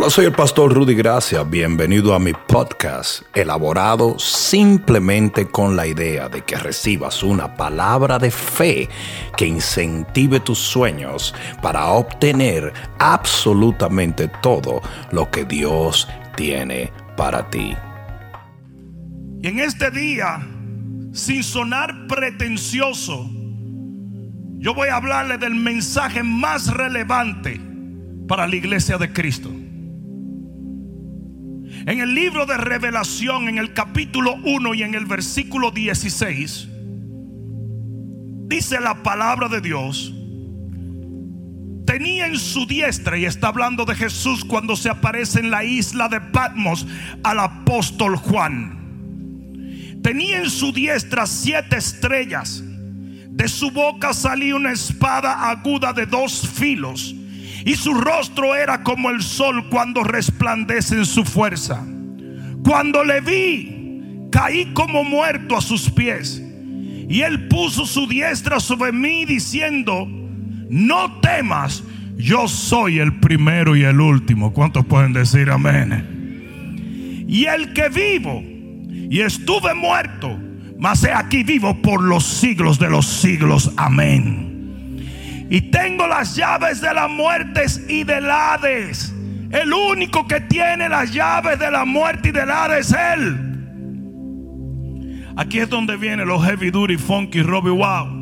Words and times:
Hola, 0.00 0.08
soy 0.08 0.24
el 0.24 0.32
pastor 0.32 0.72
Rudy 0.72 0.94
Gracia. 0.94 1.42
Bienvenido 1.42 2.14
a 2.14 2.18
mi 2.18 2.32
podcast, 2.32 3.20
elaborado 3.34 4.18
simplemente 4.18 5.46
con 5.46 5.76
la 5.76 5.86
idea 5.86 6.30
de 6.30 6.40
que 6.40 6.56
recibas 6.56 7.22
una 7.22 7.54
palabra 7.54 8.18
de 8.18 8.30
fe 8.30 8.88
que 9.36 9.46
incentive 9.46 10.40
tus 10.40 10.58
sueños 10.58 11.34
para 11.60 11.88
obtener 11.88 12.72
absolutamente 12.98 14.28
todo 14.40 14.80
lo 15.12 15.30
que 15.30 15.44
Dios 15.44 16.08
tiene 16.34 16.90
para 17.14 17.50
ti. 17.50 17.76
Y 19.42 19.48
en 19.48 19.58
este 19.58 19.90
día, 19.90 20.40
sin 21.12 21.42
sonar 21.42 22.06
pretencioso, 22.06 23.28
yo 24.60 24.72
voy 24.72 24.88
a 24.88 24.96
hablarle 24.96 25.36
del 25.36 25.56
mensaje 25.56 26.22
más 26.22 26.72
relevante 26.72 27.60
para 28.26 28.46
la 28.46 28.56
iglesia 28.56 28.96
de 28.96 29.12
Cristo. 29.12 29.50
En 31.86 32.00
el 32.00 32.14
libro 32.14 32.44
de 32.44 32.58
revelación, 32.58 33.48
en 33.48 33.58
el 33.58 33.72
capítulo 33.72 34.34
1 34.44 34.74
y 34.74 34.82
en 34.82 34.94
el 34.94 35.06
versículo 35.06 35.70
16, 35.70 36.68
dice 38.48 38.80
la 38.80 39.02
palabra 39.02 39.48
de 39.48 39.62
Dios, 39.62 40.12
tenía 41.86 42.26
en 42.26 42.38
su 42.38 42.66
diestra, 42.66 43.16
y 43.16 43.24
está 43.24 43.48
hablando 43.48 43.86
de 43.86 43.94
Jesús 43.94 44.44
cuando 44.44 44.76
se 44.76 44.90
aparece 44.90 45.40
en 45.40 45.50
la 45.50 45.64
isla 45.64 46.08
de 46.08 46.20
Patmos 46.20 46.86
al 47.22 47.40
apóstol 47.40 48.16
Juan. 48.16 48.78
Tenía 50.02 50.38
en 50.38 50.50
su 50.50 50.72
diestra 50.72 51.26
siete 51.26 51.76
estrellas. 51.76 52.62
De 52.62 53.48
su 53.48 53.70
boca 53.70 54.12
salía 54.12 54.54
una 54.54 54.72
espada 54.72 55.48
aguda 55.48 55.94
de 55.94 56.04
dos 56.04 56.46
filos 56.46 57.14
y 57.64 57.74
su 57.74 57.94
rostro 57.94 58.54
era 58.54 58.82
como 58.82 59.10
el 59.10 59.22
sol 59.22 59.68
cuando 59.68 60.02
resplandece 60.02 60.96
en 60.96 61.06
su 61.06 61.24
fuerza. 61.24 61.84
Cuando 62.64 63.04
le 63.04 63.20
vi, 63.20 64.28
caí 64.30 64.72
como 64.74 65.04
muerto 65.04 65.56
a 65.56 65.60
sus 65.60 65.90
pies. 65.90 66.42
Y 67.08 67.22
él 67.22 67.48
puso 67.48 67.86
su 67.86 68.06
diestra 68.06 68.60
sobre 68.60 68.92
mí 68.92 69.24
diciendo, 69.24 70.06
no 70.68 71.20
temas, 71.20 71.82
yo 72.16 72.46
soy 72.46 72.98
el 72.98 73.18
primero 73.18 73.74
y 73.74 73.82
el 73.82 74.00
último. 74.00 74.52
¿Cuántos 74.52 74.86
pueden 74.86 75.12
decir 75.12 75.50
amén? 75.50 77.24
Y 77.26 77.46
el 77.46 77.72
que 77.72 77.88
vivo 77.88 78.42
y 79.10 79.20
estuve 79.20 79.74
muerto, 79.74 80.38
mas 80.78 81.02
he 81.04 81.12
aquí 81.12 81.42
vivo 81.42 81.80
por 81.82 82.02
los 82.02 82.24
siglos 82.24 82.78
de 82.78 82.90
los 82.90 83.06
siglos. 83.06 83.72
Amén. 83.76 84.49
Y 85.50 85.60
tengo 85.62 86.06
las 86.06 86.36
llaves 86.36 86.80
de 86.80 86.94
las 86.94 87.10
muertes 87.10 87.84
y 87.88 88.04
del 88.04 88.30
Hades. 88.30 89.12
El 89.50 89.72
único 89.72 90.28
que 90.28 90.40
tiene 90.42 90.88
las 90.88 91.12
llaves 91.12 91.58
de 91.58 91.70
la 91.70 91.84
muerte 91.84 92.28
y 92.28 92.32
del 92.32 92.50
Hades 92.50 92.92
es 92.92 92.96
Él. 93.16 93.50
Aquí 95.36 95.58
es 95.58 95.68
donde 95.68 95.96
vienen 95.96 96.28
los 96.28 96.44
heavy 96.44 96.70
duty, 96.70 96.96
funky, 96.96 97.42
Robbie 97.42 97.72
Wow. 97.72 98.20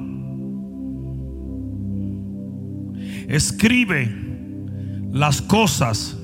Escribe 3.29 4.11
las 5.13 5.43
cosas 5.43 6.17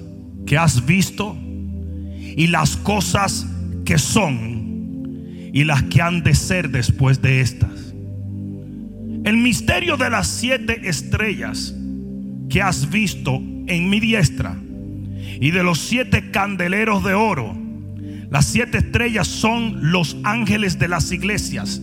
que 0.46 0.56
has 0.56 0.86
visto 0.86 1.36
y 1.38 2.46
las 2.46 2.76
cosas 2.78 3.46
que 3.84 3.98
son 3.98 5.50
y 5.52 5.64
las 5.64 5.82
que 5.84 6.00
han 6.00 6.22
de 6.22 6.34
ser 6.34 6.70
después 6.70 7.20
de 7.20 7.42
estas. 7.42 7.73
El 9.24 9.38
misterio 9.38 9.96
de 9.96 10.10
las 10.10 10.28
siete 10.28 10.86
estrellas 10.86 11.74
que 12.50 12.60
has 12.60 12.90
visto 12.90 13.36
en 13.66 13.88
mi 13.88 13.98
diestra 13.98 14.54
y 15.40 15.50
de 15.50 15.62
los 15.62 15.78
siete 15.78 16.30
candeleros 16.30 17.02
de 17.02 17.14
oro. 17.14 17.56
Las 18.30 18.44
siete 18.44 18.78
estrellas 18.78 19.26
son 19.26 19.92
los 19.92 20.18
ángeles 20.24 20.78
de 20.78 20.88
las 20.88 21.10
iglesias. 21.10 21.80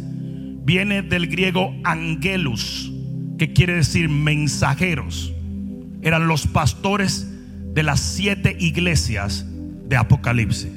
Viene 0.64 1.02
del 1.02 1.28
griego 1.28 1.74
angelus, 1.84 2.92
que 3.40 3.54
quiere 3.54 3.74
decir 3.74 4.08
mensajeros. 4.08 5.34
Eran 6.04 6.28
los 6.28 6.46
pastores 6.46 7.28
de 7.74 7.82
las 7.82 8.00
siete 8.00 8.56
iglesias 8.60 9.48
de 9.90 9.98
Apocalipsis. 9.98 10.72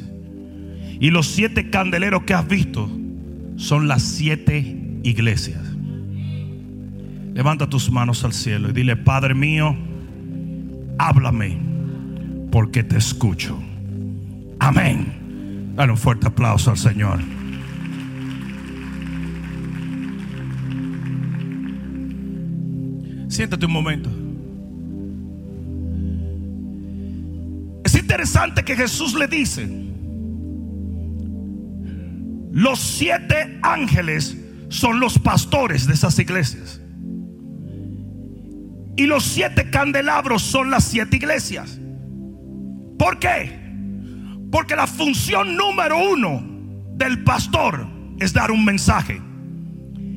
Y 0.98 1.10
los 1.10 1.26
siete 1.26 1.68
candeleros 1.68 2.22
que 2.22 2.32
has 2.32 2.48
visto 2.48 2.90
son 3.56 3.86
las 3.86 4.02
siete 4.02 4.78
iglesias. 5.02 5.73
Levanta 7.34 7.68
tus 7.68 7.90
manos 7.90 8.22
al 8.22 8.32
cielo 8.32 8.70
y 8.70 8.72
dile, 8.72 8.96
Padre 8.96 9.34
mío, 9.34 9.76
háblame 10.98 11.58
porque 12.52 12.84
te 12.84 12.96
escucho. 12.96 13.60
Amén. 14.60 15.72
Dale 15.74 15.90
un 15.90 15.98
fuerte 15.98 16.28
aplauso 16.28 16.70
al 16.70 16.78
Señor. 16.78 17.18
Siéntate 23.28 23.66
un 23.66 23.72
momento. 23.72 24.10
Es 27.84 27.96
interesante 27.96 28.62
que 28.62 28.76
Jesús 28.76 29.12
le 29.14 29.26
dice, 29.26 29.68
los 32.52 32.78
siete 32.78 33.58
ángeles 33.60 34.38
son 34.68 35.00
los 35.00 35.18
pastores 35.18 35.88
de 35.88 35.94
esas 35.94 36.16
iglesias. 36.20 36.80
Y 38.96 39.06
los 39.06 39.24
siete 39.24 39.70
candelabros 39.70 40.42
son 40.42 40.70
las 40.70 40.84
siete 40.84 41.16
iglesias. 41.16 41.80
¿Por 42.98 43.18
qué? 43.18 43.60
Porque 44.50 44.76
la 44.76 44.86
función 44.86 45.56
número 45.56 45.98
uno 45.98 46.42
del 46.96 47.24
pastor 47.24 47.86
es 48.20 48.32
dar 48.32 48.50
un 48.50 48.64
mensaje. 48.64 49.20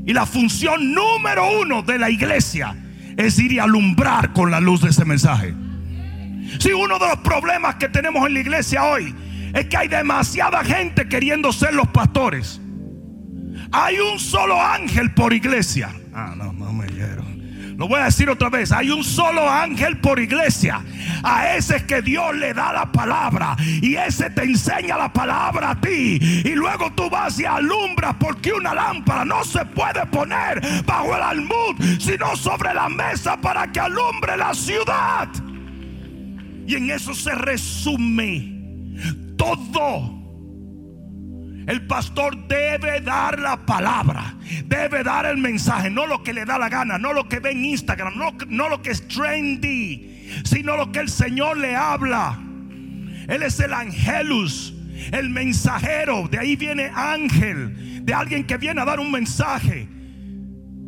Y 0.05 0.13
la 0.13 0.25
función 0.25 0.93
número 0.93 1.59
uno 1.59 1.81
de 1.81 1.97
la 1.97 2.09
iglesia 2.09 2.75
es 3.17 3.39
ir 3.39 3.51
y 3.51 3.59
alumbrar 3.59 4.31
con 4.31 4.51
la 4.51 4.59
luz 4.59 4.81
de 4.81 4.89
ese 4.89 5.05
mensaje. 5.05 5.53
Si 6.59 6.71
uno 6.71 6.97
de 6.99 7.07
los 7.07 7.17
problemas 7.17 7.75
que 7.75 7.89
tenemos 7.89 8.25
en 8.25 8.35
la 8.35 8.39
iglesia 8.39 8.85
hoy 8.85 9.13
es 9.53 9.65
que 9.65 9.77
hay 9.77 9.87
demasiada 9.87 10.63
gente 10.63 11.09
queriendo 11.09 11.51
ser 11.51 11.73
los 11.73 11.87
pastores. 11.87 12.61
Hay 13.71 13.99
un 13.99 14.19
solo 14.19 14.61
ángel 14.61 15.13
por 15.13 15.33
iglesia. 15.33 15.89
Ah, 16.13 16.35
no. 16.37 16.56
Lo 17.77 17.87
voy 17.87 18.01
a 18.01 18.05
decir 18.05 18.27
otra 18.27 18.49
vez. 18.49 18.71
Hay 18.71 18.89
un 18.89 19.03
solo 19.03 19.47
ángel 19.47 19.99
por 19.99 20.19
iglesia. 20.19 20.83
A 21.23 21.55
ese 21.55 21.75
es 21.77 21.83
que 21.83 22.01
Dios 22.01 22.35
le 22.35 22.51
da 22.51 22.73
la 22.73 22.91
palabra. 22.91 23.55
Y 23.59 23.95
ese 23.95 24.31
te 24.31 24.43
enseña 24.43 24.97
la 24.97 25.13
palabra 25.13 25.71
a 25.71 25.79
ti. 25.79 26.17
Y 26.19 26.55
luego 26.55 26.91
tú 26.93 27.07
vas 27.07 27.39
y 27.39 27.45
alumbras. 27.45 28.15
Porque 28.19 28.51
una 28.51 28.73
lámpara 28.73 29.23
no 29.23 29.43
se 29.43 29.63
puede 29.63 30.03
poner 30.07 30.59
bajo 30.85 31.15
el 31.15 31.21
almud. 31.21 31.99
Sino 31.99 32.35
sobre 32.35 32.73
la 32.73 32.89
mesa 32.89 33.39
para 33.39 33.71
que 33.71 33.79
alumbre 33.79 34.35
la 34.35 34.55
ciudad. 34.55 35.29
Y 36.65 36.75
en 36.75 36.89
eso 36.89 37.13
se 37.13 37.35
resume 37.35 38.57
todo 39.37 40.16
el 41.67 41.85
pastor 41.85 42.47
debe 42.47 43.01
dar 43.01 43.37
la 43.39 43.65
palabra, 43.65 44.35
debe 44.65 45.03
dar 45.03 45.25
el 45.25 45.37
mensaje, 45.37 45.89
no 45.89 46.07
lo 46.07 46.23
que 46.23 46.33
le 46.33 46.45
da 46.45 46.57
la 46.57 46.69
gana, 46.69 46.97
no 46.97 47.11
lo 47.11 47.27
que 47.27 47.41
ve 47.41 47.51
en 47.51 47.65
Instagram, 47.65 48.13
no, 48.47 48.69
lo 48.69 48.81
que 48.81 48.91
es 48.91 49.05
trendy, 49.09 50.29
sino 50.45 50.77
lo 50.77 50.93
que 50.93 50.99
el 50.99 51.09
Señor 51.09 51.57
le 51.57 51.75
habla. 51.75 52.39
Él 53.27 53.43
es 53.43 53.59
el 53.59 53.73
angelus, 53.73 54.73
el 55.11 55.29
mensajero, 55.29 56.29
de 56.29 56.39
ahí 56.39 56.55
viene 56.55 56.89
ángel, 56.95 58.05
de 58.05 58.13
alguien 58.13 58.47
que 58.47 58.55
viene 58.55 58.79
a 58.79 58.85
dar 58.85 59.01
un 59.01 59.11
mensaje. 59.11 59.89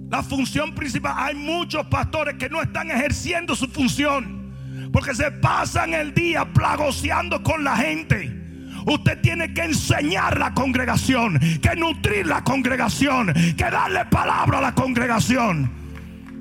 La 0.09 0.23
función 0.23 0.73
principal, 0.73 1.13
hay 1.17 1.35
muchos 1.35 1.85
pastores 1.87 2.35
que 2.35 2.49
no 2.49 2.61
están 2.61 2.89
ejerciendo 2.89 3.53
su 3.53 3.67
función, 3.67 4.89
porque 4.93 5.13
se 5.13 5.29
pasan 5.29 5.93
el 5.93 6.13
día 6.13 6.45
plagoseando 6.53 7.43
con 7.43 7.65
la 7.65 7.75
gente. 7.75 8.48
Usted 8.85 9.21
tiene 9.21 9.53
que 9.53 9.63
enseñar 9.63 10.37
la 10.37 10.53
congregación, 10.53 11.39
que 11.39 11.75
nutrir 11.75 12.25
la 12.25 12.43
congregación, 12.43 13.33
que 13.33 13.63
darle 13.63 14.05
palabra 14.05 14.59
a 14.59 14.61
la 14.61 14.75
congregación. 14.75 15.71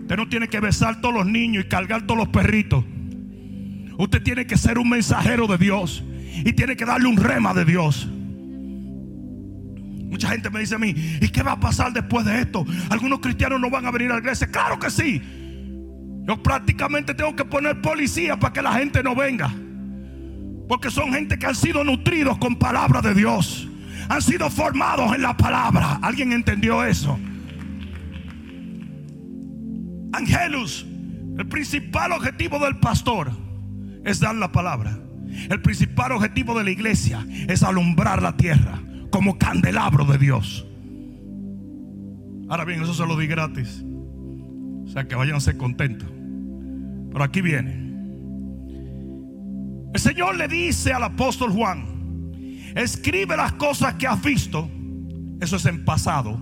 Usted 0.02 0.17
no 0.17 0.29
tiene 0.29 0.49
que 0.49 0.61
besar 0.61 1.00
todos 1.00 1.14
los 1.14 1.26
niños 1.26 1.64
y 1.64 1.69
cargar 1.69 2.02
todos 2.02 2.19
los 2.19 2.29
perritos. 2.29 2.85
Usted 3.99 4.23
tiene 4.23 4.46
que 4.46 4.56
ser 4.56 4.79
un 4.79 4.88
mensajero 4.88 5.46
de 5.46 5.58
Dios 5.58 6.05
y 6.44 6.52
tiene 6.52 6.76
que 6.76 6.85
darle 6.85 7.08
un 7.08 7.17
rema 7.17 7.52
de 7.52 7.64
Dios. 7.64 8.08
Mucha 10.08 10.31
gente 10.31 10.49
me 10.50 10.61
dice 10.61 10.76
a 10.76 10.79
mí, 10.79 10.94
¿y 11.20 11.29
qué 11.29 11.43
va 11.43 11.52
a 11.52 11.61
pasar 11.61 11.93
después 11.93 12.25
de 12.25 12.40
esto? 12.40 12.64
Algunos 12.88 13.20
cristianos 13.20 13.61
no 13.61 13.69
van 13.69 13.85
a 13.87 13.90
venir 13.90 14.11
a 14.11 14.14
la 14.14 14.20
iglesia. 14.20 14.46
Claro 14.46 14.79
que 14.79 14.90
sí. 14.90 15.20
Yo 16.26 16.43
prácticamente 16.43 17.14
tengo 17.14 17.37
que 17.37 17.44
poner 17.44 17.81
policía 17.82 18.38
para 18.38 18.52
que 18.52 18.62
la 18.62 18.73
gente 18.75 19.02
no 19.02 19.14
venga. 19.14 19.52
Porque 20.68 20.90
son 20.90 21.12
gente 21.12 21.38
que 21.38 21.46
han 21.46 21.54
sido 21.54 21.82
nutridos 21.82 22.38
con 22.38 22.56
palabra 22.56 23.00
de 23.00 23.14
Dios. 23.14 23.68
Han 24.08 24.22
sido 24.22 24.50
formados 24.50 25.14
en 25.14 25.22
la 25.22 25.36
palabra. 25.36 25.98
¿Alguien 26.02 26.32
entendió 26.32 26.84
eso? 26.84 27.18
Angelus, 30.12 30.86
el 31.38 31.46
principal 31.48 32.12
objetivo 32.12 32.58
del 32.58 32.76
pastor 32.78 33.30
es 34.04 34.20
dar 34.20 34.34
la 34.34 34.52
palabra. 34.52 34.98
El 35.48 35.60
principal 35.60 36.12
objetivo 36.12 36.56
de 36.56 36.64
la 36.64 36.70
iglesia 36.70 37.26
es 37.48 37.62
alumbrar 37.62 38.22
la 38.22 38.36
tierra 38.36 38.80
como 39.10 39.38
candelabro 39.38 40.04
de 40.04 40.18
Dios. 40.18 40.66
Ahora 42.48 42.64
bien, 42.64 42.82
eso 42.82 42.94
se 42.94 43.06
lo 43.06 43.16
di 43.16 43.26
gratis. 43.26 43.84
O 44.84 44.88
sea 44.88 45.06
que 45.06 45.40
ser 45.40 45.56
contentos. 45.58 46.08
Pero 47.12 47.24
aquí 47.24 47.40
viene. 47.42 47.88
El 49.93 50.00
Señor 50.00 50.37
le 50.37 50.49
dice 50.49 50.93
al 50.93 51.02
apóstol 51.02 51.50
Juan, 51.50 52.32
escribe 52.75 53.37
las 53.37 53.52
cosas 53.52 53.94
que 53.94 54.06
has 54.06 54.23
visto. 54.23 54.69
Eso 55.40 55.56
es 55.56 55.67
en 55.67 55.85
pasado. 55.85 56.40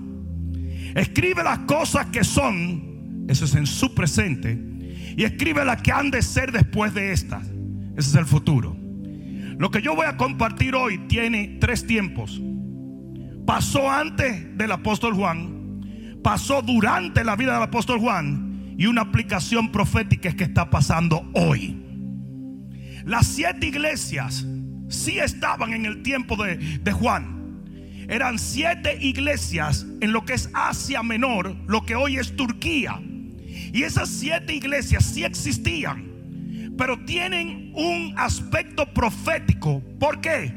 Escribe 0.95 1.45
las 1.45 1.61
cosas 1.61 2.07
que 2.07 2.25
son. 2.25 3.27
Eso 3.29 3.45
es 3.45 3.55
en 3.55 3.67
su 3.67 3.95
presente. 3.95 4.59
Y 5.17 5.25
escribe 5.25 5.65
las 5.65 5.83
que 5.83 5.93
han 5.93 6.11
de 6.11 6.23
ser 6.23 6.53
después 6.53 6.95
de 6.95 7.13
estas. 7.13 7.47
Ese 7.97 8.11
es 8.11 8.15
el 8.15 8.27
futuro. 8.27 8.77
Lo 9.59 9.71
que 9.71 9.81
yo 9.81 9.95
voy 9.95 10.07
a 10.07 10.17
compartir 10.17 10.75
hoy 10.75 10.99
tiene 11.09 11.59
tres 11.61 11.87
tiempos. 11.87 12.41
Pasó 13.47 13.91
antes 13.91 14.57
del 14.59 14.73
apóstol 14.73 15.15
Juan, 15.15 16.19
pasó 16.23 16.61
durante 16.61 17.23
la 17.25 17.37
vida 17.37 17.55
del 17.55 17.63
apóstol 17.63 18.01
Juan 18.01 18.75
y 18.77 18.87
una 18.87 19.03
aplicación 19.03 19.71
profética 19.71 20.29
es 20.29 20.35
que 20.35 20.45
está 20.45 20.69
pasando 20.69 21.31
hoy. 21.33 21.86
Las 23.07 23.27
siete 23.27 23.69
iglesias 23.69 24.45
sí 24.89 25.19
estaban 25.19 25.73
en 25.73 25.87
el 25.87 26.03
tiempo 26.03 26.37
de, 26.37 26.59
de 26.59 26.93
Juan. 26.93 28.05
Eran 28.09 28.39
siete 28.39 28.99
iglesias 29.01 29.87
en 30.03 30.13
lo 30.13 30.27
que 30.27 30.35
es 30.35 30.51
Asia 30.53 31.03
Menor, 31.03 31.57
lo 31.67 31.87
que 31.87 31.95
hoy 31.95 32.19
es 32.19 32.37
Turquía. 32.37 33.01
Y 33.73 33.83
esas 33.83 34.11
siete 34.11 34.55
iglesias 34.55 35.07
sí 35.07 35.25
existían 35.25 36.17
pero 36.77 36.99
tienen 37.05 37.73
un 37.75 38.15
aspecto 38.17 38.93
profético. 38.93 39.83
¿Por 39.99 40.21
qué? 40.21 40.53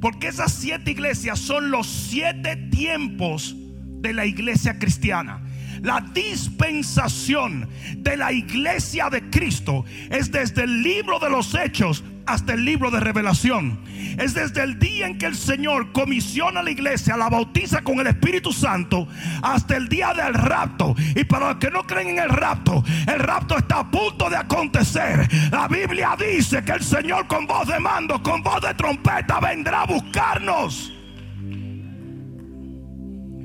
Porque 0.00 0.28
esas 0.28 0.52
siete 0.52 0.92
iglesias 0.92 1.38
son 1.38 1.70
los 1.70 1.86
siete 1.86 2.56
tiempos 2.56 3.56
de 4.00 4.12
la 4.12 4.26
iglesia 4.26 4.78
cristiana. 4.78 5.42
La 5.84 6.00
dispensación 6.00 7.68
de 7.98 8.16
la 8.16 8.32
iglesia 8.32 9.10
de 9.10 9.28
Cristo 9.28 9.84
es 10.08 10.32
desde 10.32 10.64
el 10.64 10.82
libro 10.82 11.18
de 11.18 11.28
los 11.28 11.54
hechos 11.54 12.02
hasta 12.24 12.54
el 12.54 12.64
libro 12.64 12.90
de 12.90 13.00
revelación. 13.00 13.80
Es 14.18 14.32
desde 14.32 14.62
el 14.62 14.78
día 14.78 15.06
en 15.06 15.18
que 15.18 15.26
el 15.26 15.36
Señor 15.36 15.92
comisiona 15.92 16.60
a 16.60 16.62
la 16.62 16.70
iglesia, 16.70 17.18
la 17.18 17.28
bautiza 17.28 17.82
con 17.82 18.00
el 18.00 18.06
Espíritu 18.06 18.50
Santo, 18.50 19.06
hasta 19.42 19.76
el 19.76 19.90
día 19.90 20.14
del 20.14 20.32
rapto. 20.32 20.94
Y 21.14 21.24
para 21.24 21.50
los 21.50 21.56
que 21.58 21.70
no 21.70 21.86
creen 21.86 22.08
en 22.08 22.18
el 22.20 22.30
rapto, 22.30 22.82
el 23.06 23.18
rapto 23.18 23.58
está 23.58 23.80
a 23.80 23.90
punto 23.90 24.30
de 24.30 24.38
acontecer. 24.38 25.28
La 25.52 25.68
Biblia 25.68 26.16
dice 26.18 26.64
que 26.64 26.72
el 26.72 26.82
Señor 26.82 27.26
con 27.26 27.46
voz 27.46 27.68
de 27.68 27.78
mando, 27.78 28.22
con 28.22 28.42
voz 28.42 28.62
de 28.62 28.72
trompeta, 28.72 29.38
vendrá 29.38 29.82
a 29.82 29.86
buscarnos. 29.86 30.93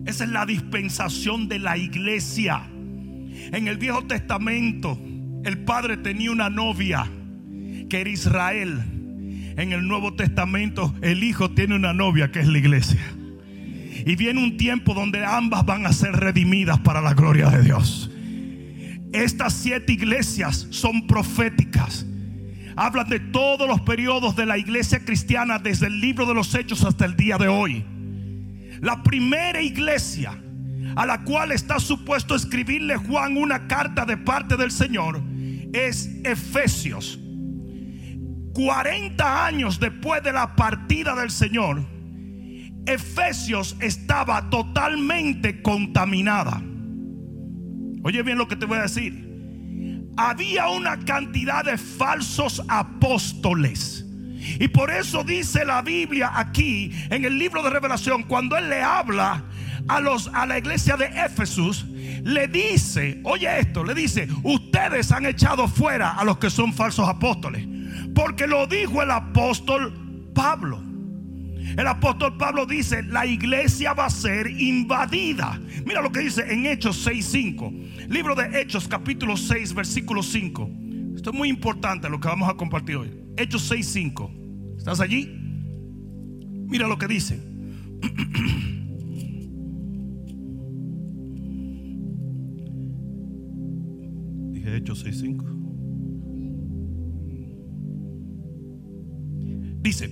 Esa 0.05 0.23
es 0.23 0.29
la 0.29 0.45
dispensación 0.45 1.47
de 1.47 1.59
la 1.59 1.77
iglesia. 1.77 2.63
En 3.51 3.67
el 3.67 3.77
Viejo 3.77 4.03
Testamento, 4.05 4.99
el 5.43 5.59
Padre 5.59 5.97
tenía 5.97 6.31
una 6.31 6.49
novia 6.49 7.09
que 7.89 8.01
era 8.01 8.09
Israel. 8.09 8.79
En 9.57 9.71
el 9.71 9.87
Nuevo 9.87 10.13
Testamento 10.13 10.93
el 11.01 11.23
Hijo 11.23 11.51
tiene 11.51 11.75
una 11.75 11.93
novia 11.93 12.31
que 12.31 12.39
es 12.39 12.47
la 12.47 12.57
iglesia. 12.57 13.01
Y 14.05 14.15
viene 14.15 14.41
un 14.41 14.57
tiempo 14.57 14.93
donde 14.93 15.25
ambas 15.25 15.65
van 15.65 15.85
a 15.85 15.93
ser 15.93 16.13
redimidas 16.13 16.79
para 16.79 17.01
la 17.01 17.13
gloria 17.13 17.49
de 17.49 17.63
Dios. 17.63 18.09
Estas 19.11 19.53
siete 19.53 19.93
iglesias 19.93 20.67
son 20.69 21.07
proféticas. 21.07 22.05
Hablan 22.75 23.09
de 23.09 23.19
todos 23.19 23.67
los 23.67 23.81
periodos 23.81 24.35
de 24.35 24.45
la 24.45 24.57
iglesia 24.57 25.03
cristiana 25.03 25.59
desde 25.59 25.87
el 25.87 25.99
libro 25.99 26.25
de 26.25 26.33
los 26.33 26.53
hechos 26.55 26.85
hasta 26.85 27.05
el 27.05 27.15
día 27.15 27.37
de 27.37 27.47
hoy. 27.47 27.83
La 28.81 29.03
primera 29.03 29.61
iglesia 29.61 30.41
a 30.95 31.05
la 31.05 31.23
cual 31.23 31.51
está 31.51 31.79
supuesto 31.79 32.35
escribirle 32.35 32.95
Juan 32.97 33.37
una 33.37 33.67
carta 33.67 34.05
de 34.05 34.17
parte 34.17 34.57
del 34.57 34.71
Señor 34.71 35.21
es 35.73 36.09
Efesios. 36.23 37.19
40 38.53 39.45
años 39.45 39.79
después 39.79 40.23
de 40.23 40.33
la 40.33 40.55
partida 40.55 41.15
del 41.15 41.29
Señor, 41.29 41.85
Efesios 42.85 43.75
estaba 43.79 44.49
totalmente 44.49 45.61
contaminada. 45.61 46.61
Oye 48.03 48.23
bien 48.23 48.37
lo 48.37 48.47
que 48.47 48.55
te 48.55 48.65
voy 48.65 48.79
a 48.79 48.83
decir. 48.83 49.27
Había 50.17 50.69
una 50.69 50.99
cantidad 50.99 51.63
de 51.63 51.77
falsos 51.77 52.61
apóstoles. 52.67 54.05
Y 54.59 54.67
por 54.69 54.91
eso 54.91 55.23
dice 55.23 55.65
la 55.65 55.81
Biblia 55.81 56.31
aquí 56.33 56.91
en 57.09 57.25
el 57.25 57.37
libro 57.37 57.61
de 57.63 57.69
Revelación, 57.69 58.23
cuando 58.23 58.57
Él 58.57 58.69
le 58.69 58.81
habla 58.81 59.43
a, 59.87 59.99
los, 59.99 60.27
a 60.33 60.45
la 60.45 60.57
iglesia 60.57 60.95
de 60.97 61.05
Éfesus, 61.05 61.85
le 62.23 62.47
dice, 62.47 63.19
oye 63.23 63.59
esto, 63.59 63.83
le 63.83 63.93
dice, 63.93 64.27
ustedes 64.43 65.11
han 65.11 65.25
echado 65.25 65.67
fuera 65.67 66.11
a 66.11 66.23
los 66.23 66.37
que 66.37 66.49
son 66.49 66.73
falsos 66.73 67.07
apóstoles. 67.07 67.67
Porque 68.13 68.47
lo 68.47 68.67
dijo 68.67 69.01
el 69.01 69.11
apóstol 69.11 70.31
Pablo. 70.33 70.83
El 71.77 71.87
apóstol 71.87 72.35
Pablo 72.37 72.65
dice, 72.65 73.03
la 73.03 73.25
iglesia 73.25 73.93
va 73.93 74.05
a 74.05 74.09
ser 74.09 74.47
invadida. 74.49 75.59
Mira 75.85 76.01
lo 76.01 76.11
que 76.11 76.21
dice 76.21 76.51
en 76.51 76.65
Hechos 76.65 77.05
6.5. 77.07 78.07
Libro 78.09 78.35
de 78.35 78.59
Hechos 78.59 78.87
capítulo 78.87 79.37
6 79.37 79.73
versículo 79.73 80.23
5. 80.23 80.69
Esto 81.15 81.29
es 81.31 81.35
muy 81.35 81.49
importante 81.49 82.09
lo 82.09 82.19
que 82.19 82.27
vamos 82.27 82.49
a 82.49 82.55
compartir 82.55 82.95
hoy. 82.95 83.28
Hechos 83.39 83.71
6.5. 83.71 84.77
¿Estás 84.77 84.99
allí? 84.99 85.33
Mira 86.67 86.87
lo 86.87 86.97
que 86.97 87.07
dice. 87.07 87.39
Dije 94.51 94.75
Hechos 94.75 95.05
6.5. 95.05 95.55
Dice, 99.81 100.11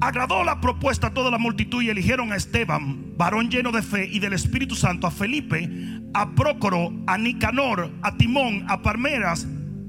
agradó 0.00 0.42
la 0.42 0.62
propuesta 0.62 1.08
a 1.08 1.14
toda 1.14 1.30
la 1.30 1.36
multitud 1.36 1.82
y 1.82 1.90
eligieron 1.90 2.32
a 2.32 2.36
Esteban, 2.36 3.12
varón 3.18 3.50
lleno 3.50 3.72
de 3.72 3.82
fe 3.82 4.08
y 4.10 4.20
del 4.20 4.32
Espíritu 4.32 4.74
Santo, 4.74 5.06
a 5.06 5.10
Felipe, 5.10 5.68
a 6.14 6.34
Prócoro, 6.34 6.94
a 7.06 7.18
Nicanor, 7.18 7.92
a 8.00 8.16
Timón, 8.16 8.64
a 8.68 8.80
Parmeras 8.80 9.46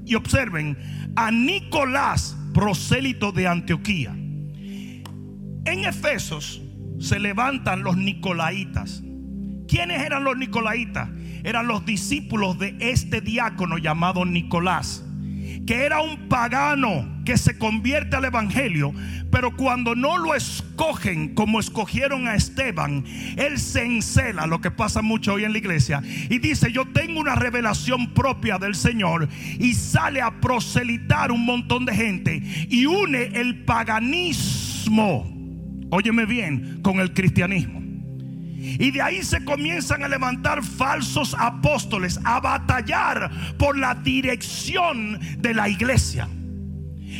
y 0.08 0.14
observen, 0.14 0.76
a 1.16 1.30
Nicolás, 1.30 2.36
prosélito 2.54 3.30
de 3.32 3.46
Antioquía. 3.46 4.10
En 4.12 5.84
Efesos 5.84 6.62
se 6.98 7.18
levantan 7.20 7.82
los 7.82 7.96
Nicolaitas. 7.96 9.02
¿Quiénes 9.68 10.02
eran 10.02 10.24
los 10.24 10.36
Nicolaitas? 10.36 11.10
Eran 11.44 11.68
los 11.68 11.84
discípulos 11.84 12.58
de 12.58 12.76
este 12.80 13.20
diácono 13.20 13.78
llamado 13.78 14.24
Nicolás 14.24 15.04
que 15.68 15.84
era 15.84 16.00
un 16.00 16.30
pagano 16.30 17.20
que 17.26 17.36
se 17.36 17.58
convierte 17.58 18.16
al 18.16 18.24
Evangelio, 18.24 18.94
pero 19.30 19.54
cuando 19.54 19.94
no 19.94 20.16
lo 20.16 20.34
escogen 20.34 21.34
como 21.34 21.60
escogieron 21.60 22.26
a 22.26 22.36
Esteban, 22.36 23.04
él 23.36 23.58
se 23.58 23.84
encela, 23.84 24.46
lo 24.46 24.62
que 24.62 24.70
pasa 24.70 25.02
mucho 25.02 25.34
hoy 25.34 25.44
en 25.44 25.52
la 25.52 25.58
iglesia, 25.58 26.02
y 26.30 26.38
dice, 26.38 26.72
yo 26.72 26.86
tengo 26.86 27.20
una 27.20 27.34
revelación 27.34 28.14
propia 28.14 28.56
del 28.56 28.74
Señor, 28.74 29.28
y 29.58 29.74
sale 29.74 30.22
a 30.22 30.40
proselitar 30.40 31.30
un 31.30 31.44
montón 31.44 31.84
de 31.84 31.94
gente, 31.94 32.42
y 32.70 32.86
une 32.86 33.24
el 33.38 33.66
paganismo, 33.66 35.30
óyeme 35.90 36.24
bien, 36.24 36.80
con 36.80 36.98
el 36.98 37.12
cristianismo. 37.12 37.87
Y 38.60 38.90
de 38.90 39.00
ahí 39.00 39.22
se 39.22 39.44
comienzan 39.44 40.02
a 40.02 40.08
levantar 40.08 40.64
falsos 40.64 41.36
apóstoles, 41.38 42.18
a 42.24 42.40
batallar 42.40 43.30
por 43.56 43.78
la 43.78 43.94
dirección 43.94 45.20
de 45.38 45.54
la 45.54 45.68
iglesia. 45.68 46.28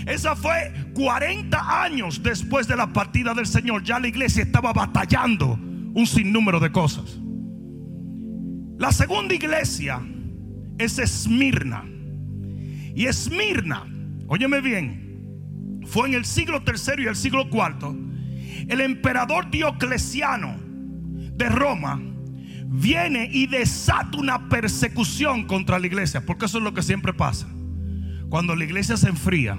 Esa 0.07 0.35
fue 0.35 0.73
40 0.95 1.85
años 1.85 2.23
después 2.25 2.67
de 2.67 2.77
la 2.77 2.93
partida 2.93 3.35
del 3.35 3.47
Señor. 3.47 3.85
Ya 3.85 4.01
la 4.01 4.09
iglesia 4.09 4.43
estaba 4.43 4.73
batallando 4.73 5.53
un 5.53 6.07
sinnúmero 6.07 6.59
de 6.59 6.73
cosas. 6.73 7.21
La 8.77 8.91
segunda 8.91 9.33
iglesia 9.33 10.01
es 10.77 10.99
Esmirna. 10.99 11.85
Y 12.97 13.07
Esmirna, 13.07 13.85
óyeme 14.27 14.61
bien, 14.61 15.83
fue 15.87 16.09
en 16.09 16.15
el 16.15 16.25
siglo 16.25 16.65
tercero 16.65 17.01
y 17.01 17.07
el 17.07 17.15
siglo 17.15 17.49
cuarto. 17.49 17.97
El 18.69 18.81
emperador 18.81 19.51
Diocleciano 19.51 20.68
de 21.39 21.49
Roma 21.49 22.01
viene 22.67 23.31
y 23.33 23.47
desata 23.47 24.19
una 24.19 24.49
persecución 24.49 25.45
contra 25.47 25.79
la 25.79 25.87
iglesia, 25.87 26.27
porque 26.27 26.47
eso 26.47 26.59
es 26.59 26.65
lo 26.65 26.75
que 26.75 26.83
siempre 26.83 27.13
pasa. 27.15 27.49
Cuando 28.29 28.55
la 28.55 28.65
iglesia 28.65 28.97
se 28.97 29.09
enfría, 29.09 29.59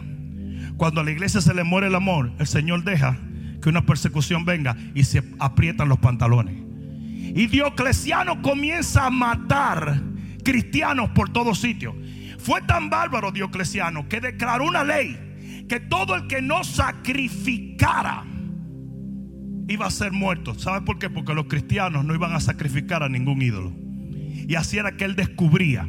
cuando 0.77 1.01
a 1.01 1.03
la 1.03 1.11
iglesia 1.11 1.41
se 1.41 1.53
le 1.53 1.63
muere 1.63 1.87
el 1.87 1.95
amor, 1.95 2.31
el 2.37 2.47
Señor 2.47 2.83
deja 2.83 3.17
que 3.61 3.69
una 3.69 3.85
persecución 3.85 4.45
venga 4.45 4.77
y 4.93 5.05
se 5.05 5.23
aprietan 5.39 5.89
los 5.89 5.99
pantalones. 5.99 6.55
Y 6.55 7.47
Diocleciano 7.47 8.41
comienza 8.41 9.07
a 9.07 9.09
matar 9.09 10.01
cristianos 10.43 11.09
por 11.11 11.31
todos 11.31 11.59
sitios. 11.59 11.95
Fue 12.37 12.61
tan 12.61 12.89
bárbaro 12.89 13.31
Diocleciano 13.31 14.07
que 14.07 14.21
declaró 14.21 14.65
una 14.65 14.83
ley 14.83 15.65
que 15.67 15.79
todo 15.79 16.15
el 16.15 16.27
que 16.27 16.41
no 16.41 16.63
sacrificara 16.63 18.23
iba 19.69 19.85
a 19.85 19.91
ser 19.91 20.11
muerto. 20.11 20.57
¿Sabe 20.57 20.81
por 20.81 20.99
qué? 20.99 21.09
Porque 21.09 21.33
los 21.33 21.45
cristianos 21.45 22.03
no 22.03 22.13
iban 22.13 22.33
a 22.33 22.39
sacrificar 22.39 23.03
a 23.03 23.09
ningún 23.09 23.41
ídolo. 23.41 23.71
Y 24.47 24.55
así 24.55 24.77
era 24.77 24.97
que 24.97 25.05
él 25.05 25.15
descubría. 25.15 25.87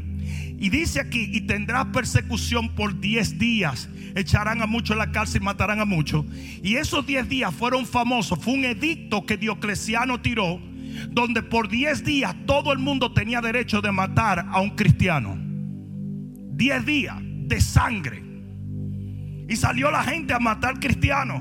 Y 0.59 0.69
dice 0.69 1.01
aquí, 1.01 1.31
y 1.33 1.41
tendrás 1.43 1.87
persecución 1.87 2.75
por 2.75 3.01
10 3.01 3.39
días. 3.39 3.89
Echarán 4.15 4.61
a 4.61 4.67
muchos 4.67 4.91
en 4.91 4.99
la 4.99 5.13
cárcel 5.13 5.41
y 5.41 5.45
matarán 5.45 5.81
a 5.81 5.87
muchos. 5.87 6.27
Y 6.63 6.77
esos 6.77 7.07
10 7.07 7.29
días 7.29 7.55
fueron 7.55 7.87
famosos. 7.87 8.39
Fue 8.39 8.53
un 8.53 8.67
edicto 8.67 9.25
que 9.25 9.39
Diocleciano 9.39 10.21
tiró, 10.21 10.61
donde 11.11 11.43
por 11.43 11.69
10 11.71 12.05
días 12.05 12.37
todo 12.47 12.73
el 12.73 12.79
mundo 12.79 13.13
tenía 13.13 13.41
derecho 13.41 13.81
de 13.81 13.91
matar 13.91 14.47
a 14.51 14.61
un 14.61 14.77
cristiano. 14.77 15.39
10 15.41 16.85
días 16.85 17.17
de 17.23 17.61
sangre. 17.63 18.23
Y 19.49 19.57
salió 19.57 19.91
la 19.91 20.05
gente 20.05 20.35
a 20.35 20.39
matar 20.39 20.79
cristianos. 20.79 21.41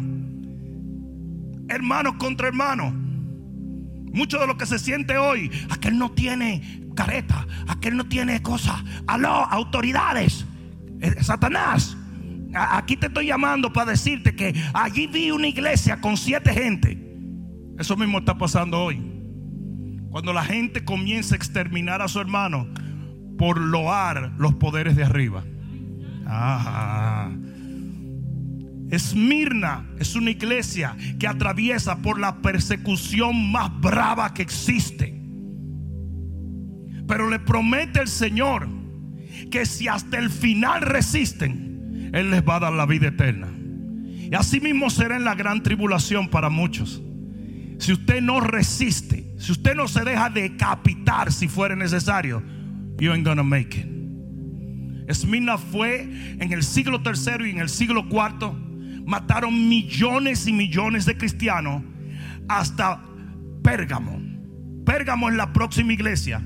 Hermanos 1.70 2.16
contra 2.18 2.48
hermanos. 2.48 2.94
Mucho 4.12 4.40
de 4.40 4.48
lo 4.48 4.58
que 4.58 4.66
se 4.66 4.80
siente 4.80 5.18
hoy, 5.18 5.52
aquel 5.70 5.98
no 5.98 6.12
tiene 6.12 6.82
careta, 6.96 7.46
aquel 7.68 7.96
no 7.96 8.06
tiene 8.08 8.42
cosas. 8.42 8.84
Aló, 9.08 9.30
autoridades, 9.30 10.46
eh, 11.00 11.24
Satanás. 11.24 11.96
Aquí 12.54 12.98
te 12.98 13.08
estoy 13.08 13.28
llamando 13.28 13.72
para 13.72 13.92
decirte 13.92 14.36
que 14.36 14.56
allí 14.74 15.06
vi 15.06 15.30
una 15.30 15.48
iglesia 15.48 16.02
con 16.02 16.18
siete 16.18 16.52
gente. 16.52 16.98
Eso 17.78 17.96
mismo 17.96 18.18
está 18.18 18.38
pasando 18.38 18.82
hoy. 18.82 19.00
Cuando 20.10 20.34
la 20.34 20.44
gente 20.44 20.84
comienza 20.84 21.36
a 21.36 21.38
exterminar 21.38 22.02
a 22.02 22.08
su 22.08 22.20
hermano 22.20 22.68
por 23.38 23.60
loar 23.60 24.34
los 24.40 24.56
poderes 24.56 24.96
de 24.96 25.04
arriba. 25.04 25.44
Ajá. 26.26 27.32
Esmirna 28.90 29.86
es 30.00 30.16
una 30.16 30.32
iglesia 30.32 30.96
que 31.20 31.28
atraviesa 31.28 32.02
por 32.02 32.20
la 32.20 32.42
persecución 32.42 33.52
más 33.52 33.70
brava 33.80 34.34
que 34.34 34.42
existe. 34.42 35.16
Pero 37.08 37.30
le 37.30 37.40
promete 37.40 38.00
el 38.00 38.08
Señor 38.08 38.68
que 39.52 39.66
si 39.66 39.88
hasta 39.88 40.18
el 40.18 40.30
final 40.30 40.82
resisten, 40.82 42.10
Él 42.14 42.32
les 42.32 42.44
va 42.44 42.56
a 42.56 42.60
dar 42.62 42.74
la 42.74 42.86
vida 42.86 43.08
eterna. 43.08 43.48
Y 44.32 44.34
así 44.36 44.60
mismo 44.60 44.90
será 44.90 45.16
en 45.16 45.24
la 45.24 45.36
gran 45.36 45.62
tribulación 45.62 46.28
para 46.30 46.50
muchos. 46.50 47.02
Si 47.78 47.94
usted 47.94 48.22
no 48.22 48.42
resiste, 48.42 49.34
si 49.38 49.52
usted 49.52 49.76
no 49.76 49.88
se 49.88 50.04
deja 50.04 50.30
decapitar 50.30 51.32
si 51.32 51.48
fuera 51.48 51.76
necesario, 51.76 52.44
you 53.00 53.12
ain't 53.12 53.26
gonna 53.26 53.44
make 53.44 53.80
it. 53.80 53.88
Esmirna 55.08 55.58
fue 55.58 56.02
en 56.40 56.54
el 56.54 56.62
siglo 56.64 57.02
tercero 57.02 57.46
y 57.46 57.52
en 57.52 57.60
el 57.60 57.70
siglo 57.70 58.08
cuarto 58.10 58.56
mataron 59.10 59.68
millones 59.68 60.46
y 60.46 60.54
millones 60.54 61.08
de 61.08 61.18
cristianos 61.18 61.82
hasta 62.48 63.04
Pérgamo. 63.64 64.22
Pérgamo 64.86 65.30
es 65.30 65.36
la 65.36 65.52
próxima 65.52 65.94
iglesia. 65.94 66.46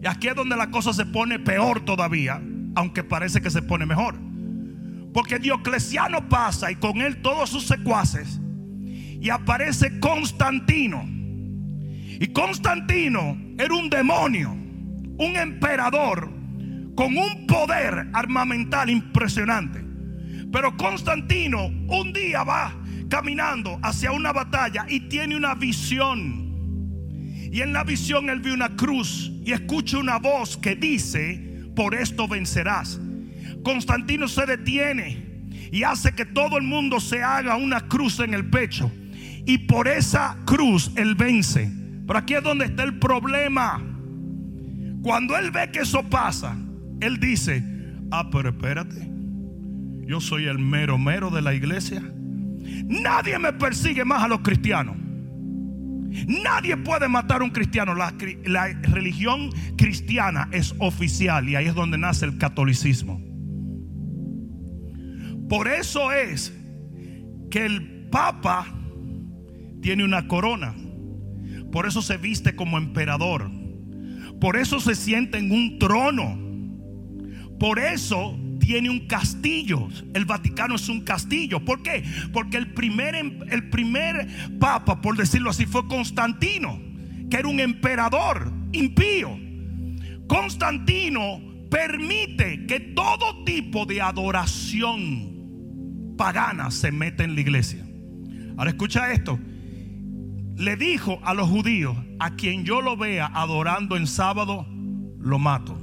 Y 0.00 0.06
aquí 0.06 0.28
es 0.28 0.36
donde 0.36 0.56
la 0.56 0.70
cosa 0.70 0.92
se 0.92 1.06
pone 1.06 1.40
peor 1.40 1.84
todavía, 1.84 2.40
aunque 2.76 3.02
parece 3.02 3.40
que 3.40 3.50
se 3.50 3.62
pone 3.62 3.84
mejor. 3.84 4.14
Porque 5.12 5.40
Diocleciano 5.40 6.28
pasa 6.28 6.70
y 6.70 6.76
con 6.76 7.00
él 7.00 7.20
todos 7.20 7.50
sus 7.50 7.66
secuaces. 7.66 8.40
Y 9.20 9.28
aparece 9.30 9.98
Constantino. 9.98 11.04
Y 11.08 12.28
Constantino 12.32 13.36
era 13.58 13.74
un 13.74 13.90
demonio, 13.90 14.52
un 14.52 15.36
emperador 15.36 16.30
con 16.94 17.16
un 17.16 17.48
poder 17.48 18.08
armamental 18.12 18.88
impresionante. 18.88 19.83
Pero 20.54 20.76
Constantino 20.76 21.66
un 21.66 22.12
día 22.12 22.44
va 22.44 22.72
caminando 23.10 23.76
hacia 23.82 24.12
una 24.12 24.32
batalla 24.32 24.86
y 24.88 25.00
tiene 25.08 25.34
una 25.36 25.56
visión. 25.56 26.54
Y 27.52 27.60
en 27.60 27.72
la 27.72 27.82
visión 27.82 28.30
él 28.30 28.38
ve 28.38 28.52
una 28.52 28.76
cruz 28.76 29.32
y 29.44 29.50
escucha 29.50 29.98
una 29.98 30.18
voz 30.18 30.56
que 30.56 30.76
dice, 30.76 31.66
por 31.74 31.96
esto 31.96 32.28
vencerás. 32.28 33.00
Constantino 33.64 34.28
se 34.28 34.46
detiene 34.46 35.48
y 35.72 35.82
hace 35.82 36.14
que 36.14 36.24
todo 36.24 36.56
el 36.56 36.62
mundo 36.62 37.00
se 37.00 37.20
haga 37.20 37.56
una 37.56 37.88
cruz 37.88 38.20
en 38.20 38.32
el 38.32 38.48
pecho. 38.48 38.92
Y 39.46 39.58
por 39.58 39.88
esa 39.88 40.36
cruz 40.44 40.92
él 40.94 41.16
vence. 41.16 41.68
Pero 42.06 42.16
aquí 42.16 42.34
es 42.34 42.44
donde 42.44 42.66
está 42.66 42.84
el 42.84 43.00
problema. 43.00 43.82
Cuando 45.02 45.36
él 45.36 45.50
ve 45.50 45.72
que 45.72 45.80
eso 45.80 46.08
pasa, 46.08 46.56
él 47.00 47.18
dice, 47.18 47.60
ah, 48.12 48.30
pero 48.30 48.50
espérate. 48.50 49.13
Yo 50.06 50.20
soy 50.20 50.44
el 50.44 50.58
mero 50.58 50.98
mero 50.98 51.30
de 51.30 51.42
la 51.42 51.54
iglesia. 51.54 52.02
Nadie 52.86 53.38
me 53.38 53.52
persigue 53.52 54.04
más 54.04 54.22
a 54.22 54.28
los 54.28 54.40
cristianos. 54.40 54.96
Nadie 56.26 56.76
puede 56.76 57.08
matar 57.08 57.40
a 57.40 57.44
un 57.44 57.50
cristiano. 57.50 57.94
La, 57.94 58.14
la, 58.44 58.68
religión 58.82 59.50
cristiana 59.76 60.48
es 60.52 60.74
oficial 60.78 61.48
y 61.48 61.56
ahí 61.56 61.66
es 61.66 61.74
donde 61.74 61.98
nace 61.98 62.26
el 62.26 62.38
catolicismo. 62.38 63.20
Por 65.48 65.68
eso 65.68 66.12
es 66.12 66.54
que 67.50 67.66
el 67.66 68.08
Papa 68.10 68.66
tiene 69.82 70.04
una 70.04 70.28
corona. 70.28 70.74
Por 71.72 71.86
eso 71.86 72.00
se 72.00 72.16
viste 72.16 72.54
como 72.54 72.78
emperador. 72.78 73.50
Por 74.40 74.56
eso 74.56 74.78
se 74.78 74.94
siente 74.94 75.38
en 75.38 75.50
un 75.50 75.78
trono. 75.78 76.38
Por 77.58 77.78
eso 77.78 78.38
tiene 78.64 78.88
un 78.88 79.00
castillo. 79.00 79.88
El 80.14 80.24
Vaticano 80.24 80.76
es 80.76 80.88
un 80.88 81.02
castillo. 81.02 81.62
¿Por 81.62 81.82
qué? 81.82 82.02
Porque 82.32 82.56
el 82.56 82.72
primer, 82.72 83.14
em, 83.14 83.40
el 83.50 83.68
primer 83.68 84.26
papa, 84.58 85.02
por 85.02 85.16
decirlo 85.16 85.50
así, 85.50 85.66
fue 85.66 85.86
Constantino, 85.86 86.80
que 87.30 87.36
era 87.36 87.48
un 87.48 87.60
emperador 87.60 88.50
impío. 88.72 89.38
Constantino 90.26 91.42
permite 91.70 92.64
que 92.66 92.80
todo 92.80 93.44
tipo 93.44 93.84
de 93.84 94.00
adoración 94.00 95.34
pagana 96.16 96.70
se 96.70 96.90
meta 96.90 97.22
en 97.22 97.34
la 97.34 97.42
iglesia. 97.42 97.84
Ahora 98.56 98.70
escucha 98.70 99.12
esto. 99.12 99.38
Le 100.56 100.76
dijo 100.76 101.18
a 101.22 101.34
los 101.34 101.50
judíos, 101.50 101.96
a 102.18 102.34
quien 102.36 102.64
yo 102.64 102.80
lo 102.80 102.96
vea 102.96 103.26
adorando 103.26 103.96
en 103.96 104.06
sábado, 104.06 104.66
lo 105.18 105.38
mato. 105.38 105.78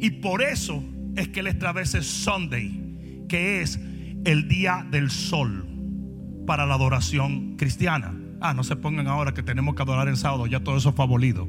Y 0.00 0.10
por 0.10 0.42
eso 0.42 0.82
es 1.16 1.28
que 1.28 1.42
les 1.42 1.58
travese 1.58 2.02
Sunday, 2.02 3.24
que 3.28 3.62
es 3.62 3.80
el 4.24 4.48
día 4.48 4.86
del 4.90 5.10
sol 5.10 5.66
para 6.46 6.66
la 6.66 6.74
adoración 6.74 7.56
cristiana. 7.56 8.14
Ah, 8.40 8.52
no 8.54 8.62
se 8.62 8.76
pongan 8.76 9.06
ahora 9.06 9.32
que 9.32 9.42
tenemos 9.42 9.74
que 9.74 9.82
adorar 9.82 10.08
en 10.08 10.16
sábado, 10.16 10.46
ya 10.46 10.60
todo 10.60 10.76
eso 10.76 10.92
fue 10.92 11.04
abolido. 11.04 11.48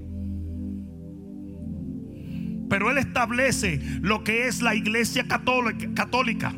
Pero 2.69 2.91
él 2.91 2.97
establece 2.97 3.79
lo 4.01 4.23
que 4.23 4.47
es 4.47 4.61
la 4.61 4.73
iglesia 4.73 5.27
católica. 5.27 6.53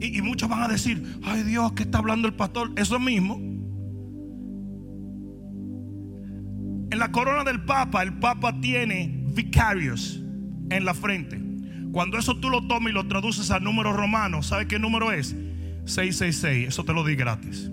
Y, 0.00 0.18
y, 0.18 0.22
muchos 0.22 0.48
van 0.48 0.62
a 0.62 0.68
decir, 0.68 1.20
ay 1.22 1.42
Dios, 1.44 1.72
¿qué 1.74 1.84
está 1.84 1.98
hablando 1.98 2.26
el 2.26 2.34
pastor? 2.34 2.72
Eso 2.76 2.98
mismo. 2.98 3.36
En 6.90 6.98
la 6.98 7.12
corona 7.12 7.44
del 7.44 7.64
Papa, 7.64 8.02
el 8.02 8.18
Papa 8.18 8.60
tiene 8.60 9.24
vicarios 9.32 10.21
en 10.76 10.84
la 10.84 10.94
frente. 10.94 11.40
Cuando 11.92 12.18
eso 12.18 12.36
tú 12.36 12.48
lo 12.48 12.66
tomas 12.66 12.90
y 12.90 12.94
lo 12.94 13.06
traduces 13.06 13.50
a 13.50 13.60
número 13.60 13.92
romano, 13.92 14.42
¿sabe 14.42 14.66
qué 14.66 14.78
número 14.78 15.12
es? 15.12 15.36
666. 15.84 16.68
Eso 16.68 16.84
te 16.84 16.92
lo 16.92 17.04
di 17.04 17.16
gratis. 17.16 17.70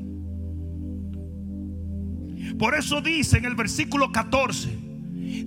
Por 2.57 2.75
eso 2.75 3.01
dice 3.01 3.37
en 3.37 3.45
el 3.45 3.55
versículo 3.55 4.11
14, 4.11 4.69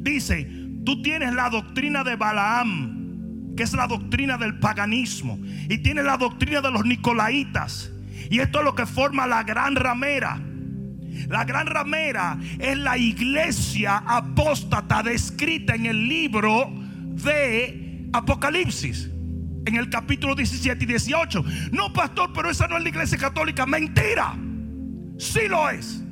dice, 0.00 0.48
tú 0.84 1.02
tienes 1.02 1.34
la 1.34 1.50
doctrina 1.50 2.02
de 2.02 2.16
Balaam, 2.16 3.54
que 3.54 3.64
es 3.64 3.74
la 3.74 3.86
doctrina 3.86 4.38
del 4.38 4.58
paganismo, 4.58 5.38
y 5.68 5.78
tienes 5.78 6.04
la 6.04 6.16
doctrina 6.16 6.62
de 6.62 6.70
los 6.70 6.86
nicolaitas. 6.86 7.92
Y 8.30 8.38
esto 8.38 8.60
es 8.60 8.64
lo 8.64 8.74
que 8.74 8.86
forma 8.86 9.26
la 9.26 9.42
gran 9.42 9.76
ramera. 9.76 10.40
La 11.28 11.44
gran 11.44 11.66
ramera 11.66 12.38
es 12.58 12.78
la 12.78 12.96
iglesia 12.96 13.98
apóstata 13.98 15.02
descrita 15.02 15.74
en 15.74 15.84
el 15.84 16.08
libro 16.08 16.81
de 17.22 18.08
Apocalipsis. 18.12 19.10
En 19.64 19.76
el 19.76 19.88
capítulo 19.90 20.34
17 20.34 20.82
y 20.82 20.86
18. 20.86 21.44
No, 21.72 21.92
pastor, 21.92 22.32
pero 22.34 22.50
esa 22.50 22.66
no 22.66 22.76
es 22.76 22.82
la 22.82 22.88
iglesia 22.88 23.16
católica. 23.16 23.64
Mentira. 23.64 24.36
Sí 25.18 25.40
lo 25.48 25.70
es. 25.70 26.02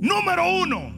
Número 0.00 0.50
uno. 0.62 0.94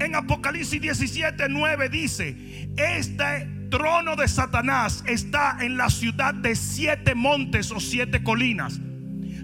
En 0.00 0.14
Apocalipsis 0.14 0.80
17, 0.80 1.46
9 1.48 1.88
dice, 1.88 2.68
este 2.76 3.48
trono 3.70 4.16
de 4.16 4.26
Satanás 4.26 5.04
está 5.06 5.58
en 5.60 5.76
la 5.76 5.88
ciudad 5.88 6.34
de 6.34 6.56
siete 6.56 7.14
montes 7.14 7.70
o 7.70 7.78
siete 7.78 8.22
colinas. 8.22 8.80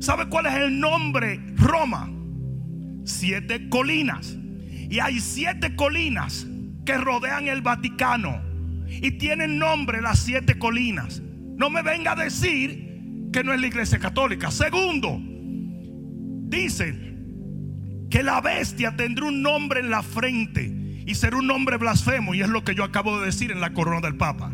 ¿Sabe 0.00 0.28
cuál 0.28 0.47
es 0.47 0.54
el 0.54 0.80
nombre? 0.80 1.40
Roma. 1.56 2.11
Siete 3.04 3.68
colinas. 3.68 4.37
Y 4.88 4.99
hay 4.99 5.20
siete 5.20 5.76
colinas 5.76 6.47
que 6.90 6.99
rodean 6.99 7.47
el 7.47 7.62
Vaticano 7.62 8.42
y 8.88 9.12
tienen 9.12 9.59
nombre 9.59 10.02
las 10.02 10.18
siete 10.18 10.59
colinas. 10.59 11.23
no 11.56 11.70
me 11.70 11.82
venga 11.82 12.12
a 12.12 12.16
decir 12.16 13.28
que 13.32 13.44
no 13.44 13.52
es 13.52 13.61
la 13.61 13.68
iglesia 13.68 14.00
católica. 14.00 14.50
Segundo, 14.50 15.20
dice 16.49 17.14
que 18.11 18.25
la 18.25 18.40
bestia 18.40 18.97
tendrá 18.97 19.26
un 19.26 19.40
nombre 19.40 19.78
en 19.78 19.90
la 19.90 20.02
frente 20.02 20.66
y 21.06 21.14
será 21.14 21.37
un 21.37 21.47
nombre 21.47 21.76
blasfemo. 21.76 22.35
Y 22.35 22.40
es 22.40 22.49
lo 22.49 22.64
que 22.64 22.75
yo 22.75 22.82
acabo 22.82 23.20
de 23.20 23.26
decir 23.26 23.52
en 23.52 23.61
la 23.61 23.73
corona 23.73 24.00
del 24.00 24.16
Papa. 24.16 24.52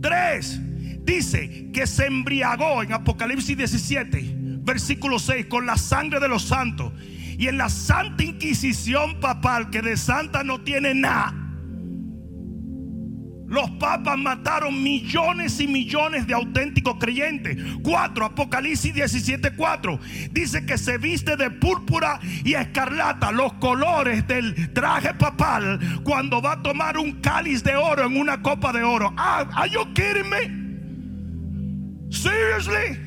Tres, 0.00 0.58
dice 1.04 1.70
que 1.74 1.86
se 1.86 2.06
embriagó 2.06 2.82
en 2.82 2.94
Apocalipsis 2.94 3.54
17, 3.54 4.34
versículo 4.62 5.18
6, 5.18 5.44
con 5.44 5.66
la 5.66 5.76
sangre 5.76 6.20
de 6.20 6.28
los 6.28 6.44
santos. 6.44 6.94
Y 7.36 7.48
en 7.48 7.58
la 7.58 7.68
Santa 7.68 8.24
Inquisición 8.24 9.20
papal, 9.20 9.68
que 9.68 9.82
de 9.82 9.98
santa 9.98 10.42
no 10.42 10.62
tiene 10.62 10.94
nada, 10.94 11.34
los 13.50 13.68
papas 13.72 14.16
mataron 14.16 14.80
millones 14.80 15.58
y 15.58 15.66
millones 15.66 16.24
de 16.28 16.34
auténticos 16.34 16.94
creyentes. 17.00 17.58
4, 17.82 18.24
Apocalipsis 18.24 18.94
17, 18.94 19.56
4. 19.56 19.98
Dice 20.30 20.64
que 20.64 20.78
se 20.78 20.98
viste 20.98 21.36
de 21.36 21.50
púrpura 21.50 22.20
y 22.44 22.54
escarlata, 22.54 23.32
los 23.32 23.52
colores 23.54 24.24
del 24.28 24.72
traje 24.72 25.14
papal, 25.14 25.80
cuando 26.04 26.40
va 26.40 26.52
a 26.52 26.62
tomar 26.62 26.96
un 26.96 27.20
cáliz 27.20 27.64
de 27.64 27.74
oro 27.74 28.06
en 28.06 28.16
una 28.16 28.40
copa 28.40 28.72
de 28.72 28.84
oro. 28.84 29.12
Ah, 29.16 29.44
are 29.56 29.68
you 29.68 29.84
kidding 29.94 30.30
me? 30.30 32.12
Seriously? 32.12 33.00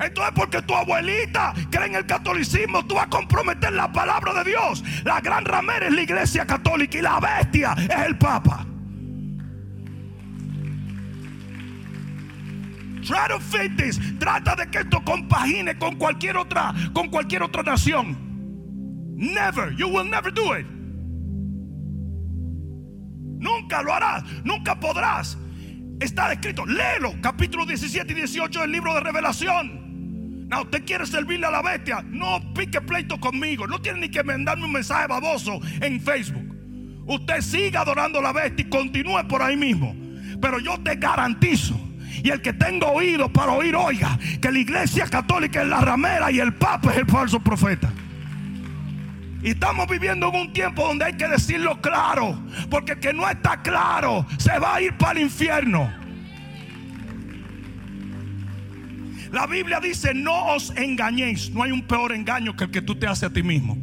Entonces, 0.00 0.32
porque 0.34 0.62
tu 0.62 0.74
abuelita 0.74 1.52
cree 1.70 1.88
en 1.88 1.96
el 1.96 2.06
catolicismo, 2.06 2.86
tú 2.86 2.94
vas 2.94 3.08
a 3.08 3.10
comprometer 3.10 3.74
la 3.74 3.92
palabra 3.92 4.32
de 4.42 4.50
Dios. 4.50 4.82
La 5.04 5.20
gran 5.20 5.44
ramera 5.44 5.86
es 5.86 5.92
la 5.92 6.00
iglesia 6.00 6.46
católica 6.46 6.96
y 6.96 7.02
la 7.02 7.20
bestia 7.20 7.74
es 7.76 8.06
el 8.06 8.16
papa. 8.16 8.64
Try 13.02 13.28
to 13.28 13.40
fit 13.40 13.76
this. 13.76 13.98
Trata 14.18 14.54
de 14.56 14.70
que 14.70 14.78
esto 14.78 15.02
compagine 15.04 15.78
con 15.78 15.96
cualquier 15.96 16.36
otra, 16.36 16.74
con 16.92 17.08
cualquier 17.08 17.42
otra 17.42 17.62
nación. 17.62 18.16
Never, 19.16 19.74
you 19.76 19.88
will 19.88 20.08
never 20.08 20.32
do 20.32 20.54
it. 20.56 20.66
Nunca 23.38 23.82
lo 23.82 23.92
harás, 23.92 24.24
nunca 24.44 24.78
podrás. 24.78 25.36
Está 26.00 26.32
escrito, 26.32 26.64
léelo, 26.64 27.14
capítulo 27.20 27.66
17 27.66 28.12
y 28.12 28.16
18 28.16 28.60
del 28.60 28.72
libro 28.72 28.94
de 28.94 29.00
Revelación. 29.00 30.48
No, 30.48 30.62
usted 30.62 30.84
quiere 30.84 31.06
servirle 31.06 31.46
a 31.46 31.50
la 31.50 31.62
bestia. 31.62 32.02
No 32.02 32.52
pique 32.54 32.80
pleito 32.80 33.20
conmigo. 33.20 33.66
No 33.66 33.80
tiene 33.80 34.00
ni 34.00 34.08
que 34.10 34.24
mandarme 34.24 34.64
un 34.64 34.72
mensaje 34.72 35.06
baboso 35.06 35.60
en 35.80 36.00
Facebook. 36.00 36.56
Usted 37.06 37.40
siga 37.40 37.82
adorando 37.82 38.18
a 38.18 38.22
la 38.22 38.32
bestia 38.32 38.66
y 38.66 38.68
continúe 38.68 39.26
por 39.28 39.42
ahí 39.42 39.56
mismo. 39.56 39.94
Pero 40.40 40.58
yo 40.58 40.78
te 40.80 40.96
garantizo 40.96 41.78
y 42.22 42.30
el 42.30 42.40
que 42.42 42.52
tenga 42.52 42.88
oído 42.88 43.32
para 43.32 43.52
oír, 43.52 43.74
oiga, 43.76 44.18
que 44.40 44.50
la 44.50 44.58
iglesia 44.58 45.06
católica 45.06 45.62
es 45.62 45.68
la 45.68 45.80
ramera 45.80 46.30
y 46.30 46.40
el 46.40 46.54
papa 46.54 46.92
es 46.92 46.98
el 46.98 47.06
falso 47.06 47.40
profeta. 47.40 47.90
Y 49.42 49.50
estamos 49.50 49.88
viviendo 49.88 50.28
en 50.28 50.36
un 50.36 50.52
tiempo 50.52 50.86
donde 50.86 51.06
hay 51.06 51.14
que 51.14 51.26
decirlo 51.26 51.80
claro, 51.80 52.38
porque 52.68 52.92
el 52.92 53.00
que 53.00 53.12
no 53.12 53.28
está 53.28 53.62
claro 53.62 54.26
se 54.38 54.58
va 54.58 54.76
a 54.76 54.82
ir 54.82 54.92
para 54.94 55.18
el 55.18 55.26
infierno. 55.26 55.90
La 59.32 59.46
Biblia 59.46 59.80
dice, 59.80 60.12
no 60.12 60.54
os 60.54 60.76
engañéis. 60.76 61.50
No 61.50 61.62
hay 61.62 61.70
un 61.70 61.82
peor 61.82 62.12
engaño 62.12 62.56
que 62.56 62.64
el 62.64 62.70
que 62.70 62.82
tú 62.82 62.96
te 62.96 63.06
haces 63.06 63.30
a 63.30 63.32
ti 63.32 63.42
mismo. 63.42 63.78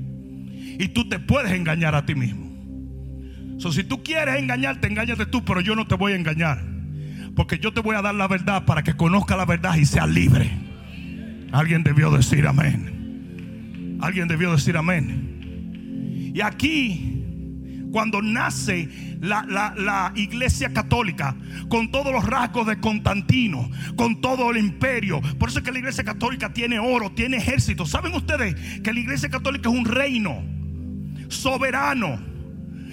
Y 0.80 0.90
tú 0.90 1.08
te 1.08 1.20
puedes 1.20 1.52
engañar 1.54 1.96
a 1.96 2.06
ti 2.06 2.16
mismo. 2.16 2.48
Si 3.72 3.84
tú 3.84 4.04
quieres 4.04 4.36
engañarte, 4.36 4.88
engáñate 4.88 5.26
tú, 5.26 5.44
pero 5.44 5.62
yo 5.62 5.76
no 5.76 5.88
te 5.88 5.96
voy 5.96 6.14
a 6.14 6.16
engañar. 6.16 6.64
Porque 7.38 7.60
yo 7.60 7.72
te 7.72 7.82
voy 7.82 7.96
a 7.96 8.02
dar 8.02 8.16
la 8.16 8.28
verdad 8.28 8.66
para 8.66 8.82
que 8.82 8.96
conozca 8.96 9.38
la 9.38 9.46
verdad 9.46 9.76
y 9.76 9.86
sea 9.86 10.08
libre. 10.08 10.52
Alguien 11.52 11.84
debió 11.84 12.10
decir 12.10 12.48
amén. 12.48 14.00
Alguien 14.02 14.28
debió 14.28 14.52
decir 14.52 14.76
amén. 14.76 16.32
Y 16.34 16.42
aquí, 16.42 17.86
cuando 17.92 18.24
nace 18.24 18.90
la, 19.22 19.44
la, 19.46 20.14
iglesia 20.16 20.74
católica, 20.74 21.36
con 21.70 21.92
todos 21.92 22.12
los 22.12 22.26
rasgos 22.26 22.66
de 22.66 22.80
Constantino, 22.80 23.70
con 23.96 24.20
todo 24.20 24.50
el 24.50 24.58
imperio, 24.58 25.22
por 25.38 25.50
eso 25.50 25.60
es 25.60 25.66
que 25.66 25.72
la 25.72 25.78
iglesia 25.78 26.04
católica 26.04 26.52
tiene 26.54 26.80
oro, 26.80 27.12
tiene 27.12 27.38
ejército. 27.38 27.86
¿Saben 27.86 28.16
ustedes 28.16 28.82
que 28.82 28.92
la 28.92 29.00
iglesia 29.00 29.30
católica 29.30 29.70
es 29.70 29.76
un 29.76 29.86
reino 29.86 30.44
soberano? 31.30 32.20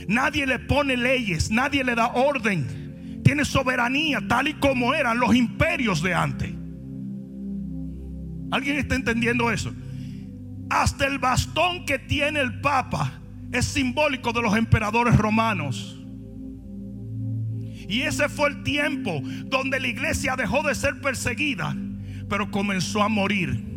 Nadie 0.06 0.46
le 0.46 0.58
pone 0.58 0.98
leyes, 0.98 1.50
nadie 1.50 1.82
le 1.82 1.94
da 1.94 2.08
orden 2.08 2.83
tiene 3.24 3.44
soberanía 3.44 4.20
tal 4.28 4.48
y 4.48 4.54
como 4.54 4.94
eran 4.94 5.18
los 5.18 5.34
imperios 5.34 6.02
de 6.02 6.14
antes. 6.14 6.52
¿Alguien 8.52 8.76
está 8.76 8.94
entendiendo 8.94 9.50
eso? 9.50 9.74
Hasta 10.70 11.06
el 11.06 11.18
bastón 11.18 11.84
que 11.86 11.98
tiene 11.98 12.40
el 12.40 12.60
Papa 12.60 13.20
es 13.50 13.64
simbólico 13.64 14.32
de 14.32 14.42
los 14.42 14.56
emperadores 14.56 15.16
romanos. 15.16 16.00
Y 17.88 18.02
ese 18.02 18.28
fue 18.28 18.50
el 18.50 18.62
tiempo 18.62 19.20
donde 19.46 19.80
la 19.80 19.88
iglesia 19.88 20.36
dejó 20.36 20.62
de 20.62 20.74
ser 20.74 21.00
perseguida, 21.00 21.76
pero 22.28 22.50
comenzó 22.50 23.02
a 23.02 23.08
morir. 23.08 23.72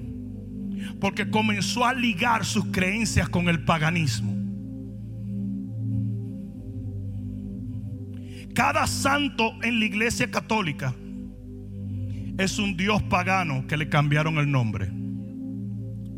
Porque 0.99 1.29
comenzó 1.29 1.85
a 1.85 1.93
ligar 1.93 2.45
sus 2.45 2.65
creencias 2.65 3.29
con 3.29 3.49
el 3.49 3.63
paganismo. 3.63 4.36
Cada 8.57 8.87
santo 8.87 9.53
en 9.61 9.79
la 9.79 9.85
iglesia 9.85 10.31
católica 10.31 10.91
es 12.39 12.57
un 12.57 12.75
dios 12.75 13.03
pagano 13.03 13.67
que 13.67 13.77
le 13.77 13.87
cambiaron 13.87 14.39
el 14.39 14.49
nombre. 14.49 14.87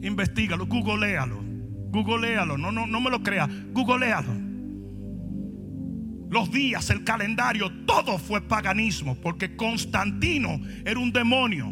Investígalo, 0.02 0.66
googlealo. 0.66 1.44
Googlealo, 1.92 2.58
no, 2.58 2.72
no, 2.72 2.88
no 2.88 3.02
me 3.02 3.10
lo 3.10 3.22
creas, 3.24 3.50
googlealo. 3.74 4.32
Los 6.30 6.50
días, 6.50 6.90
el 6.92 7.04
calendario, 7.04 7.70
todo 7.86 8.18
fue 8.18 8.40
paganismo 8.40 9.18
porque 9.22 9.58
Constantino 9.58 10.62
era 10.86 10.98
un 10.98 11.12
demonio. 11.12 11.70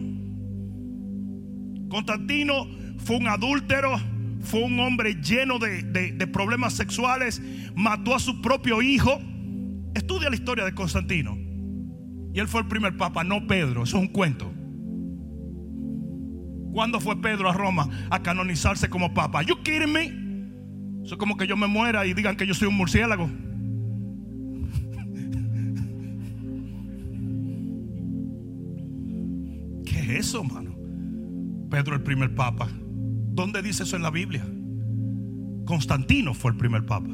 Constantino 1.87 2.67
fue 2.97 3.15
un 3.15 3.29
adúltero, 3.29 3.97
fue 4.41 4.63
un 4.63 4.77
hombre 4.81 5.13
lleno 5.21 5.59
de, 5.59 5.81
de 5.81 6.27
problemas 6.27 6.73
sexuales, 6.73 7.41
mató 7.73 8.13
a 8.13 8.19
su 8.19 8.41
propio 8.41 8.81
hijo 8.81 9.21
Estudia 9.97 10.29
la 10.29 10.35
historia 10.35 10.63
de 10.63 10.75
Constantino. 10.75 11.35
Y 12.31 12.39
él 12.39 12.47
fue 12.47 12.61
el 12.61 12.67
primer 12.67 12.95
papa, 12.97 13.23
no 13.23 13.47
Pedro. 13.47 13.81
Eso 13.81 13.97
es 13.97 14.03
un 14.03 14.09
cuento. 14.09 14.53
¿Cuándo 16.71 16.99
fue 16.99 17.19
Pedro 17.19 17.49
a 17.49 17.53
Roma 17.53 17.89
a 18.11 18.21
canonizarse 18.21 18.89
como 18.89 19.15
papa? 19.15 19.41
¿You 19.41 19.63
kidding 19.63 19.91
me? 19.91 20.03
Eso 21.03 21.15
es 21.15 21.17
como 21.17 21.35
que 21.35 21.47
yo 21.47 21.57
me 21.57 21.65
muera 21.65 22.05
y 22.05 22.13
digan 22.13 22.37
que 22.37 22.45
yo 22.45 22.53
soy 22.53 22.67
un 22.67 22.77
murciélago. 22.77 23.27
¿Qué 29.83 29.99
es 29.99 30.09
eso, 30.09 30.43
mano? 30.43 30.75
Pedro 31.71 31.95
el 31.95 32.03
primer 32.03 32.35
papa. 32.35 32.69
¿Dónde 32.77 33.63
dice 33.63 33.81
eso 33.81 33.95
en 33.95 34.03
la 34.03 34.11
Biblia? 34.11 34.45
Constantino 35.65 36.35
fue 36.35 36.51
el 36.51 36.57
primer 36.57 36.85
papa. 36.85 37.09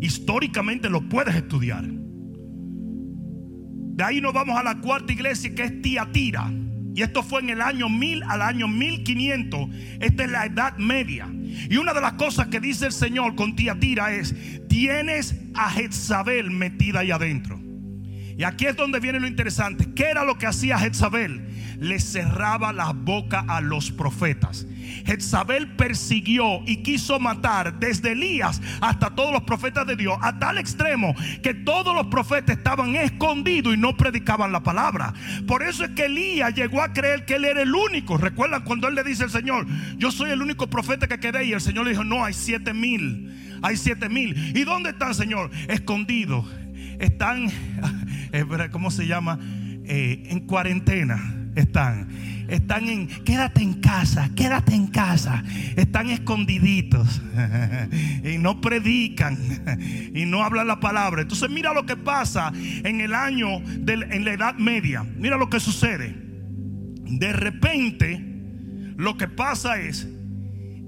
Históricamente 0.00 0.88
lo 0.88 1.08
puedes 1.08 1.34
estudiar. 1.34 1.84
De 3.98 4.04
ahí 4.04 4.20
nos 4.20 4.32
vamos 4.32 4.56
a 4.56 4.62
la 4.62 4.80
cuarta 4.80 5.12
iglesia 5.12 5.54
que 5.54 5.64
es 5.64 5.82
Tiatira. 5.82 6.52
Y 6.94 7.02
esto 7.02 7.22
fue 7.22 7.40
en 7.40 7.50
el 7.50 7.60
año 7.60 7.88
1000 7.88 8.22
al 8.24 8.42
año 8.42 8.68
1500. 8.68 9.68
Esta 10.00 10.24
es 10.24 10.30
la 10.30 10.46
edad 10.46 10.76
media. 10.78 11.28
Y 11.70 11.76
una 11.76 11.94
de 11.94 12.00
las 12.00 12.14
cosas 12.14 12.48
que 12.48 12.60
dice 12.60 12.86
el 12.86 12.92
Señor 12.92 13.34
con 13.34 13.54
Tiatira 13.54 14.12
es, 14.12 14.34
tienes 14.68 15.36
a 15.54 15.70
Jezabel 15.70 16.50
metida 16.50 17.00
ahí 17.00 17.10
adentro. 17.10 17.60
Y 18.36 18.44
aquí 18.44 18.66
es 18.66 18.76
donde 18.76 19.00
viene 19.00 19.18
lo 19.18 19.26
interesante. 19.26 19.92
¿Qué 19.94 20.04
era 20.04 20.24
lo 20.24 20.38
que 20.38 20.46
hacía 20.46 20.78
Jezabel? 20.78 21.44
Le 21.78 22.00
cerraba 22.00 22.72
la 22.72 22.92
boca 22.92 23.44
a 23.46 23.60
los 23.60 23.92
profetas. 23.92 24.66
Jezabel 25.06 25.76
persiguió 25.76 26.62
y 26.66 26.78
quiso 26.78 27.20
matar 27.20 27.78
desde 27.78 28.12
Elías 28.12 28.60
hasta 28.80 29.10
todos 29.10 29.32
los 29.32 29.42
profetas 29.42 29.86
de 29.86 29.96
Dios, 29.96 30.18
a 30.20 30.38
tal 30.38 30.58
extremo 30.58 31.14
que 31.42 31.54
todos 31.54 31.94
los 31.94 32.08
profetas 32.08 32.56
estaban 32.56 32.96
escondidos 32.96 33.74
y 33.74 33.76
no 33.76 33.96
predicaban 33.96 34.50
la 34.50 34.62
palabra. 34.62 35.14
Por 35.46 35.62
eso 35.62 35.84
es 35.84 35.90
que 35.90 36.06
Elías 36.06 36.54
llegó 36.54 36.82
a 36.82 36.92
creer 36.92 37.24
que 37.24 37.36
él 37.36 37.44
era 37.44 37.62
el 37.62 37.74
único. 37.74 38.16
Recuerdan 38.16 38.64
cuando 38.64 38.88
él 38.88 38.94
le 38.94 39.04
dice 39.04 39.24
al 39.24 39.30
Señor, 39.30 39.66
yo 39.96 40.10
soy 40.10 40.30
el 40.30 40.42
único 40.42 40.68
profeta 40.68 41.06
que 41.06 41.20
quedé 41.20 41.44
y 41.44 41.52
el 41.52 41.60
Señor 41.60 41.84
le 41.84 41.90
dijo, 41.92 42.04
no, 42.04 42.24
hay 42.24 42.34
siete 42.34 42.74
mil. 42.74 43.58
Hay 43.62 43.76
siete 43.76 44.08
mil. 44.08 44.56
¿Y 44.56 44.64
dónde 44.64 44.90
están, 44.90 45.14
Señor? 45.14 45.50
Escondidos. 45.68 46.44
Están, 46.98 47.50
¿cómo 48.72 48.90
se 48.90 49.06
llama? 49.06 49.38
Eh, 49.90 50.24
en 50.30 50.40
cuarentena 50.40 51.37
están? 51.58 52.08
Están 52.48 52.88
en, 52.88 53.08
quédate 53.24 53.62
en 53.62 53.74
casa, 53.74 54.30
quédate 54.34 54.74
en 54.74 54.86
casa. 54.86 55.44
Están 55.76 56.08
escondiditos 56.08 57.20
y 58.24 58.38
no 58.38 58.60
predican 58.60 59.36
y 60.14 60.24
no 60.24 60.42
hablan 60.42 60.66
la 60.66 60.80
palabra. 60.80 61.22
Entonces 61.22 61.50
mira 61.50 61.74
lo 61.74 61.84
que 61.84 61.96
pasa 61.96 62.52
en 62.56 63.00
el 63.00 63.14
año, 63.14 63.58
en 63.58 64.24
la 64.24 64.32
Edad 64.32 64.54
Media. 64.54 65.04
Mira 65.16 65.36
lo 65.36 65.50
que 65.50 65.60
sucede. 65.60 66.16
De 67.04 67.32
repente, 67.32 68.24
lo 68.96 69.16
que 69.16 69.28
pasa 69.28 69.80
es 69.80 70.08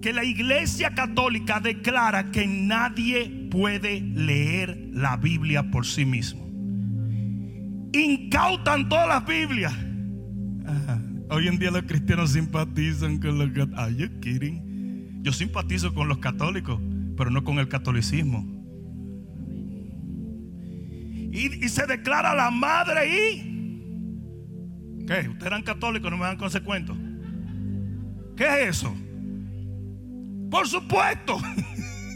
que 0.01 0.13
la 0.15 0.25
iglesia 0.25 0.95
católica 0.95 1.61
declara 1.61 2.31
que 2.31 2.47
nadie 2.47 3.49
puede 3.51 4.01
leer 4.01 4.89
la 4.93 5.17
Biblia 5.17 5.71
por 5.71 5.85
sí 5.85 6.07
mismo. 6.07 6.49
Incautan 7.93 8.89
todas 8.89 9.09
las 9.09 9.27
Biblias. 9.27 9.75
Hoy 11.31 11.49
en 11.49 11.59
día 11.59 11.71
los 11.71 11.83
cristianos 11.83 12.33
simpatizan 12.33 13.19
con 13.19 13.39
los 13.39 13.49
católicos. 13.49 13.79
Are 13.79 13.95
you 13.95 14.09
kidding? 14.21 15.23
Yo 15.23 15.33
simpatizo 15.33 15.95
con 15.95 16.09
los 16.09 16.19
católicos, 16.19 16.81
pero 17.17 17.31
no 17.31 17.45
con 17.45 17.59
el 17.59 17.69
catolicismo. 17.69 18.45
Y, 21.33 21.65
y 21.65 21.69
se 21.69 21.87
declara 21.87 22.35
la 22.35 22.51
madre 22.51 23.07
y. 23.07 23.51
¿Qué? 25.07 25.29
Ustedes 25.29 25.47
eran 25.47 25.63
católicos, 25.63 26.11
no 26.11 26.17
me 26.17 26.25
dan 26.25 26.37
consecuencias. 26.37 26.97
¿Qué 28.37 28.45
es 28.45 28.77
eso? 28.77 28.95
Por 30.51 30.67
supuesto. 30.67 31.39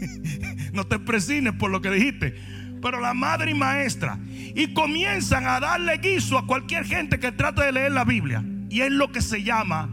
no 0.73 0.85
te 0.85 0.99
presines 0.99 1.53
por 1.53 1.71
lo 1.71 1.81
que 1.81 1.91
dijiste. 1.91 2.35
Pero 2.81 2.99
la 2.99 3.13
madre 3.13 3.51
y 3.51 3.55
maestra. 3.55 4.19
Y 4.55 4.73
comienzan 4.73 5.45
a 5.47 5.59
darle 5.59 5.97
guiso 5.97 6.37
a 6.37 6.45
cualquier 6.45 6.85
gente 6.85 7.19
que 7.19 7.31
trate 7.31 7.63
de 7.63 7.71
leer 7.71 7.91
la 7.91 8.05
Biblia. 8.05 8.43
Y 8.69 8.81
es 8.81 8.91
lo 8.91 9.11
que 9.11 9.21
se 9.21 9.43
llama 9.43 9.89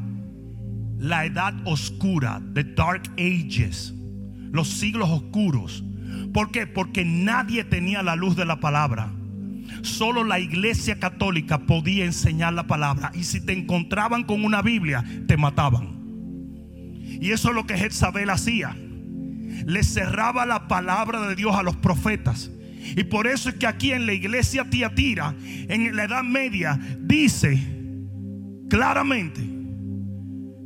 la 0.99 1.25
edad 1.25 1.55
oscura, 1.65 2.41
the 2.55 2.63
dark 2.63 3.03
ages, 3.19 3.93
los 4.53 4.69
siglos 4.69 5.11
oscuros. 5.11 5.85
¿Por 6.33 6.51
qué? 6.51 6.67
Porque 6.67 7.05
nadie 7.05 7.65
tenía 7.65 8.03
la 8.03 8.17
luz 8.17 8.37
de 8.37 8.45
la 8.45 8.61
palabra. 8.61 9.13
Solo 9.83 10.23
la 10.23 10.39
iglesia 10.39 11.01
católica 11.01 11.67
podía 11.67 12.05
enseñar 12.05 12.53
la 12.53 12.67
palabra. 12.67 13.11
Y 13.15 13.25
si 13.25 13.45
te 13.45 13.53
encontraban 13.53 14.25
con 14.25 14.45
una 14.45 14.63
Biblia, 14.63 15.05
te 15.27 15.37
mataban. 15.37 16.03
Y 17.21 17.33
eso 17.33 17.49
es 17.49 17.55
lo 17.55 17.67
que 17.67 17.77
Jezabel 17.77 18.31
hacía. 18.31 18.77
Le 19.67 19.83
cerraba 19.83 20.47
la 20.47 20.69
palabra 20.69 21.27
de 21.27 21.35
Dios 21.35 21.55
a 21.57 21.63
los 21.63 21.77
profetas. 21.77 22.51
Y 22.97 23.05
por 23.05 23.27
eso 23.27 23.49
es 23.49 23.57
que 23.57 23.67
aquí 23.67 23.93
en 23.93 24.07
la 24.07 24.13
iglesia 24.13 24.69
Tiatira, 24.69 25.35
en 25.69 25.95
la 25.97 26.05
Edad 26.05 26.25
Media, 26.25 26.79
dice 27.01 27.59
claramente, 28.69 29.43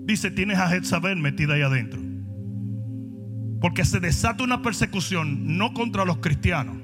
dice, 0.04 0.30
tienes 0.30 0.58
a 0.58 0.68
Jezabel 0.68 1.18
metida 1.18 1.54
ahí 1.54 1.62
adentro. 1.62 2.00
Porque 3.60 3.84
se 3.84 4.00
desata 4.00 4.44
una 4.44 4.62
persecución 4.62 5.56
no 5.56 5.72
contra 5.72 6.04
los 6.04 6.18
cristianos, 6.18 6.76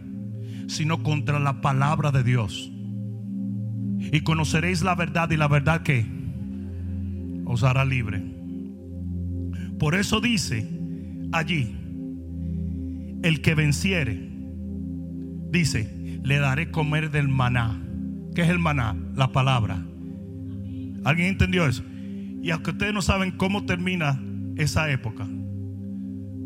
sino 0.66 1.02
contra 1.02 1.38
la 1.38 1.60
palabra 1.60 2.10
de 2.10 2.24
Dios. 2.24 2.72
Y 4.12 4.20
conoceréis 4.22 4.82
la 4.82 4.94
verdad 4.94 5.30
y 5.30 5.36
la 5.36 5.46
verdad 5.48 5.82
que 5.82 6.04
os 7.44 7.62
hará 7.62 7.84
libre. 7.84 8.22
Por 9.78 9.94
eso 9.94 10.20
dice 10.20 10.68
allí, 11.32 11.76
el 13.22 13.42
que 13.42 13.54
venciere, 13.54 14.31
dice, 15.52 16.18
le 16.24 16.38
daré 16.38 16.70
comer 16.70 17.10
del 17.10 17.28
maná. 17.28 17.78
¿Qué 18.34 18.42
es 18.42 18.48
el 18.48 18.58
maná? 18.58 18.96
La 19.14 19.30
palabra. 19.30 19.84
¿Alguien 21.04 21.28
entendió 21.28 21.66
eso? 21.66 21.84
Y 22.42 22.50
aunque 22.50 22.70
ustedes 22.70 22.94
no 22.94 23.02
saben 23.02 23.30
cómo 23.32 23.66
termina 23.66 24.20
esa 24.56 24.90
época, 24.90 25.24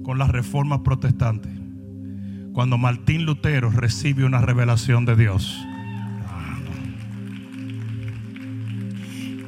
con 0.02 0.18
la 0.18 0.26
reforma 0.26 0.82
protestante, 0.82 1.48
cuando 2.52 2.78
Martín 2.78 3.24
Lutero 3.24 3.70
recibe 3.70 4.24
una 4.24 4.40
revelación 4.40 5.04
de 5.04 5.16
Dios. 5.16 5.64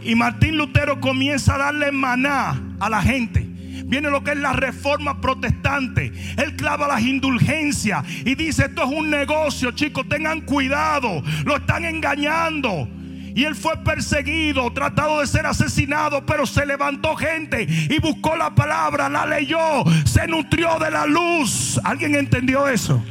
Y 0.04 0.14
Martín 0.14 0.56
Lutero 0.56 1.00
comienza 1.00 1.56
a 1.56 1.58
darle 1.58 1.92
maná 1.92 2.60
a 2.80 2.88
la 2.88 3.02
gente 3.02 3.47
viene 3.88 4.10
lo 4.10 4.22
que 4.22 4.32
es 4.32 4.36
la 4.36 4.52
reforma 4.52 5.20
protestante. 5.20 6.12
Él 6.36 6.54
clava 6.56 6.86
las 6.86 7.02
indulgencias 7.02 8.04
y 8.24 8.34
dice, 8.34 8.66
esto 8.66 8.84
es 8.84 8.90
un 8.90 9.10
negocio, 9.10 9.72
chicos, 9.72 10.08
tengan 10.08 10.42
cuidado, 10.42 11.22
lo 11.44 11.56
están 11.56 11.84
engañando. 11.84 12.88
Y 13.34 13.44
él 13.44 13.54
fue 13.54 13.76
perseguido, 13.78 14.72
tratado 14.72 15.20
de 15.20 15.26
ser 15.26 15.46
asesinado, 15.46 16.26
pero 16.26 16.44
se 16.44 16.66
levantó 16.66 17.14
gente 17.16 17.66
y 17.68 17.98
buscó 18.00 18.36
la 18.36 18.54
palabra, 18.54 19.08
la 19.08 19.26
leyó, 19.26 19.84
se 20.04 20.26
nutrió 20.26 20.78
de 20.78 20.90
la 20.90 21.06
luz. 21.06 21.80
¿Alguien 21.84 22.14
entendió 22.16 22.66
eso? 22.68 23.02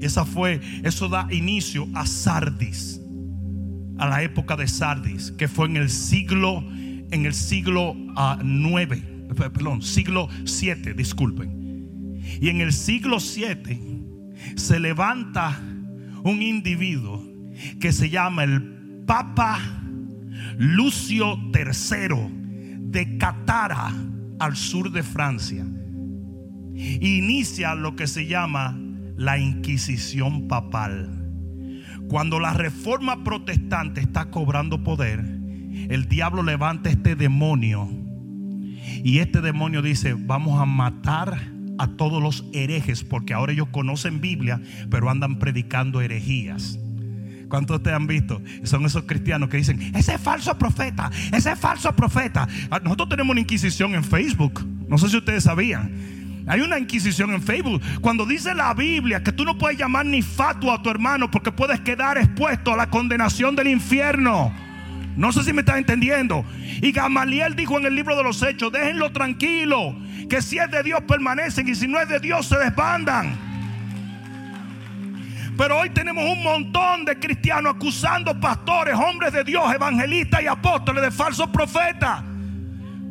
Esa 0.00 0.24
fue, 0.24 0.60
eso 0.82 1.10
da 1.10 1.26
inicio 1.30 1.86
a 1.94 2.06
Sardis 2.06 2.99
a 4.00 4.08
la 4.08 4.22
época 4.22 4.56
de 4.56 4.66
Sardis, 4.66 5.30
que 5.32 5.46
fue 5.46 5.66
en 5.66 5.76
el 5.76 5.90
siglo, 5.90 6.64
en 7.10 7.26
el 7.26 7.34
siglo 7.34 7.94
9, 7.94 9.26
ah, 9.30 9.50
perdón, 9.50 9.82
siglo 9.82 10.28
7, 10.44 10.94
disculpen. 10.94 12.18
Y 12.40 12.48
en 12.48 12.62
el 12.62 12.72
siglo 12.72 13.20
7 13.20 13.78
se 14.56 14.80
levanta 14.80 15.60
un 16.24 16.40
individuo 16.40 17.22
que 17.78 17.92
se 17.92 18.08
llama 18.08 18.44
el 18.44 19.04
Papa 19.06 19.60
Lucio 20.56 21.38
III 21.54 22.78
de 22.78 23.18
Catara 23.18 23.92
al 24.38 24.56
sur 24.56 24.90
de 24.90 25.02
Francia. 25.02 25.66
Inicia 26.74 27.74
lo 27.74 27.96
que 27.96 28.06
se 28.06 28.26
llama 28.26 28.78
la 29.18 29.36
Inquisición 29.38 30.48
papal. 30.48 31.19
Cuando 32.10 32.40
la 32.40 32.52
reforma 32.54 33.22
protestante 33.22 34.00
está 34.00 34.32
cobrando 34.32 34.82
poder, 34.82 35.20
el 35.20 36.08
diablo 36.08 36.42
levanta 36.42 36.90
este 36.90 37.14
demonio. 37.14 37.88
Y 39.04 39.20
este 39.20 39.40
demonio 39.40 39.80
dice, 39.80 40.14
vamos 40.18 40.60
a 40.60 40.64
matar 40.64 41.40
a 41.78 41.86
todos 41.86 42.20
los 42.20 42.44
herejes, 42.52 43.04
porque 43.04 43.32
ahora 43.32 43.52
ellos 43.52 43.68
conocen 43.70 44.20
Biblia, 44.20 44.60
pero 44.90 45.08
andan 45.08 45.38
predicando 45.38 46.00
herejías. 46.00 46.80
¿Cuántos 47.48 47.74
de 47.74 47.76
ustedes 47.76 47.96
han 47.96 48.08
visto? 48.08 48.42
Son 48.64 48.84
esos 48.84 49.04
cristianos 49.04 49.48
que 49.48 49.58
dicen, 49.58 49.80
ese 49.94 50.14
es 50.14 50.20
falso 50.20 50.58
profeta, 50.58 51.12
ese 51.32 51.52
es 51.52 51.58
falso 51.60 51.94
profeta. 51.94 52.48
Ah, 52.72 52.80
nosotros 52.82 53.10
tenemos 53.10 53.30
una 53.30 53.40
inquisición 53.42 53.94
en 53.94 54.02
Facebook. 54.02 54.66
No 54.88 54.98
sé 54.98 55.08
si 55.10 55.16
ustedes 55.16 55.44
sabían. 55.44 56.19
Hay 56.50 56.62
una 56.62 56.80
inquisición 56.80 57.30
en 57.30 57.40
Facebook. 57.40 57.80
Cuando 58.00 58.26
dice 58.26 58.52
la 58.56 58.74
Biblia 58.74 59.22
que 59.22 59.30
tú 59.30 59.44
no 59.44 59.56
puedes 59.56 59.78
llamar 59.78 60.04
ni 60.04 60.20
fatua 60.20 60.74
a 60.74 60.82
tu 60.82 60.90
hermano 60.90 61.30
porque 61.30 61.52
puedes 61.52 61.78
quedar 61.78 62.18
expuesto 62.18 62.74
a 62.74 62.76
la 62.76 62.90
condenación 62.90 63.54
del 63.54 63.68
infierno. 63.68 64.52
No 65.14 65.30
sé 65.30 65.44
si 65.44 65.52
me 65.52 65.60
estás 65.60 65.76
entendiendo. 65.76 66.44
Y 66.82 66.90
Gamaliel 66.90 67.54
dijo 67.54 67.78
en 67.78 67.86
el 67.86 67.94
libro 67.94 68.16
de 68.16 68.24
los 68.24 68.42
Hechos, 68.42 68.72
déjenlo 68.72 69.12
tranquilo, 69.12 69.94
que 70.28 70.42
si 70.42 70.58
es 70.58 70.68
de 70.72 70.82
Dios 70.82 71.00
permanecen 71.06 71.68
y 71.68 71.76
si 71.76 71.86
no 71.86 72.00
es 72.00 72.08
de 72.08 72.18
Dios 72.18 72.46
se 72.46 72.58
desbandan. 72.58 73.38
Pero 75.56 75.78
hoy 75.78 75.90
tenemos 75.90 76.24
un 76.24 76.42
montón 76.42 77.04
de 77.04 77.16
cristianos 77.16 77.76
acusando 77.76 78.40
pastores, 78.40 78.96
hombres 78.96 79.32
de 79.32 79.44
Dios, 79.44 79.72
evangelistas 79.72 80.42
y 80.42 80.48
apóstoles 80.48 81.04
de 81.04 81.12
falsos 81.12 81.48
profetas. 81.50 82.24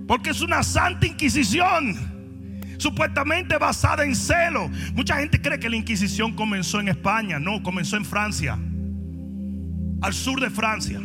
Porque 0.06 0.32
es 0.32 0.42
una 0.42 0.62
santa 0.62 1.08
inquisición 1.08 2.09
supuestamente 2.80 3.58
basada 3.58 4.04
en 4.04 4.16
celo. 4.16 4.70
Mucha 4.96 5.18
gente 5.18 5.40
cree 5.40 5.60
que 5.60 5.70
la 5.70 5.76
Inquisición 5.76 6.34
comenzó 6.34 6.80
en 6.80 6.88
España, 6.88 7.40
no, 7.40 7.62
comenzó 7.62 7.98
en 7.98 8.06
Francia, 8.06 8.58
al 10.02 10.14
sur 10.14 10.42
de 10.42 10.50
Francia. 10.50 11.00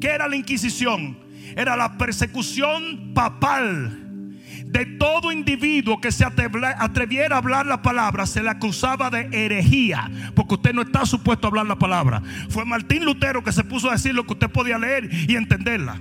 ¿Qué 0.00 0.08
era 0.08 0.26
la 0.26 0.34
Inquisición? 0.34 1.18
Era 1.56 1.76
la 1.76 1.96
persecución 1.96 3.12
papal 3.14 4.08
de 4.64 4.86
todo 4.86 5.32
individuo 5.32 6.00
que 6.00 6.12
se 6.12 6.24
atreviera 6.24 7.34
a 7.34 7.38
hablar 7.38 7.66
la 7.66 7.82
palabra 7.82 8.24
se 8.24 8.42
le 8.42 8.50
acusaba 8.50 9.10
de 9.10 9.28
herejía, 9.32 10.10
porque 10.34 10.54
usted 10.54 10.72
no 10.72 10.82
está 10.82 11.04
supuesto 11.04 11.46
a 11.46 11.50
hablar 11.50 11.66
la 11.66 11.78
palabra. 11.78 12.22
Fue 12.48 12.64
Martín 12.64 13.04
Lutero 13.04 13.42
que 13.42 13.52
se 13.52 13.64
puso 13.64 13.88
a 13.88 13.94
decir 13.94 14.14
lo 14.14 14.24
que 14.24 14.34
usted 14.34 14.48
podía 14.48 14.78
leer 14.78 15.10
y 15.28 15.34
entenderla. 15.34 16.00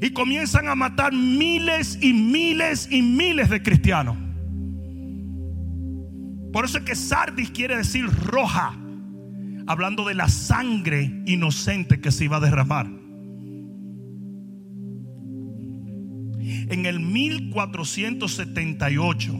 Y 0.00 0.10
comienzan 0.10 0.68
a 0.68 0.74
matar 0.74 1.12
miles 1.12 1.98
y 2.00 2.12
miles 2.12 2.88
y 2.90 3.02
miles 3.02 3.50
de 3.50 3.62
cristianos. 3.62 4.16
Por 6.54 6.64
eso 6.66 6.78
es 6.78 6.84
que 6.84 6.94
Sardis 6.94 7.50
quiere 7.50 7.76
decir 7.76 8.06
roja, 8.06 8.78
hablando 9.66 10.06
de 10.06 10.14
la 10.14 10.28
sangre 10.28 11.24
inocente 11.26 12.00
que 12.00 12.12
se 12.12 12.26
iba 12.26 12.36
a 12.36 12.40
derramar. 12.40 12.86
En 16.38 16.86
el 16.86 17.00
1478 17.00 19.34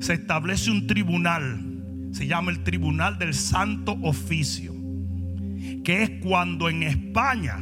se 0.00 0.14
establece 0.14 0.70
un 0.70 0.86
tribunal, 0.86 2.08
se 2.12 2.26
llama 2.26 2.52
el 2.52 2.64
Tribunal 2.64 3.18
del 3.18 3.34
Santo 3.34 3.98
Oficio, 4.00 4.74
que 5.84 6.04
es 6.04 6.10
cuando 6.22 6.70
en 6.70 6.84
España 6.84 7.58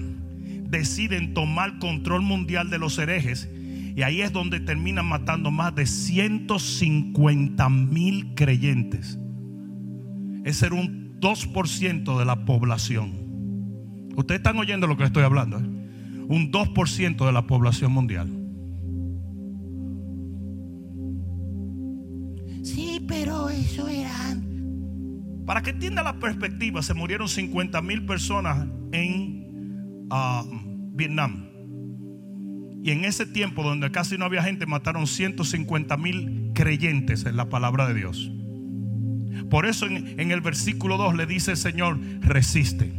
deciden 0.70 1.34
tomar 1.34 1.80
control 1.80 2.22
mundial 2.22 2.70
de 2.70 2.78
los 2.78 2.96
herejes. 2.96 3.48
Y 3.98 4.04
ahí 4.04 4.22
es 4.22 4.32
donde 4.32 4.60
terminan 4.60 5.06
matando 5.06 5.50
más 5.50 5.74
de 5.74 5.84
150 5.84 7.68
mil 7.68 8.32
creyentes. 8.36 9.18
Ese 10.44 10.66
era 10.66 10.76
un 10.76 11.18
2% 11.18 12.16
de 12.16 12.24
la 12.24 12.44
población. 12.44 14.06
Ustedes 14.14 14.38
están 14.38 14.56
oyendo 14.56 14.86
lo 14.86 14.96
que 14.96 15.02
estoy 15.02 15.24
hablando. 15.24 15.58
¿eh? 15.58 15.64
Un 16.28 16.52
2% 16.52 17.26
de 17.26 17.32
la 17.32 17.48
población 17.48 17.90
mundial. 17.90 18.28
Sí, 22.62 23.04
pero 23.08 23.48
eso 23.48 23.88
era 23.88 24.36
Para 25.44 25.60
que 25.62 25.70
entienda 25.70 26.04
la 26.04 26.20
perspectiva, 26.20 26.82
se 26.82 26.94
murieron 26.94 27.28
50 27.28 27.82
mil 27.82 28.06
personas 28.06 28.64
en 28.92 30.06
ah, 30.12 30.44
Vietnam. 30.92 31.47
Y 32.88 32.90
en 32.90 33.04
ese 33.04 33.26
tiempo 33.26 33.62
donde 33.62 33.90
casi 33.90 34.16
no 34.16 34.24
había 34.24 34.42
gente, 34.42 34.64
mataron 34.64 35.06
150 35.06 35.94
mil 35.98 36.52
creyentes 36.54 37.26
en 37.26 37.36
la 37.36 37.50
palabra 37.50 37.86
de 37.86 37.92
Dios. 37.92 38.32
Por 39.50 39.66
eso 39.66 39.84
en, 39.84 40.18
en 40.18 40.30
el 40.30 40.40
versículo 40.40 40.96
2 40.96 41.14
le 41.16 41.26
dice 41.26 41.50
el 41.50 41.58
Señor, 41.58 42.00
resiste, 42.22 42.90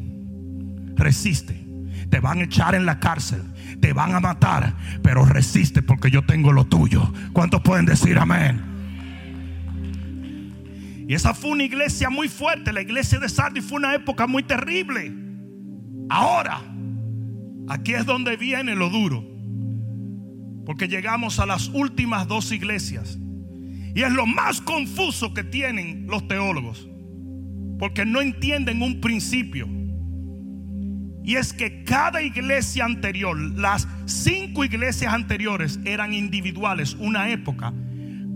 resiste. 0.96 1.66
Te 2.08 2.20
van 2.20 2.38
a 2.38 2.44
echar 2.44 2.76
en 2.76 2.86
la 2.86 3.00
cárcel, 3.00 3.42
te 3.82 3.92
van 3.92 4.14
a 4.14 4.20
matar, 4.20 4.76
pero 5.02 5.26
resiste 5.26 5.82
porque 5.82 6.12
yo 6.12 6.24
tengo 6.24 6.52
lo 6.52 6.66
tuyo. 6.66 7.12
¿Cuántos 7.34 7.62
pueden 7.62 7.88
decir 7.88 8.20
amén? 8.20 8.62
Y 11.08 11.16
esa 11.16 11.34
fue 11.34 11.50
una 11.50 11.64
iglesia 11.64 12.12
muy 12.12 12.28
fuerte. 12.28 12.74
La 12.74 12.82
iglesia 12.82 13.18
de 13.18 13.28
Sardis 13.28 13.66
fue 13.66 13.80
una 13.80 13.96
época 13.96 14.28
muy 14.28 14.44
terrible. 14.44 15.12
Ahora, 16.12 16.62
aquí 17.68 17.96
es 17.96 18.06
donde 18.06 18.38
viene 18.38 18.76
lo 18.76 18.92
duro. 18.92 19.39
Porque 20.70 20.88
llegamos 20.88 21.40
a 21.40 21.48
las 21.48 21.70
últimas 21.70 22.28
dos 22.28 22.52
iglesias. 22.52 23.18
Y 23.96 24.04
es 24.04 24.12
lo 24.12 24.28
más 24.28 24.62
confuso 24.62 25.34
que 25.34 25.44
tienen 25.44 26.06
los 26.08 26.28
teólogos. 26.28 26.88
Porque 27.80 28.06
no 28.06 28.22
entienden 28.22 28.84
un 28.84 29.02
principio. 29.02 29.68
Y 31.24 31.38
es 31.38 31.54
que 31.54 31.84
cada 31.86 32.22
iglesia 32.22 32.86
anterior, 32.86 33.36
las 33.58 33.88
cinco 34.06 34.64
iglesias 34.64 35.12
anteriores 35.12 35.80
eran 35.86 36.14
individuales, 36.14 36.94
una 37.00 37.32
época. 37.32 37.74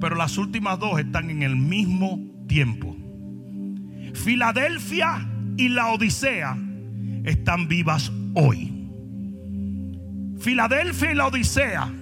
Pero 0.01 0.15
las 0.15 0.35
últimas 0.39 0.79
dos 0.79 0.99
están 0.99 1.29
en 1.29 1.43
el 1.43 1.55
mismo 1.55 2.19
tiempo. 2.47 2.97
Filadelfia 4.15 5.29
y 5.55 5.69
la 5.69 5.89
Odisea 5.89 6.57
están 7.25 7.67
vivas 7.67 8.11
hoy. 8.33 8.89
Filadelfia 10.39 11.11
y 11.11 11.15
la 11.15 11.27
Odisea 11.27 11.93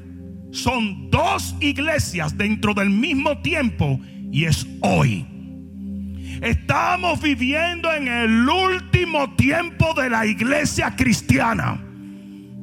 son 0.52 1.10
dos 1.10 1.56
iglesias 1.62 2.38
dentro 2.38 2.74
del 2.74 2.90
mismo 2.90 3.42
tiempo 3.42 4.00
y 4.32 4.46
es 4.46 4.68
hoy. 4.82 5.26
Estamos 6.42 7.22
viviendo 7.22 7.92
en 7.94 8.08
el 8.08 8.50
último 8.50 9.34
tiempo 9.36 9.94
de 9.94 10.10
la 10.10 10.26
iglesia 10.26 10.96
cristiana. 10.96 11.82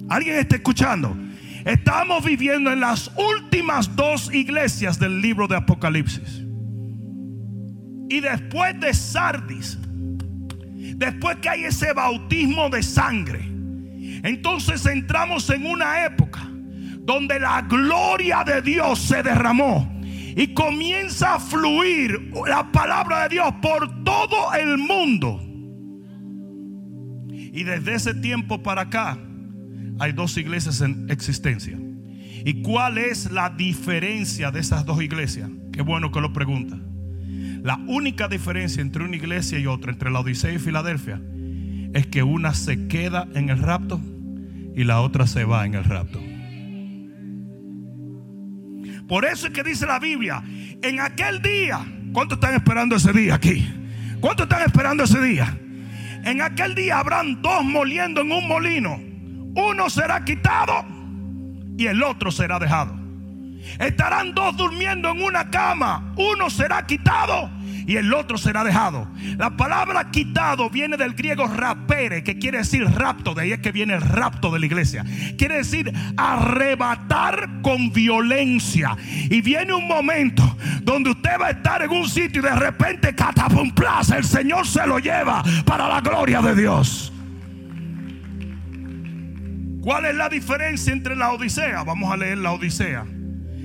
¿Alguien 0.09 0.37
está 0.37 0.57
escuchando? 0.57 1.17
Estamos 1.65 2.25
viviendo 2.25 2.73
en 2.73 2.81
las 2.81 3.11
últimas 3.17 3.95
dos 3.95 4.33
iglesias 4.33 4.99
del 4.99 5.21
libro 5.21 5.47
de 5.47 5.57
Apocalipsis. 5.57 6.45
Y 8.11 8.21
después 8.21 8.79
de 8.81 8.95
Sardis, 8.95 9.79
después 10.97 11.37
que 11.37 11.49
hay 11.49 11.65
ese 11.65 11.93
bautismo 11.93 12.71
de 12.71 12.83
sangre, 12.83 13.41
entonces 14.25 14.85
entramos 14.87 15.49
en 15.51 15.67
una 15.67 16.05
época 16.05 16.49
donde 17.09 17.41
la 17.41 17.63
gloria 17.63 18.45
de 18.45 18.61
Dios 18.61 18.99
se 18.99 19.23
derramó 19.23 19.91
y 20.37 20.49
comienza 20.49 21.37
a 21.37 21.41
fluir 21.41 22.31
la 22.47 22.71
palabra 22.71 23.23
de 23.23 23.31
Dios 23.31 23.47
por 23.63 24.05
todo 24.05 24.53
el 24.53 24.77
mundo. 24.77 25.43
Y 27.31 27.65
desde 27.65 27.95
ese 27.95 28.13
tiempo 28.13 28.63
para 28.63 28.83
acá 28.83 29.17
hay 29.99 30.13
dos 30.13 30.37
iglesias 30.37 30.83
en 30.83 31.11
existencia. 31.11 31.79
¿Y 32.45 32.61
cuál 32.61 32.99
es 32.99 33.33
la 33.33 33.49
diferencia 33.49 34.51
de 34.51 34.61
esas 34.61 34.85
dos 34.85 35.01
iglesias? 35.01 35.49
Qué 35.73 35.81
bueno 35.81 36.13
que 36.13 36.21
lo 36.21 36.35
pregunta. 36.35 36.79
La 37.63 37.77
única 37.89 38.29
diferencia 38.29 38.83
entre 38.83 39.03
una 39.03 39.17
iglesia 39.17 39.59
y 39.59 39.67
otra, 39.67 39.93
entre 39.93 40.11
la 40.11 40.21
Odisea 40.21 40.53
y 40.53 40.59
Filadelfia, 40.59 41.23
es 41.95 42.07
que 42.07 42.23
una 42.23 42.53
se 42.53 42.87
queda 42.87 43.27
en 43.35 43.49
el 43.49 43.61
rapto 43.61 43.99
y 44.77 44.85
la 44.85 45.01
otra 45.01 45.27
se 45.27 45.45
va 45.45 45.65
en 45.65 45.75
el 45.75 45.85
rapto. 45.85 46.21
Por 49.09 49.25
eso 49.25 49.47
es 49.47 49.53
que 49.55 49.63
dice 49.63 49.87
la 49.87 49.99
Biblia, 49.99 50.43
en 50.83 51.01
aquel 51.01 51.41
día, 51.41 51.81
¿cuántos 52.13 52.37
están 52.37 52.55
esperando 52.55 52.97
ese 52.97 53.13
día 53.13 53.35
aquí? 53.35 53.67
¿Cuántos 54.21 54.45
están 54.45 54.63
esperando 54.63 55.05
ese 55.05 55.21
día? 55.21 55.59
En 56.25 56.43
aquel 56.43 56.75
día 56.75 56.99
habrán 56.99 57.41
dos 57.41 57.65
moliendo 57.65 58.21
en 58.21 58.33
un 58.33 58.47
molino. 58.47 59.01
Uno 59.55 59.89
será 59.89 60.25
quitado 60.25 60.85
y 61.79 61.87
el 61.87 62.03
otro 62.03 62.31
será 62.31 62.59
dejado. 62.59 62.98
Estarán 63.79 64.35
dos 64.35 64.57
durmiendo 64.57 65.11
en 65.11 65.23
una 65.23 65.51
cama. 65.51 66.13
Uno 66.17 66.51
será 66.51 66.87
quitado 66.87 67.51
y 67.87 67.97
el 67.97 68.13
otro 68.13 68.37
será 68.37 68.65
dejado. 68.65 69.09
La 69.39 69.57
palabra 69.57 70.11
quitado 70.11 70.69
viene 70.69 70.99
del 70.99 71.15
griego 71.15 71.47
rapere, 71.47 72.23
que 72.23 72.39
quiere 72.39 72.59
decir 72.59 72.85
rapto. 72.85 73.35
De 73.35 73.43
ahí 73.43 73.53
es 73.53 73.61
que 73.61 73.73
viene 73.73 73.95
el 73.95 74.03
rapto 74.03 74.51
de 74.51 74.61
la 74.61 74.67
iglesia. 74.67 75.05
Quiere 75.39 75.57
decir 75.57 75.91
arrebatar 76.17 77.63
con 77.63 77.91
violencia. 77.93 78.97
Y 79.31 79.41
viene 79.41 79.73
un 79.73 79.89
momento 79.89 80.43
donde 80.83 81.11
usted 81.11 81.41
va 81.41 81.47
a 81.47 81.51
estar 81.51 81.83
en 81.83 81.91
un 81.91 82.07
sitio 82.09 82.43
y 82.43 82.45
de 82.45 82.57
repente 82.57 83.15
plaza 83.75 84.17
el 84.17 84.25
Señor 84.25 84.67
se 84.67 84.87
lo 84.87 84.99
lleva 84.99 85.43
para 85.65 85.89
la 85.89 86.01
gloria 86.01 86.43
de 86.43 86.55
Dios. 86.55 87.13
¿Cuál 89.81 90.05
es 90.07 90.15
la 90.15 90.29
diferencia 90.29 90.93
entre 90.93 91.17
la 91.17 91.33
Odisea? 91.33 91.85
Vamos 91.85 92.13
a 92.13 92.17
leer 92.17 92.39
la 92.39 92.53
Odisea 92.53 93.18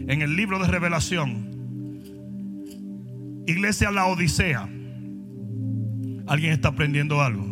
en 0.07 0.21
el 0.21 0.35
libro 0.35 0.59
de 0.59 0.67
Revelación. 0.67 1.51
Iglesia 3.47 3.91
La 3.91 4.05
Odisea. 4.07 4.69
¿Alguien 6.27 6.53
está 6.53 6.69
aprendiendo 6.69 7.21
algo? 7.21 7.45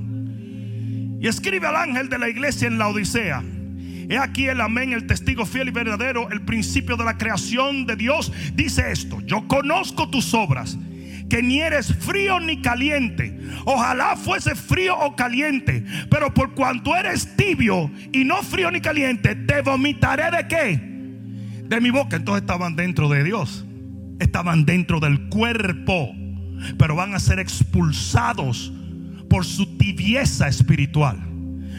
Y 1.20 1.28
escribe 1.28 1.68
al 1.68 1.76
ángel 1.76 2.10
de 2.10 2.18
la 2.18 2.30
iglesia 2.30 2.68
en 2.68 2.78
la 2.78 2.88
Odisea. 2.88 3.44
He 4.10 4.18
aquí 4.18 4.48
el 4.48 4.60
amén, 4.60 4.92
el 4.92 5.08
testigo 5.08 5.46
fiel 5.46 5.70
y 5.70 5.72
verdadero, 5.72 6.30
el 6.32 6.42
principio 6.42 6.98
de 6.98 7.06
la 7.06 7.18
creación 7.18 7.86
de 7.86 7.96
Dios. 7.96 8.32
Dice 8.54 8.92
esto, 8.92 9.22
yo 9.22 9.48
conozco 9.48 10.10
tus 10.10 10.34
obras, 10.34 10.78
que 11.30 11.42
ni 11.42 11.62
eres 11.62 11.96
frío 11.96 12.40
ni 12.40 12.62
caliente. 12.62 13.40
Ojalá 13.64 14.18
fuese 14.18 14.56
frío 14.56 14.98
o 15.00 15.16
caliente, 15.16 15.86
pero 16.10 16.34
por 16.34 16.54
cuanto 16.54 16.96
eres 16.98 17.38
tibio 17.38 17.90
y 18.12 18.26
no 18.26 18.42
frío 18.44 18.70
ni 18.72 18.82
caliente, 18.82 19.36
te 19.36 19.62
vomitaré 19.62 20.36
de 20.36 20.48
qué? 20.48 20.91
De 21.76 21.82
mi 21.82 21.90
boca. 21.90 22.18
Entonces 22.18 22.42
estaban 22.42 22.76
dentro 22.76 23.10
de 23.10 23.24
Dios. 23.24 23.66
Estaban 24.20 24.66
dentro 24.66 25.00
del 25.00 25.30
cuerpo. 25.30 26.14
Pero 26.78 26.96
van 26.96 27.16
a 27.16 27.20
ser 27.20 27.40
expulsados 27.40 28.72
por 29.30 29.46
su 29.46 29.78
tibieza 29.78 30.48
espiritual. 30.48 31.18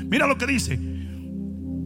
Mira 0.08 0.26
lo 0.26 0.38
que 0.38 0.46
dice. 0.46 0.78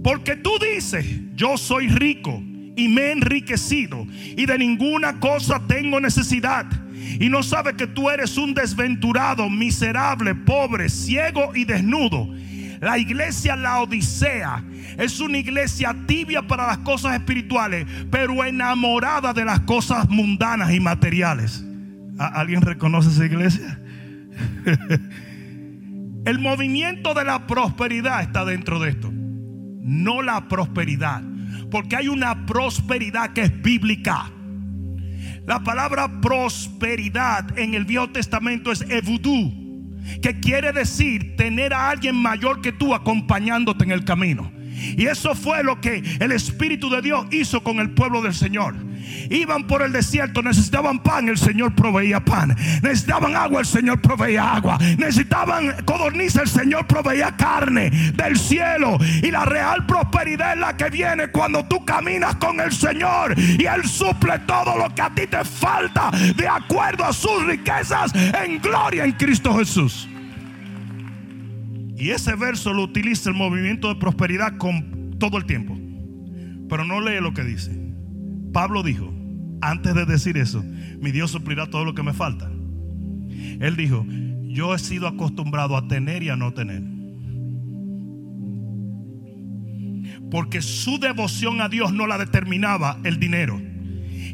Porque 0.03 0.37
tú 0.37 0.53
dices, 0.75 1.05
yo 1.35 1.59
soy 1.59 1.89
rico 1.89 2.43
y 2.77 2.89
me 2.89 3.03
he 3.03 3.13
enriquecido 3.13 4.07
y 4.37 4.47
de 4.47 4.59
ninguna 4.59 5.19
cosa 5.19 5.61
tengo 5.67 5.99
necesidad. 6.01 6.67
Y 7.19 7.29
no 7.29 7.43
sabes 7.43 7.75
que 7.75 7.87
tú 7.87 8.11
eres 8.11 8.37
un 8.37 8.55
desventurado, 8.55 9.49
miserable, 9.51 10.35
pobre, 10.35 10.89
ciego 10.89 11.53
y 11.55 11.65
desnudo. 11.65 12.29
La 12.81 12.99
iglesia 12.99 13.57
La 13.57 13.81
Odisea 13.81 14.63
es 14.99 15.21
una 15.21 15.39
iglesia 15.39 15.95
tibia 16.07 16.43
para 16.43 16.67
las 16.67 16.79
cosas 16.79 17.15
espirituales, 17.15 17.87
pero 18.11 18.45
enamorada 18.45 19.33
de 19.33 19.45
las 19.45 19.61
cosas 19.61 20.09
mundanas 20.09 20.73
y 20.73 20.81
materiales. 20.81 21.65
¿Alguien 22.19 22.63
reconoce 22.63 23.11
esa 23.11 23.25
iglesia? 23.25 23.79
El 26.25 26.39
movimiento 26.41 27.15
de 27.15 27.25
la 27.25 27.47
prosperidad 27.47 28.23
está 28.23 28.45
dentro 28.45 28.81
de 28.81 28.91
esto. 28.91 29.11
No 29.13 30.23
la 30.23 30.49
prosperidad. 30.49 31.23
Porque 31.71 31.97
hay 31.97 32.09
una 32.09 32.47
prosperidad 32.47 33.33
que 33.33 33.43
es 33.43 33.63
bíblica. 33.63 34.31
La 35.47 35.61
palabra 35.61 36.21
prosperidad 36.21 37.57
en 37.57 37.75
el 37.75 37.85
Viejo 37.85 38.11
Testamento 38.11 38.73
es 38.73 38.83
evudú 38.89 39.66
que 40.23 40.41
quiere 40.41 40.73
decir 40.73 41.37
tener 41.37 41.75
a 41.75 41.91
alguien 41.91 42.15
mayor 42.15 42.61
que 42.61 42.73
tú 42.73 42.95
acompañándote 42.95 43.85
en 43.85 43.93
el 43.93 44.05
camino. 44.05 44.56
Y 44.97 45.07
eso 45.07 45.35
fue 45.35 45.63
lo 45.63 45.81
que 45.81 46.03
el 46.21 46.33
Espíritu 46.33 46.91
de 46.91 47.03
Dios 47.03 47.27
hizo 47.31 47.63
con 47.63 47.79
el 47.81 47.91
pueblo 47.91 48.23
del 48.23 48.35
Señor. 48.35 48.75
Iban 49.31 49.67
por 49.67 49.83
el 49.83 49.93
desierto, 49.93 50.43
necesitaban 50.43 51.03
pan, 51.03 51.29
el 51.29 51.39
Señor 51.39 51.75
proveía 51.75 52.25
pan. 52.25 52.55
Necesitaban 52.83 53.37
agua, 53.37 53.61
el 53.61 53.67
Señor 53.67 54.01
proveía 54.01 54.55
agua. 54.55 54.79
Necesitaban 54.99 55.75
codorniz, 55.85 56.37
el 56.37 56.49
Señor 56.49 56.87
proveía 56.87 57.37
carne 57.37 57.91
del 58.15 58.39
cielo. 58.39 58.99
Y 59.23 59.31
la 59.31 59.45
real 59.45 59.87
prosperidad 59.87 60.55
es 60.55 60.61
la 60.61 60.77
que 60.77 60.91
viene 60.91 61.29
cuando 61.29 61.65
tú 61.67 61.85
caminas 61.85 62.37
con 62.37 62.61
el 62.61 62.73
Señor 62.73 63.35
y 63.39 63.65
Él 63.65 63.85
suple 63.89 64.39
todo 64.41 64.77
lo 64.77 64.95
que 64.95 65.03
a 65.03 65.11
ti 65.11 65.27
te 65.27 65.45
falta 65.45 66.11
de 66.11 66.49
acuerdo 66.49 67.05
a 67.05 67.13
sus 67.13 67.45
riquezas 67.45 68.13
en 68.15 68.61
gloria 68.61 69.05
en 69.05 69.13
Cristo 69.13 69.57
Jesús. 69.57 70.09
Y 71.97 72.11
ese 72.11 72.35
verso 72.37 72.75
lo 72.75 72.83
utiliza 72.83 73.31
el 73.31 73.37
movimiento 73.37 73.89
de 73.89 73.97
prosperidad 73.99 74.57
con 74.59 75.17
todo 75.19 75.39
el 75.39 75.47
tiempo. 75.47 75.77
Pero 76.69 76.85
no 76.85 77.01
lee 77.01 77.21
lo 77.21 77.33
que 77.33 77.43
dice. 77.43 77.71
Pablo 78.53 78.83
dijo, 78.83 79.13
antes 79.61 79.95
de 79.95 80.05
decir 80.05 80.37
eso, 80.37 80.63
mi 81.01 81.11
Dios 81.11 81.31
suplirá 81.31 81.67
todo 81.67 81.85
lo 81.85 81.95
que 81.95 82.03
me 82.03 82.13
falta. 82.13 82.51
Él 83.61 83.77
dijo, 83.77 84.05
yo 84.43 84.75
he 84.75 84.79
sido 84.79 85.07
acostumbrado 85.07 85.77
a 85.77 85.89
tener 85.89 86.23
y 86.23 86.29
a 86.29 86.37
no 86.37 86.53
tener. 86.53 86.83
Porque 90.31 90.61
su 90.61 90.99
devoción 90.99 91.61
a 91.61 91.69
Dios 91.69 91.93
no 91.93 92.07
la 92.07 92.19
determinaba 92.19 92.99
el 93.05 93.19
dinero. 93.19 93.61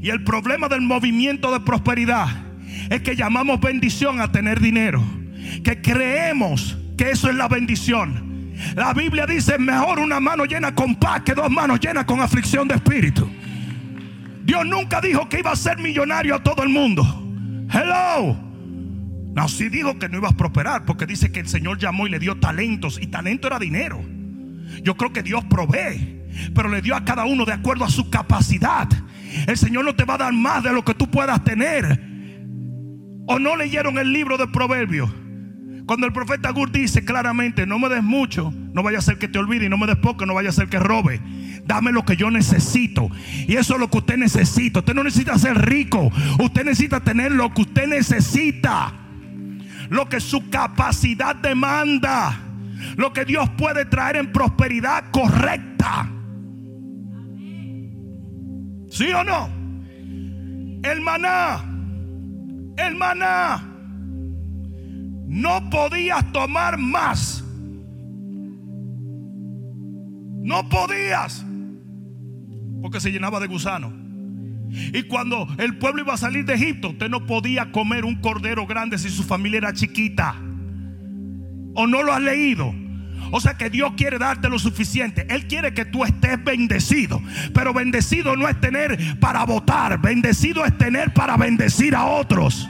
Y 0.03 0.11
el 0.11 0.25
problema 0.25 0.69
del 0.69 0.81
movimiento 0.81 1.53
de 1.53 1.61
prosperidad 1.61 2.29
es 2.91 3.03
que 3.03 3.15
llamamos 3.15 3.61
bendición 3.61 4.21
a 4.21 4.33
tener 4.33 4.61
dinero. 4.61 5.03
Que 5.63 5.81
creemos 5.81 6.79
que 7.03 7.11
eso 7.11 7.29
es 7.29 7.35
la 7.35 7.49
bendición. 7.49 8.53
La 8.77 8.95
Biblia 8.95 9.27
dice, 9.27 9.59
mejor 9.59 9.99
una 9.99 10.21
mano 10.21 10.45
llena 10.45 10.73
con 10.73 10.95
paz 10.95 11.23
que 11.23 11.35
dos 11.35 11.51
manos 11.51 11.81
llenas 11.81 12.05
con 12.05 12.21
aflicción 12.21 12.69
de 12.69 12.77
espíritu. 12.77 13.29
Dios 14.45 14.65
nunca 14.67 15.01
dijo 15.01 15.29
que 15.29 15.41
iba 15.41 15.51
a 15.51 15.57
ser 15.57 15.79
millonario 15.79 16.37
a 16.37 16.43
todo 16.45 16.63
el 16.63 16.69
mundo. 16.69 17.03
Hello. 17.73 18.37
No, 19.35 19.49
sí 19.49 19.69
dijo 19.69 19.99
que 19.99 20.09
no 20.09 20.19
iba 20.19 20.29
a 20.29 20.37
prosperar 20.37 20.85
porque 20.85 21.07
dice 21.07 21.33
que 21.33 21.41
el 21.41 21.49
Señor 21.49 21.79
llamó 21.79 22.07
y 22.07 22.11
le 22.11 22.21
dio 22.21 22.39
talentos 22.39 23.01
y 23.03 23.09
talento 23.09 23.49
era 23.49 23.59
dinero. 23.59 24.01
Yo 24.85 24.97
creo 24.97 25.13
que 25.13 25.25
Dios 25.25 25.43
provee, 25.47 26.23
pero 26.55 26.69
le 26.69 26.83
dio 26.83 26.95
a 26.95 27.05
cada 27.05 27.25
uno 27.25 27.45
de 27.45 27.53
acuerdo 27.53 27.85
a 27.85 27.91
su 27.91 28.11
capacidad. 28.11 28.89
El 29.49 29.57
Señor 29.57 29.85
no 29.85 29.97
te 29.97 30.05
va 30.05 30.15
a 30.15 30.19
dar 30.19 30.33
más 30.33 30.63
de 30.63 30.73
lo 30.73 30.85
que 30.85 30.95
tú 30.95 31.11
puedas 31.11 31.43
tener. 31.43 32.01
¿O 33.27 33.41
no 33.41 33.57
leyeron 33.57 33.99
el 33.99 34.13
libro 34.13 34.39
de 34.39 34.47
Proverbios? 34.47 35.11
Cuando 35.87 36.07
el 36.07 36.13
profeta 36.13 36.51
Gur 36.51 36.71
dice 36.71 37.05
claramente, 37.05 37.67
no 37.67 37.79
me 37.79 37.89
des 37.89 38.03
mucho, 38.03 38.53
no 38.73 38.83
vaya 38.83 38.99
a 38.99 39.03
ser 39.03 39.19
que 39.19 39.29
te 39.29 39.39
olvide, 39.39 39.67
y 39.67 39.69
no 39.69 39.79
me 39.79 39.87
des 39.87 39.97
poco, 39.97 40.27
no 40.27 40.35
vaya 40.35 40.51
a 40.51 40.53
ser 40.53 40.69
que 40.69 40.79
robe. 40.79 41.21
Dame 41.65 41.93
lo 41.93 42.05
que 42.05 42.17
yo 42.17 42.31
necesito. 42.31 43.09
Y 43.47 43.57
eso 43.57 43.75
es 43.75 43.81
lo 43.81 43.91
que 43.91 43.99
usted 43.99 44.17
necesita. 44.17 44.81
Usted 44.81 44.95
no 44.95 45.05
necesita 45.05 45.39
ser 45.39 45.57
rico. 45.59 46.11
Usted 46.41 46.65
necesita 46.65 47.01
tener 47.01 47.33
lo 47.33 47.53
que 47.55 47.63
usted 47.63 47.87
necesita. 47.87 48.93
Lo 49.89 50.09
que 50.09 50.21
su 50.21 50.51
capacidad 50.51 51.37
demanda. 51.37 52.41
Lo 52.97 53.13
que 53.13 53.25
Dios 53.25 53.49
puede 53.51 53.85
traer 53.85 54.17
en 54.17 54.33
prosperidad 54.33 55.05
correcta. 55.13 56.11
¿Sí 58.91 59.13
o 59.13 59.23
no? 59.23 59.49
El 60.83 61.01
maná. 61.01 61.65
El 62.77 62.97
maná 62.97 63.72
no 65.33 65.71
podías 65.71 66.31
tomar 66.31 66.77
más. 66.77 67.43
No 70.43 70.69
podías. 70.69 71.43
Porque 72.83 73.01
se 73.01 73.11
llenaba 73.11 73.41
de 73.41 73.47
gusano. 73.47 73.91
Y 74.93 75.05
cuando 75.05 75.49
el 75.57 75.79
pueblo 75.79 76.03
iba 76.03 76.13
a 76.13 76.19
salir 76.19 76.45
de 76.45 76.53
Egipto, 76.53 76.91
usted 76.91 77.09
no 77.09 77.25
podía 77.25 77.73
comer 77.73 78.05
un 78.05 78.17
cordero 78.17 78.67
grande 78.67 78.99
si 78.99 79.09
su 79.09 79.23
familia 79.23 79.57
era 79.57 79.73
chiquita. 79.73 80.35
¿O 81.75 81.87
no 81.87 82.03
lo 82.03 82.13
has 82.13 82.21
leído? 82.21 82.75
O 83.31 83.41
sea 83.41 83.55
que 83.55 83.71
Dios 83.71 83.95
quiere 83.97 84.19
darte 84.19 84.51
lo 84.51 84.59
suficiente. 84.59 85.27
Él 85.31 85.47
quiere 85.47 85.73
que 85.73 85.87
tú 85.87 86.05
estés 86.05 86.45
bendecido. 86.45 87.23
Pero 87.55 87.73
bendecido 87.73 88.37
no 88.37 88.51
es 88.51 88.61
tener 88.61 89.19
para 89.19 89.47
votar. 89.47 89.99
Bendecido 89.99 90.63
es 90.67 90.77
tener 90.77 91.15
para 91.15 91.39
bendecir 91.39 91.97
a 91.97 92.05
otros. 92.05 92.69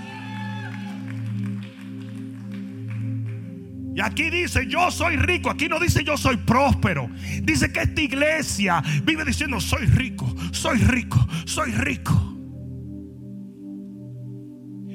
Y 3.95 4.01
aquí 4.01 4.31
dice, 4.31 4.67
yo 4.67 4.91
soy 4.91 5.17
rico. 5.17 5.51
Aquí 5.51 5.69
no 5.69 5.79
dice 5.79 6.03
yo 6.05 6.17
soy 6.17 6.37
próspero. 6.39 7.11
Dice 7.43 7.73
que 7.73 7.81
esta 7.81 8.01
iglesia 8.01 8.83
vive 9.05 9.25
diciendo, 9.25 9.61
soy 9.61 9.87
rico, 9.87 10.35
soy 10.51 10.79
rico, 10.79 11.27
soy 11.45 11.73
rico. 11.73 12.29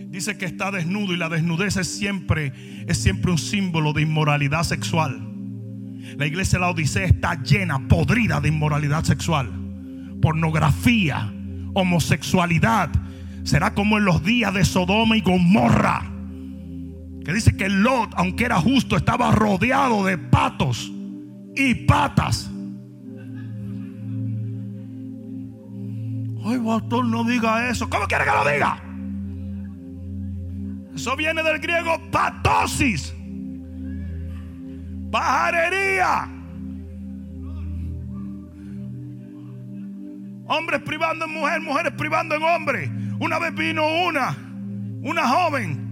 Dice 0.10 0.38
que 0.38 0.46
está 0.46 0.72
desnudo 0.72 1.14
y 1.14 1.18
la 1.18 1.30
desnudez 1.30 1.78
es 1.78 1.88
siempre, 1.88 2.52
es 2.88 2.98
siempre 2.98 3.30
un 3.30 3.38
símbolo 3.38 3.94
de 3.94 4.02
inmoralidad 4.02 4.64
sexual. 4.64 5.24
La 6.18 6.26
iglesia 6.26 6.58
de 6.58 6.66
la 6.66 6.72
Odisea 6.72 7.06
está 7.06 7.42
llena, 7.44 7.88
podrida 7.88 8.42
de 8.42 8.48
inmoralidad 8.48 9.04
sexual. 9.04 9.52
Pornografía, 10.22 11.32
homosexualidad. 11.76 12.90
Será 13.44 13.76
como 13.76 14.00
en 14.00 14.06
los 14.06 14.24
días 14.24 14.54
de 14.56 14.66
Sodoma 14.66 15.18
y 15.18 15.22
Gomorra 15.22 16.17
que 17.28 17.34
dice 17.34 17.58
que 17.58 17.68
Lot, 17.68 18.14
aunque 18.16 18.46
era 18.46 18.56
justo, 18.56 18.96
estaba 18.96 19.32
rodeado 19.32 20.06
de 20.06 20.18
patos 20.18 20.90
y 21.58 21.76
patas. 21.76 22.50
Ay, 26.46 26.58
pastor, 26.66 27.06
no 27.06 27.26
diga 27.26 27.70
eso. 27.70 27.90
¿Cómo 27.90 28.08
quiere 28.08 28.24
que 28.24 28.32
lo 28.32 28.50
diga? 28.50 28.82
Eso 30.96 31.18
viene 31.18 31.44
del 31.44 31.60
griego 31.60 32.00
patosis. 32.12 33.14
Pajarería. 35.12 36.30
Hombres 40.46 40.82
privando 40.84 41.26
en 41.26 41.34
mujer, 41.34 41.60
mujeres 41.60 41.92
privando 41.98 42.36
en 42.36 42.44
hombre. 42.44 42.90
Una 43.20 43.38
vez 43.38 43.54
vino 43.54 43.86
una, 43.86 44.34
una 45.02 45.28
joven 45.28 45.87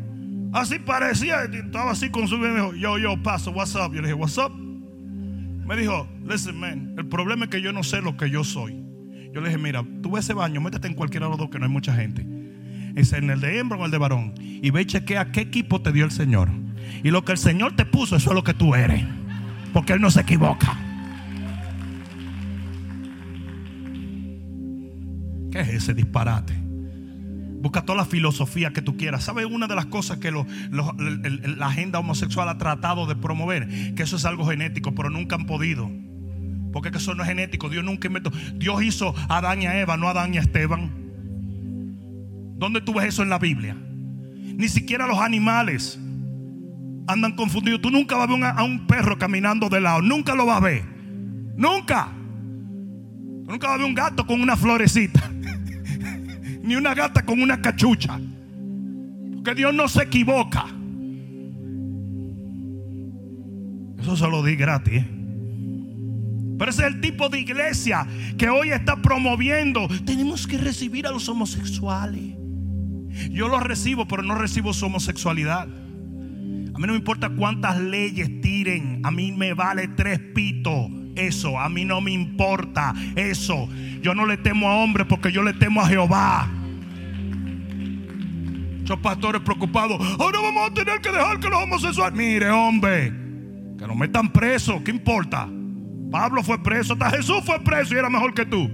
Así 0.55 0.79
parecía, 0.79 1.43
estaba 1.43 1.91
así 1.91 2.09
con 2.09 2.29
su 2.29 2.37
me 2.37 2.47
dijo, 2.47 2.73
yo, 2.75 2.97
yo, 2.97 3.21
paso, 3.21 3.51
what's 3.51 3.75
up? 3.75 3.93
Yo 3.93 4.01
le 4.01 4.07
dije, 4.07 4.13
what's 4.13 4.37
up? 4.37 4.53
Me 4.53 5.75
dijo, 5.75 6.07
listen, 6.25 6.57
man, 6.57 6.95
el 6.97 7.05
problema 7.07 7.43
es 7.43 7.51
que 7.51 7.61
yo 7.61 7.73
no 7.73 7.83
sé 7.83 8.01
lo 8.01 8.15
que 8.15 8.29
yo 8.29 8.45
soy. 8.45 8.73
Yo 9.33 9.41
le 9.41 9.49
dije, 9.49 9.57
mira, 9.57 9.83
tú 10.01 10.11
ves 10.11 10.23
ese 10.23 10.33
baño, 10.33 10.61
métete 10.61 10.87
en 10.87 10.93
cualquiera 10.93 11.25
de 11.25 11.31
los 11.31 11.39
dos 11.39 11.49
que 11.49 11.59
no 11.59 11.65
hay 11.65 11.71
mucha 11.71 11.93
gente. 11.93 12.25
Es 12.95 13.11
en 13.11 13.29
el 13.31 13.41
de 13.41 13.59
hembra 13.59 13.77
o 13.77 13.83
el 13.83 13.91
de 13.91 13.97
varón. 13.97 14.33
Y 14.39 14.69
ve 14.69 14.83
y 14.83 14.85
chequea 14.85 15.29
qué 15.33 15.41
equipo 15.41 15.81
te 15.81 15.91
dio 15.91 16.05
el 16.05 16.11
Señor. 16.11 16.47
Y 17.03 17.11
lo 17.11 17.25
que 17.25 17.33
el 17.33 17.37
Señor 17.37 17.75
te 17.75 17.83
puso, 17.83 18.15
eso 18.15 18.29
es 18.29 18.35
lo 18.35 18.45
que 18.45 18.53
tú 18.53 18.75
eres. 18.75 19.03
Porque 19.73 19.91
Él 19.91 19.99
no 19.99 20.09
se 20.09 20.21
equivoca. 20.21 20.73
¿Qué 25.51 25.59
es 25.59 25.67
ese 25.67 25.93
disparate? 25.93 26.64
Busca 27.65 27.81
toda 27.81 27.97
la 27.97 28.05
filosofía 28.05 28.73
que 28.73 28.83
tú 28.83 28.95
quieras. 28.95 29.23
¿Sabes 29.23 29.47
una 29.47 29.65
de 29.65 29.73
las 29.73 29.87
cosas 29.87 30.19
que 30.19 30.31
la 30.31 31.65
agenda 31.65 31.97
homosexual 31.97 32.47
ha 32.47 32.59
tratado 32.59 33.07
de 33.07 33.15
promover? 33.15 33.95
Que 33.95 34.03
eso 34.03 34.17
es 34.17 34.25
algo 34.25 34.45
genético, 34.45 34.93
pero 34.93 35.09
nunca 35.09 35.35
han 35.35 35.47
podido. 35.47 35.89
Porque 36.71 36.89
eso 36.95 37.15
no 37.15 37.23
es 37.23 37.29
genético. 37.29 37.67
Dios 37.67 37.83
nunca 37.83 38.05
inventó. 38.05 38.29
Dios 38.53 38.83
hizo 38.83 39.15
a 39.29 39.39
Adán 39.39 39.63
y 39.63 39.65
a 39.65 39.79
Eva, 39.79 39.97
no 39.97 40.07
a 40.07 40.11
Adán 40.11 40.35
y 40.35 40.37
a 40.37 40.41
Esteban. 40.41 40.91
¿Dónde 42.55 42.81
tú 42.81 42.93
ves 42.93 43.05
eso 43.05 43.23
en 43.23 43.29
la 43.29 43.39
Biblia? 43.39 43.75
Ni 43.75 44.67
siquiera 44.67 45.07
los 45.07 45.17
animales 45.17 45.99
andan 47.07 47.35
confundidos. 47.35 47.81
Tú 47.81 47.89
nunca 47.89 48.15
vas 48.15 48.29
a 48.29 48.31
ver 48.31 48.43
a 48.43 48.63
un 48.63 48.85
perro 48.85 49.17
caminando 49.17 49.69
de 49.69 49.81
lado. 49.81 50.03
Nunca 50.03 50.35
lo 50.35 50.45
vas 50.45 50.57
a 50.57 50.65
ver. 50.65 50.83
Nunca. 51.57 52.09
nunca 53.47 53.69
vas 53.69 53.73
a 53.73 53.77
ver 53.79 53.87
un 53.87 53.95
gato 53.95 54.27
con 54.27 54.39
una 54.39 54.55
florecita 54.55 55.31
ni 56.65 56.75
una 56.75 56.93
gata 56.93 57.25
con 57.25 57.41
una 57.41 57.61
cachucha. 57.61 58.19
Porque 59.33 59.55
Dios 59.55 59.73
no 59.73 59.87
se 59.87 60.03
equivoca. 60.03 60.65
Eso 64.01 64.17
se 64.17 64.27
lo 64.27 64.43
di 64.43 64.55
gratis. 64.55 65.01
¿eh? 65.01 65.07
Pero 66.57 66.71
ese 66.71 66.81
es 66.81 66.93
el 66.93 67.01
tipo 67.01 67.29
de 67.29 67.39
iglesia 67.39 68.07
que 68.37 68.49
hoy 68.49 68.69
está 68.69 69.01
promoviendo. 69.01 69.87
Tenemos 70.05 70.47
que 70.47 70.57
recibir 70.57 71.05
a 71.07 71.11
los 71.11 71.27
homosexuales. 71.29 72.35
Yo 73.31 73.47
los 73.47 73.63
recibo, 73.63 74.07
pero 74.07 74.23
no 74.23 74.35
recibo 74.35 74.73
su 74.73 74.85
homosexualidad. 74.85 75.63
A 75.63 76.77
mí 76.77 76.87
no 76.87 76.93
me 76.93 76.97
importa 76.97 77.29
cuántas 77.29 77.79
leyes 77.79 78.41
tiren. 78.41 79.01
A 79.03 79.11
mí 79.11 79.31
me 79.31 79.53
vale 79.53 79.87
tres 79.89 80.19
pitos. 80.19 80.89
Eso, 81.15 81.59
a 81.59 81.69
mí 81.69 81.85
no 81.85 82.01
me 82.01 82.11
importa 82.11 82.93
eso. 83.15 83.69
Yo 84.01 84.13
no 84.13 84.25
le 84.25 84.37
temo 84.37 84.69
a 84.69 84.75
hombres 84.77 85.07
porque 85.07 85.31
yo 85.31 85.43
le 85.43 85.53
temo 85.53 85.81
a 85.81 85.87
Jehová. 85.87 86.47
Muchos 88.79 88.99
pastores 88.99 89.41
preocupados. 89.41 89.99
Ahora 90.19 90.39
vamos 90.41 90.69
a 90.69 90.73
tener 90.73 91.01
que 91.01 91.11
dejar 91.11 91.39
que 91.39 91.49
los 91.49 91.63
homosexuales. 91.63 92.17
Mire, 92.17 92.49
hombre, 92.51 93.11
que 93.79 93.87
nos 93.87 93.95
metan 93.95 94.31
presos. 94.31 94.81
¿Qué 94.83 94.91
importa? 94.91 95.49
Pablo 96.11 96.43
fue 96.43 96.61
preso, 96.61 96.93
hasta 96.93 97.09
Jesús 97.09 97.41
fue 97.45 97.59
preso 97.61 97.95
y 97.95 97.97
era 97.97 98.09
mejor 98.09 98.33
que 98.33 98.45
tú. 98.45 98.69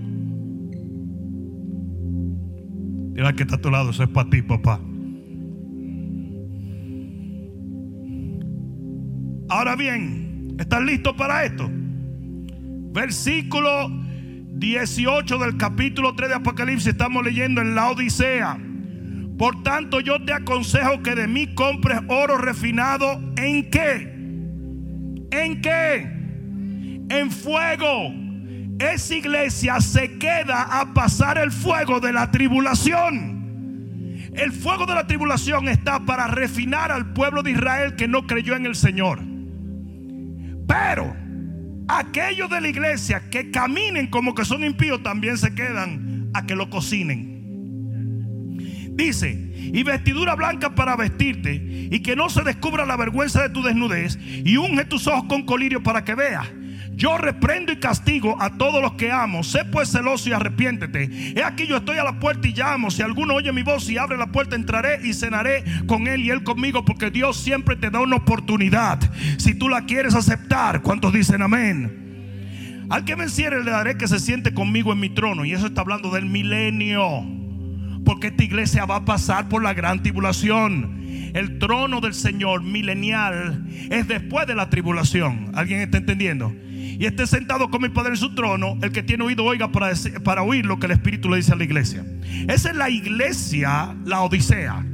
Mira 3.13 3.33
que 3.33 3.43
está 3.43 3.55
a 3.55 3.61
tu 3.61 3.69
lado, 3.69 3.91
eso 3.91 4.03
es 4.03 4.09
para 4.09 4.29
ti, 4.29 4.41
papá. 4.41 4.79
Ahora 9.49 9.75
bien, 9.75 10.55
¿estás 10.59 10.81
listo 10.83 11.15
para 11.15 11.45
esto? 11.45 11.69
Versículo 12.91 13.89
18 13.89 15.37
del 15.37 15.57
capítulo 15.57 16.13
3 16.13 16.29
de 16.29 16.35
Apocalipsis, 16.35 16.87
estamos 16.87 17.23
leyendo 17.23 17.61
en 17.61 17.73
la 17.73 17.89
Odisea. 17.89 18.59
Por 19.37 19.63
tanto, 19.63 20.01
yo 20.01 20.23
te 20.23 20.33
aconsejo 20.33 21.01
que 21.01 21.15
de 21.15 21.27
mí 21.27 21.55
compres 21.55 21.99
oro 22.09 22.37
refinado. 22.37 23.13
¿En 23.37 23.69
qué? 23.71 24.13
¿En 25.31 25.61
qué? 25.61 26.01
En 27.09 27.31
fuego. 27.31 28.13
Esa 28.77 29.15
iglesia 29.15 29.79
se 29.79 30.17
queda 30.17 30.81
a 30.81 30.93
pasar 30.93 31.37
el 31.37 31.51
fuego 31.51 31.99
de 31.99 32.11
la 32.11 32.29
tribulación. 32.29 33.39
El 34.33 34.51
fuego 34.51 34.85
de 34.85 34.95
la 34.95 35.07
tribulación 35.07 35.69
está 35.69 36.05
para 36.05 36.27
refinar 36.27 36.91
al 36.91 37.13
pueblo 37.13 37.41
de 37.41 37.51
Israel 37.51 37.95
que 37.95 38.07
no 38.07 38.27
creyó 38.27 38.55
en 38.55 38.65
el 38.65 38.75
Señor. 38.75 39.19
Pero 40.67 41.15
aquellos 41.99 42.49
de 42.49 42.61
la 42.61 42.67
iglesia 42.67 43.29
que 43.29 43.51
caminen 43.51 44.07
como 44.07 44.33
que 44.33 44.45
son 44.45 44.63
impíos 44.63 45.03
también 45.03 45.37
se 45.37 45.53
quedan 45.53 46.29
a 46.33 46.45
que 46.45 46.55
lo 46.55 46.69
cocinen. 46.69 47.41
Dice, 48.93 49.51
y 49.55 49.83
vestidura 49.83 50.35
blanca 50.35 50.75
para 50.75 50.95
vestirte, 50.95 51.89
y 51.91 52.01
que 52.01 52.15
no 52.15 52.29
se 52.29 52.43
descubra 52.43 52.85
la 52.85 52.97
vergüenza 52.97 53.41
de 53.41 53.49
tu 53.49 53.63
desnudez, 53.63 54.17
y 54.21 54.57
unge 54.57 54.85
tus 54.85 55.07
ojos 55.07 55.25
con 55.27 55.43
colirio 55.43 55.81
para 55.83 56.03
que 56.03 56.15
veas. 56.15 56.47
Yo 56.93 57.17
reprendo 57.17 57.71
y 57.71 57.77
castigo 57.77 58.39
a 58.39 58.57
todos 58.57 58.81
los 58.81 58.93
que 58.93 59.11
amo. 59.11 59.43
Sé 59.43 59.65
pues 59.65 59.89
celoso 59.89 60.29
y 60.29 60.33
arrepiéntete. 60.33 61.33
He 61.35 61.43
aquí 61.43 61.65
yo 61.65 61.77
estoy 61.77 61.97
a 61.97 62.03
la 62.03 62.19
puerta 62.19 62.47
y 62.47 62.53
llamo. 62.53 62.91
Si 62.91 63.01
alguno 63.01 63.33
oye 63.33 63.51
mi 63.51 63.63
voz 63.63 63.89
y 63.89 63.97
abre 63.97 64.17
la 64.17 64.27
puerta, 64.27 64.55
entraré 64.55 64.99
y 65.07 65.13
cenaré 65.13 65.63
con 65.87 66.07
él 66.07 66.21
y 66.21 66.29
él 66.29 66.43
conmigo. 66.43 66.85
Porque 66.85 67.09
Dios 67.09 67.37
siempre 67.37 67.75
te 67.75 67.89
da 67.89 68.01
una 68.01 68.17
oportunidad. 68.17 68.99
Si 69.37 69.55
tú 69.55 69.69
la 69.69 69.85
quieres 69.85 70.15
aceptar, 70.15 70.81
¿cuántos 70.81 71.13
dicen 71.13 71.41
amén? 71.41 72.87
Al 72.89 73.05
que 73.05 73.15
venciere 73.15 73.63
le 73.63 73.71
daré 73.71 73.97
que 73.97 74.07
se 74.07 74.19
siente 74.19 74.53
conmigo 74.53 74.91
en 74.91 74.99
mi 74.99 75.09
trono. 75.09 75.45
Y 75.45 75.53
eso 75.53 75.67
está 75.67 75.81
hablando 75.81 76.11
del 76.11 76.25
milenio. 76.25 77.25
Porque 78.05 78.27
esta 78.27 78.43
iglesia 78.43 78.85
va 78.85 78.97
a 78.97 79.05
pasar 79.05 79.47
por 79.47 79.63
la 79.63 79.73
gran 79.73 80.03
tribulación. 80.03 81.01
El 81.33 81.57
trono 81.57 82.01
del 82.01 82.13
Señor 82.13 82.63
milenial 82.63 83.65
es 83.89 84.07
después 84.07 84.45
de 84.45 84.55
la 84.55 84.69
tribulación. 84.69 85.51
¿Alguien 85.55 85.79
está 85.81 85.97
entendiendo? 85.97 86.53
Y 87.01 87.07
esté 87.07 87.25
sentado 87.25 87.71
con 87.71 87.81
mi 87.81 87.89
Padre 87.89 88.11
en 88.11 88.17
su 88.17 88.35
trono. 88.35 88.77
El 88.83 88.91
que 88.91 89.01
tiene 89.01 89.23
oído, 89.23 89.43
oiga 89.43 89.71
para, 89.71 89.87
decir- 89.89 90.21
para 90.21 90.43
oír 90.43 90.67
lo 90.67 90.77
que 90.77 90.85
el 90.85 90.91
Espíritu 90.91 91.31
le 91.31 91.37
dice 91.37 91.51
a 91.51 91.55
la 91.55 91.63
iglesia. 91.63 92.05
Esa 92.47 92.69
es 92.69 92.75
la 92.75 92.91
iglesia, 92.91 93.95
la 94.05 94.21
Odisea. 94.21 94.85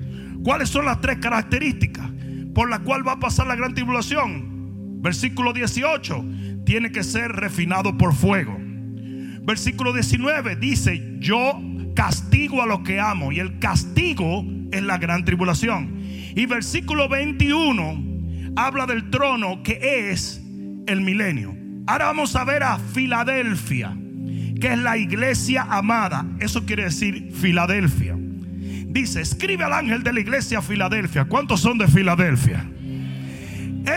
¿Cuáles 0.41 0.69
son 0.69 0.85
las 0.85 1.01
tres 1.01 1.17
características 1.17 2.09
por 2.55 2.69
las 2.69 2.79
cuales 2.79 3.05
va 3.05 3.11
a 3.11 3.19
pasar 3.19 3.45
la 3.47 3.57
gran 3.57 3.73
tribulación? 3.73 5.01
Versículo 5.01 5.51
18. 5.51 6.25
Tiene 6.65 6.93
que 6.93 7.03
ser 7.03 7.33
refinado 7.33 7.97
por 7.97 8.13
fuego. 8.13 8.57
Versículo 8.57 9.91
19 9.91 10.55
dice, 10.55 11.17
yo 11.19 11.59
castigo 11.93 12.63
a 12.63 12.67
los 12.67 12.79
que 12.83 13.01
amo. 13.01 13.33
Y 13.33 13.39
el 13.41 13.59
castigo 13.59 14.45
es 14.71 14.81
la 14.81 14.97
gran 14.97 15.25
tribulación. 15.25 15.99
Y 16.37 16.45
versículo 16.45 17.09
21 17.09 18.53
habla 18.55 18.85
del 18.85 19.09
trono 19.09 19.61
que 19.61 20.09
es 20.11 20.41
el 20.87 21.01
milenio. 21.01 21.56
Ahora 21.87 22.07
vamos 22.07 22.35
a 22.35 22.43
ver 22.43 22.63
a 22.63 22.77
Filadelfia, 22.77 23.95
que 24.59 24.73
es 24.73 24.77
la 24.77 24.97
iglesia 24.97 25.65
amada. 25.69 26.25
Eso 26.41 26.65
quiere 26.65 26.83
decir 26.83 27.31
Filadelfia. 27.31 28.13
Dice, 28.17 29.21
escribe 29.21 29.63
al 29.63 29.71
ángel 29.71 30.03
de 30.03 30.11
la 30.11 30.19
iglesia 30.19 30.61
Filadelfia. 30.61 31.25
¿Cuántos 31.25 31.61
son 31.61 31.77
de 31.77 31.87
Filadelfia? 31.87 32.69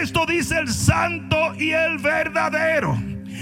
Esto 0.00 0.24
dice 0.24 0.60
el 0.60 0.68
santo 0.68 1.36
y 1.58 1.72
el 1.72 1.98
verdadero. 1.98 2.96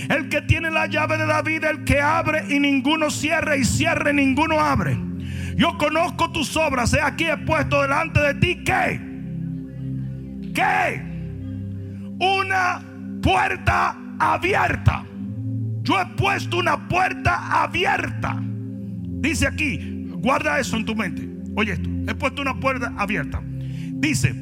El 0.09 0.31
que 0.31 0.41
tiene 0.41 0.71
la 0.71 0.87
llave 0.87 1.19
de 1.19 1.27
David, 1.27 1.65
el 1.65 1.85
que 1.85 2.01
abre 2.01 2.47
y 2.49 2.59
ninguno 2.59 3.11
cierra 3.11 3.55
y 3.55 3.65
cierre 3.65 4.13
y 4.13 4.15
ninguno 4.15 4.59
abre. 4.61 4.99
Yo 5.57 5.77
conozco 5.77 6.33
tus 6.33 6.57
obras. 6.57 6.95
He 6.95 7.03
aquí 7.03 7.25
he 7.27 7.37
puesto 7.37 7.83
delante 7.83 8.21
de 8.21 8.35
ti 8.35 8.65
que, 8.65 9.01
que 10.55 11.03
una 12.19 12.83
puerta 13.21 13.99
abierta. 14.19 15.05
Yo 15.83 16.01
he 16.01 16.07
puesto 16.17 16.59
una 16.59 16.89
puerta 16.89 17.63
abierta. 17.63 18.37
Dice 18.41 19.47
aquí, 19.47 20.09
guarda 20.17 20.59
eso 20.59 20.77
en 20.77 20.85
tu 20.85 20.95
mente. 20.95 21.29
Oye 21.57 21.73
esto, 21.73 21.89
he 22.07 22.15
puesto 22.15 22.43
una 22.43 22.59
puerta 22.59 22.93
abierta. 22.97 23.43
Dice, 23.45 24.35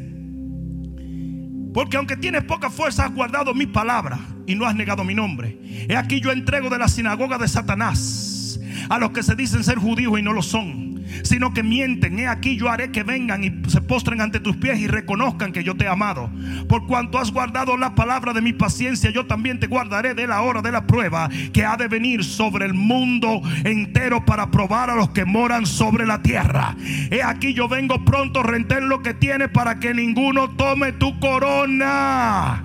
porque 1.72 1.96
aunque 1.96 2.16
tienes 2.16 2.44
poca 2.44 2.70
fuerza, 2.70 3.04
has 3.04 3.14
guardado 3.14 3.54
mi 3.54 3.66
palabra 3.66 4.18
y 4.46 4.54
no 4.54 4.66
has 4.66 4.74
negado 4.74 5.04
mi 5.04 5.14
nombre. 5.14 5.58
He 5.88 5.96
aquí 5.96 6.20
yo 6.20 6.32
entrego 6.32 6.70
de 6.70 6.78
la 6.78 6.88
sinagoga 6.88 7.38
de 7.38 7.48
Satanás 7.48 8.58
a 8.88 8.98
los 8.98 9.10
que 9.10 9.22
se 9.22 9.34
dicen 9.34 9.64
ser 9.64 9.78
judíos 9.78 10.18
y 10.18 10.22
no 10.22 10.32
lo 10.32 10.42
son, 10.42 10.95
sino 11.22 11.52
que 11.52 11.62
mienten. 11.62 12.18
He 12.18 12.28
aquí 12.28 12.56
yo 12.56 12.68
haré 12.68 12.90
que 12.90 13.02
vengan 13.02 13.44
y 13.44 13.70
se 13.70 13.80
postren 13.80 14.20
ante 14.20 14.40
tus 14.40 14.56
pies 14.56 14.78
y 14.78 14.86
reconozcan 14.86 15.52
que 15.52 15.64
yo 15.64 15.76
te 15.76 15.84
he 15.84 15.88
amado. 15.88 16.30
Por 16.68 16.86
cuanto 16.86 17.18
has 17.18 17.32
guardado 17.32 17.76
la 17.76 17.94
palabra 17.94 18.32
de 18.32 18.40
mi 18.40 18.52
paciencia, 18.52 19.10
yo 19.10 19.26
también 19.26 19.60
te 19.60 19.66
guardaré 19.66 20.14
de 20.14 20.26
la 20.26 20.42
hora 20.42 20.62
de 20.62 20.72
la 20.72 20.86
prueba 20.86 21.28
que 21.52 21.64
ha 21.64 21.76
de 21.76 21.88
venir 21.88 22.24
sobre 22.24 22.66
el 22.66 22.74
mundo 22.74 23.42
entero 23.64 24.24
para 24.24 24.50
probar 24.50 24.90
a 24.90 24.94
los 24.94 25.10
que 25.10 25.24
moran 25.24 25.66
sobre 25.66 26.06
la 26.06 26.22
tierra. 26.22 26.76
He 27.10 27.22
aquí 27.22 27.54
yo 27.54 27.68
vengo 27.68 28.04
pronto, 28.04 28.42
renten 28.42 28.88
lo 28.88 29.02
que 29.02 29.14
tiene 29.14 29.48
para 29.48 29.78
que 29.78 29.94
ninguno 29.94 30.50
tome 30.50 30.92
tu 30.92 31.18
corona. 31.20 32.64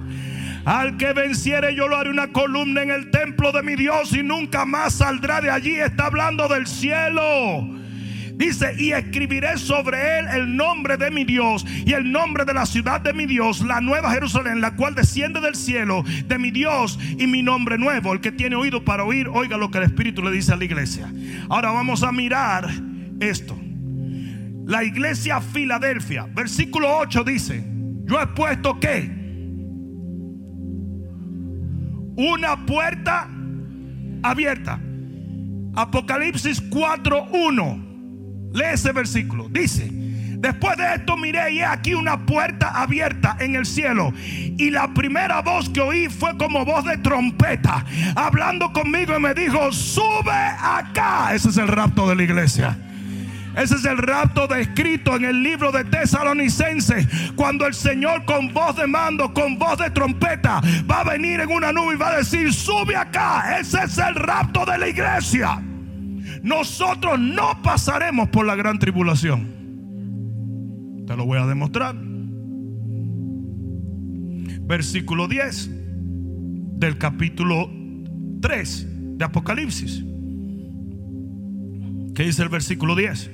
Al 0.65 0.97
que 0.97 1.13
venciere 1.13 1.75
yo 1.75 1.87
lo 1.87 1.97
haré 1.97 2.11
una 2.11 2.31
columna 2.31 2.83
en 2.83 2.91
el 2.91 3.09
templo 3.09 3.51
de 3.51 3.63
mi 3.63 3.75
Dios 3.75 4.13
y 4.13 4.21
nunca 4.21 4.65
más 4.65 4.93
saldrá 4.93 5.41
de 5.41 5.49
allí. 5.49 5.75
Está 5.75 6.05
hablando 6.05 6.47
del 6.47 6.67
cielo. 6.67 7.80
Dice, 8.41 8.73
y 8.75 8.91
escribiré 8.91 9.55
sobre 9.59 10.17
él 10.17 10.25
el 10.33 10.57
nombre 10.57 10.97
de 10.97 11.11
mi 11.11 11.25
Dios 11.25 11.63
y 11.85 11.93
el 11.93 12.11
nombre 12.11 12.43
de 12.43 12.55
la 12.55 12.65
ciudad 12.65 12.99
de 12.99 13.13
mi 13.13 13.27
Dios, 13.27 13.61
la 13.61 13.81
nueva 13.81 14.09
Jerusalén, 14.11 14.61
la 14.61 14.75
cual 14.75 14.95
desciende 14.95 15.39
del 15.39 15.53
cielo 15.53 16.03
de 16.25 16.39
mi 16.39 16.49
Dios 16.49 16.97
y 17.19 17.27
mi 17.27 17.43
nombre 17.43 17.77
nuevo. 17.77 18.13
El 18.13 18.19
que 18.19 18.31
tiene 18.31 18.55
oído 18.55 18.83
para 18.83 19.03
oír, 19.03 19.27
oiga 19.27 19.57
lo 19.57 19.69
que 19.69 19.77
el 19.77 19.83
Espíritu 19.83 20.23
le 20.23 20.31
dice 20.31 20.53
a 20.53 20.55
la 20.55 20.65
iglesia. 20.65 21.13
Ahora 21.49 21.69
vamos 21.69 22.01
a 22.01 22.11
mirar 22.11 22.67
esto. 23.19 23.55
La 24.65 24.83
iglesia 24.83 25.39
Filadelfia, 25.39 26.25
versículo 26.33 26.97
8 26.97 27.23
dice, 27.23 27.63
yo 28.05 28.19
he 28.19 28.25
puesto 28.25 28.79
que 28.79 29.07
una 32.15 32.65
puerta 32.65 33.29
abierta. 34.23 34.79
Apocalipsis 35.75 36.59
4:1. 36.71 37.90
Lee 38.54 38.74
ese 38.74 38.91
versículo. 38.91 39.47
Dice, 39.49 39.88
después 39.91 40.78
de 40.78 40.95
esto 40.95 41.16
miré 41.18 41.54
y 41.54 41.60
he 41.60 41.66
aquí 41.66 41.93
una 41.93 42.26
puerta 42.26 42.70
abierta 42.70 43.38
en 43.39 43.56
el 43.56 43.66
cielo. 43.66 44.14
Y 44.16 44.70
la 44.70 44.93
primera 44.93 45.41
voz 45.41 45.70
que 45.70 45.82
oí 45.82 46.08
fue 46.10 46.38
como 46.38 46.66
voz 46.66 46.86
de 46.86 46.97
trompeta, 46.97 47.86
hablando 48.16 48.72
conmigo 48.74 49.16
y 49.18 49.22
me 49.22 49.34
dijo, 49.34 49.72
sube 49.72 50.32
acá. 50.32 51.34
Ese 51.34 51.49
es 51.49 51.58
el 51.58 51.68
rapto 51.68 52.08
de 52.08 52.16
la 52.16 52.24
iglesia. 52.24 52.78
Ese 53.56 53.76
es 53.76 53.86
el 53.86 53.97
rapto 53.97 54.47
descrito 54.47 55.16
en 55.16 55.26
el 55.26 55.43
libro 55.43 55.72
de 55.72 55.84
Tesalonicenses. 55.84 57.06
Cuando 57.36 57.68
el 57.68 57.74
Señor 57.74 58.24
con 58.24 58.54
voz 58.54 58.78
de 58.78 58.88
mando, 58.88 59.34
con 59.34 59.58
voz 59.60 59.78
de 59.78 59.89
trompeta, 59.89 60.62
va 60.89 61.02
a 61.02 61.04
venir 61.04 61.41
en 61.41 61.52
una 61.52 61.74
nube 61.74 61.95
y 61.95 61.97
va 61.97 62.10
a 62.10 62.18
decir, 62.18 62.54
sube 62.54 62.95
acá. 62.95 63.58
Ese 63.60 63.84
es 63.84 63.97
el 63.97 64.16
rapto 64.16 64.66
de 64.66 64.78
la 64.78 64.88
iglesia. 64.88 65.62
Nosotros 66.43 67.19
no 67.19 67.61
pasaremos 67.61 68.29
por 68.29 68.45
la 68.45 68.55
gran 68.55 68.79
tribulación. 68.79 69.61
Te 71.05 71.15
lo 71.15 71.25
voy 71.25 71.39
a 71.39 71.45
demostrar. 71.45 71.95
Versículo 74.61 75.27
10 75.27 75.69
del 76.79 76.97
capítulo 76.97 77.69
3 78.41 79.17
de 79.17 79.25
Apocalipsis. 79.25 80.03
¿Qué 82.15 82.23
dice 82.23 82.43
el 82.43 82.49
versículo 82.49 82.95
10? 82.95 83.31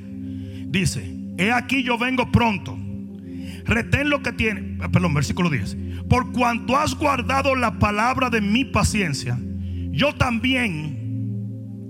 Dice, 0.69 1.17
he 1.37 1.51
aquí 1.51 1.83
yo 1.83 1.97
vengo 1.97 2.31
pronto. 2.31 2.77
Retén 3.65 4.09
lo 4.09 4.21
que 4.21 4.31
tiene, 4.31 4.77
eh, 4.83 4.89
perdón, 4.91 5.13
versículo 5.13 5.49
10. 5.49 5.77
Por 6.09 6.31
cuanto 6.31 6.77
has 6.77 6.95
guardado 6.95 7.55
la 7.55 7.79
palabra 7.79 8.29
de 8.29 8.41
mi 8.41 8.65
paciencia, 8.65 9.37
yo 9.91 10.13
también, 10.15 11.06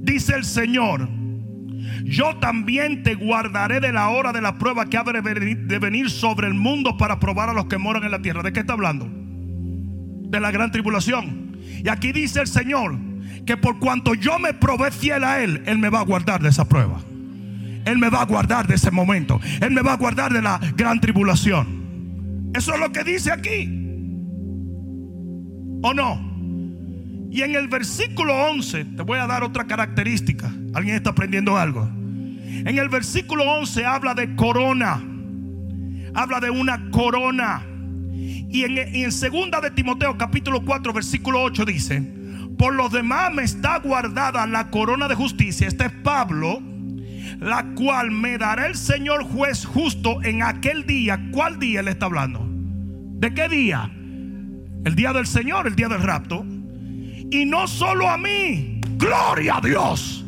dice 0.08 0.34
el 0.36 0.44
Señor, 0.44 1.08
yo 2.04 2.38
también 2.38 3.04
te 3.04 3.14
guardaré 3.14 3.80
de 3.80 3.92
la 3.92 4.10
hora 4.10 4.32
de 4.34 4.42
la 4.42 4.58
prueba 4.58 4.86
que 4.86 4.98
ha 4.98 5.04
de 5.04 5.22
venir- 5.22 6.10
sobre 6.10 6.48
el 6.48 6.54
mundo 6.56 6.98
para 6.98 7.20
probar 7.20 7.50
a 7.50 7.54
los 7.54 7.66
que 7.66 7.78
moran 7.78 8.04
en 8.04 8.12
la 8.12 8.22
tierra. 8.22 8.42
¿De 8.42 8.52
qué 8.54 8.62
está 8.62 8.74
hablando? 8.74 9.08
De 10.30 10.40
la 10.40 10.50
gran 10.52 10.72
tribulación. 10.72 11.58
Y 11.84 11.90
aquí 11.90 12.12
dice 12.12 12.42
el 12.42 12.48
Señor 12.48 12.98
que 13.46 13.58
por 13.58 13.78
cuanto 13.80 14.14
yo 14.16 14.40
me 14.40 14.54
probé 14.54 14.92
fiel 14.92 15.24
a 15.24 15.44
Él, 15.44 15.62
Él 15.66 15.78
me 15.78 15.90
va 15.90 16.00
a 16.00 16.04
guardar 16.04 16.42
de 16.42 16.50
esa 16.50 16.68
prueba. 16.68 17.00
Él 17.86 17.98
me 18.00 18.10
va 18.10 18.22
a 18.22 18.26
guardar 18.26 18.68
de 18.68 18.76
ese 18.76 18.92
momento. 18.92 19.40
Él 19.62 19.72
me 19.72 19.82
va 19.82 19.94
a 19.94 19.98
guardar 19.98 20.34
de 20.34 20.42
la 20.42 20.60
gran 20.76 21.00
tribulación. 21.00 22.52
Eso 22.54 22.74
es 22.74 22.80
lo 22.80 22.92
que 22.92 23.04
dice 23.04 23.32
aquí. 23.32 23.70
¿O 25.84 25.94
no? 25.94 26.27
Y 27.30 27.42
en 27.42 27.56
el 27.56 27.68
versículo 27.68 28.34
11 28.52 28.86
te 28.86 29.02
voy 29.04 29.20
a 29.20 29.28
dar 29.28 29.44
otra 29.44 29.66
característica. 29.66 30.52
¿Alguien 30.74 30.96
está 30.96 31.12
aprendiendo 31.12 31.58
algo? 31.58 31.84
En 31.86 32.78
el 32.78 32.90
versículo 32.90 33.44
11 33.44 33.86
habla 33.86 34.14
de 34.14 34.36
corona. 34.36 35.04
Habla 36.14 36.40
de 36.40 36.50
una 36.50 36.90
corona. 36.92 37.64
Y 38.12 38.64
en, 38.64 38.96
y 38.96 39.12
segunda 39.12 39.62
de 39.62 39.72
Timoteo 39.72 40.18
capítulo 40.18 40.64
4 40.64 40.94
versículo 40.94 41.44
8 41.44 41.66
dice, 41.66 42.02
por 42.58 42.74
los 42.74 42.92
demás 42.92 43.34
me 43.34 43.44
está 43.44 43.78
guardada 43.80 44.48
la 44.48 44.70
corona 44.72 45.08
de 45.08 45.16
justicia. 45.16 45.68
Este 45.68 45.86
es 45.86 45.92
Pablo, 45.92 46.60
la 47.40 47.64
cual 47.76 48.10
me 48.10 48.38
dará 48.38 48.66
el 48.66 48.76
Señor 48.76 49.24
juez 49.24 49.66
justo 49.66 50.24
en 50.24 50.42
aquel 50.42 50.88
día. 50.88 51.30
¿Cuál 51.32 51.60
día 51.60 51.84
le 51.84 51.92
está 51.92 52.08
hablando? 52.08 52.48
¿De 52.50 53.34
qué 53.34 53.48
día? 53.48 53.92
El 54.86 54.96
día 54.96 55.14
del 55.14 55.28
Señor, 55.28 55.68
el 55.68 55.76
día 55.76 55.88
del 55.88 56.02
rapto. 56.02 56.46
Y 57.32 57.46
no 57.46 57.68
solo 57.68 58.10
a 58.10 58.18
mí. 58.18 58.82
Gloria 58.98 59.58
a 59.58 59.62
Dios. 59.62 60.24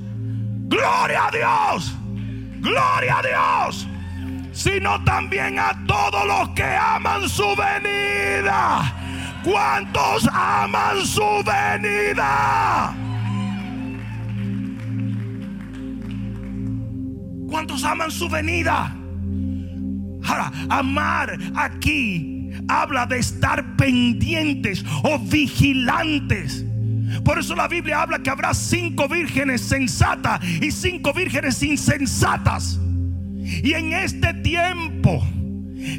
Gloria 0.68 1.28
a 1.28 1.32
Dios. 1.32 1.96
Gloria 2.60 3.18
a 3.18 3.22
Dios. 3.22 3.88
Sino 4.52 5.04
también 5.04 5.58
a 5.58 5.74
todos 5.88 6.28
los 6.28 6.50
que 6.50 6.64
aman 6.64 7.28
su 7.30 7.56
venida. 7.56 8.94
¿Cuántos 9.44 10.28
aman 10.34 11.06
su 11.06 11.44
venida? 11.46 12.94
¿Cuántos 17.50 17.84
aman 17.84 18.12
su 18.12 18.30
venida? 18.30 18.96
Ahora, 20.26 20.52
amar 20.70 21.38
aquí 21.56 22.52
habla 22.68 23.06
de 23.06 23.20
estar 23.20 23.76
pendientes 23.76 24.84
o 25.04 25.18
vigilantes. 25.20 26.66
Por 27.24 27.40
eso 27.40 27.56
la 27.56 27.68
Biblia 27.68 28.02
habla 28.02 28.20
que 28.20 28.30
habrá 28.30 28.54
cinco 28.54 29.08
vírgenes 29.08 29.62
sensatas 29.62 30.44
y 30.44 30.72
cinco 30.72 31.14
vírgenes 31.14 31.62
insensatas. 31.64 32.80
Y 33.64 33.74
en 33.74 33.94
este 33.94 34.34
tiempo 34.36 35.26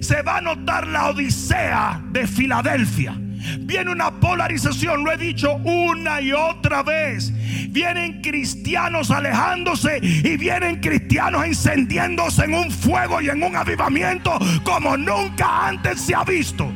se 0.00 0.22
va 0.22 0.38
a 0.38 0.40
notar 0.40 0.86
la 0.86 1.10
odisea 1.10 2.02
de 2.12 2.26
Filadelfia. 2.26 3.16
Viene 3.60 3.90
una 3.90 4.10
polarización, 4.10 5.04
lo 5.04 5.12
he 5.12 5.16
dicho 5.16 5.54
una 5.64 6.20
y 6.20 6.32
otra 6.32 6.82
vez. 6.82 7.32
Vienen 7.70 8.20
cristianos 8.20 9.10
alejándose 9.10 9.98
y 10.02 10.36
vienen 10.36 10.80
cristianos 10.80 11.44
encendiéndose 11.46 12.44
en 12.44 12.54
un 12.54 12.70
fuego 12.70 13.20
y 13.20 13.28
en 13.28 13.42
un 13.42 13.56
avivamiento 13.56 14.38
como 14.62 14.96
nunca 14.96 15.68
antes 15.68 16.00
se 16.02 16.14
ha 16.14 16.24
visto. 16.24 16.70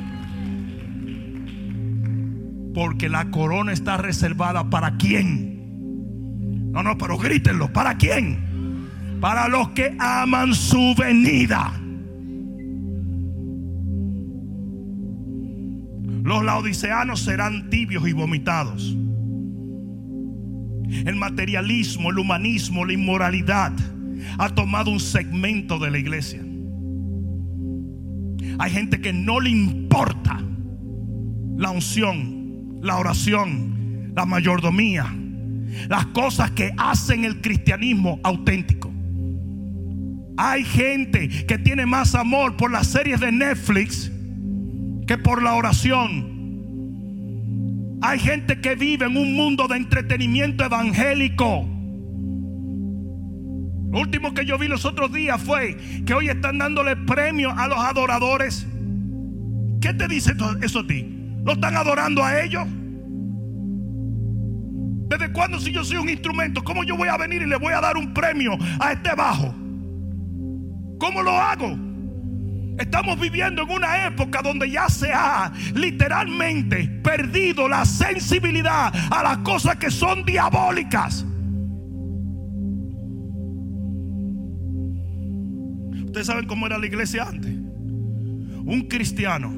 Porque 2.74 3.08
la 3.08 3.30
corona 3.30 3.72
está 3.72 3.96
reservada 3.96 4.68
para 4.68 4.96
quién. 4.96 6.72
No, 6.72 6.82
no, 6.82 6.98
pero 6.98 7.16
grítenlo. 7.16 7.72
¿Para 7.72 7.96
quién? 7.96 8.90
Para 9.20 9.48
los 9.48 9.70
que 9.70 9.96
aman 9.98 10.54
su 10.54 10.94
venida. 10.98 11.72
Los 16.24 16.42
laodiceanos 16.42 17.20
serán 17.20 17.70
tibios 17.70 18.08
y 18.08 18.12
vomitados. 18.12 18.96
El 21.04 21.16
materialismo, 21.16 22.10
el 22.10 22.18
humanismo, 22.18 22.84
la 22.84 22.92
inmoralidad 22.92 23.72
ha 24.38 24.48
tomado 24.48 24.90
un 24.90 25.00
segmento 25.00 25.78
de 25.78 25.90
la 25.90 25.98
iglesia. 25.98 26.42
Hay 28.58 28.70
gente 28.70 29.00
que 29.00 29.12
no 29.12 29.40
le 29.40 29.50
importa 29.50 30.40
la 31.56 31.70
unción, 31.70 32.43
la 32.84 32.98
oración, 32.98 34.12
la 34.14 34.26
mayordomía, 34.26 35.12
las 35.88 36.06
cosas 36.06 36.50
que 36.50 36.70
hacen 36.76 37.24
el 37.24 37.40
cristianismo 37.40 38.20
auténtico. 38.22 38.92
Hay 40.36 40.64
gente 40.64 41.28
que 41.46 41.56
tiene 41.58 41.86
más 41.86 42.14
amor 42.14 42.56
por 42.56 42.70
las 42.70 42.88
series 42.88 43.20
de 43.20 43.32
Netflix 43.32 44.12
que 45.06 45.16
por 45.16 45.42
la 45.42 45.54
oración. 45.54 46.34
Hay 48.02 48.18
gente 48.18 48.60
que 48.60 48.74
vive 48.74 49.06
en 49.06 49.16
un 49.16 49.34
mundo 49.34 49.66
de 49.66 49.78
entretenimiento 49.78 50.62
evangélico. 50.64 51.66
Lo 53.92 54.00
último 54.00 54.34
que 54.34 54.44
yo 54.44 54.58
vi 54.58 54.68
los 54.68 54.84
otros 54.84 55.10
días 55.10 55.40
fue 55.40 55.78
que 56.04 56.12
hoy 56.12 56.28
están 56.28 56.58
dándole 56.58 56.96
premio 56.96 57.50
a 57.50 57.66
los 57.66 57.78
adoradores. 57.78 58.66
¿Qué 59.80 59.94
te 59.94 60.06
dice 60.06 60.34
eso 60.60 60.80
a 60.80 60.86
ti? 60.86 61.13
¿Lo 61.44 61.52
están 61.52 61.76
adorando 61.76 62.24
a 62.24 62.42
ellos? 62.42 62.66
¿Desde 65.08 65.32
cuándo 65.32 65.60
si 65.60 65.72
yo 65.72 65.84
soy 65.84 65.98
un 65.98 66.08
instrumento? 66.08 66.64
¿Cómo 66.64 66.82
yo 66.84 66.96
voy 66.96 67.08
a 67.08 67.16
venir 67.16 67.42
y 67.42 67.46
le 67.46 67.56
voy 67.56 67.72
a 67.72 67.80
dar 67.80 67.96
un 67.96 68.14
premio 68.14 68.56
a 68.80 68.92
este 68.92 69.14
bajo? 69.14 69.54
¿Cómo 70.98 71.22
lo 71.22 71.32
hago? 71.32 71.76
Estamos 72.78 73.20
viviendo 73.20 73.62
en 73.62 73.70
una 73.70 74.06
época 74.06 74.42
donde 74.42 74.70
ya 74.70 74.88
se 74.88 75.12
ha 75.12 75.52
literalmente 75.74 76.88
perdido 77.04 77.68
la 77.68 77.84
sensibilidad 77.84 78.92
a 79.10 79.22
las 79.22 79.38
cosas 79.38 79.76
que 79.76 79.90
son 79.90 80.24
diabólicas. 80.24 81.24
Ustedes 86.06 86.26
saben 86.26 86.46
cómo 86.46 86.66
era 86.66 86.78
la 86.78 86.86
iglesia 86.86 87.24
antes. 87.24 87.52
Un 87.52 88.86
cristiano, 88.88 89.52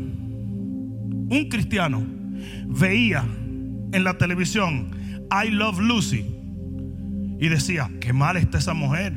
un 1.29 1.49
cristiano 1.49 2.05
veía 2.69 3.25
en 3.93 4.05
la 4.05 4.19
televisión 4.19 4.91
I 5.31 5.51
Love 5.51 5.81
Lucy 5.81 6.25
y 7.39 7.49
decía, 7.49 7.91
qué 8.01 8.13
mal 8.13 8.37
está 8.37 8.59
esa 8.59 8.75
mujer, 8.75 9.13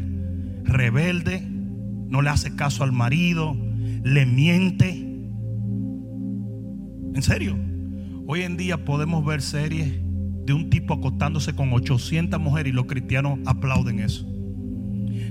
rebelde, 0.64 1.42
no 1.42 2.22
le 2.22 2.30
hace 2.30 2.56
caso 2.56 2.84
al 2.84 2.92
marido, 2.92 3.56
le 4.04 4.26
miente. 4.26 4.90
En 7.14 7.22
serio, 7.22 7.58
hoy 8.28 8.42
en 8.42 8.58
día 8.58 8.84
podemos 8.84 9.26
ver 9.26 9.42
series 9.42 10.02
de 10.46 10.54
un 10.54 10.70
tipo 10.70 10.96
acostándose 10.96 11.54
con 11.54 11.72
800 11.72 12.40
mujeres 12.40 12.72
y 12.72 12.76
los 12.76 12.86
cristianos 12.86 13.40
aplauden 13.46 14.00
eso. 14.00 14.28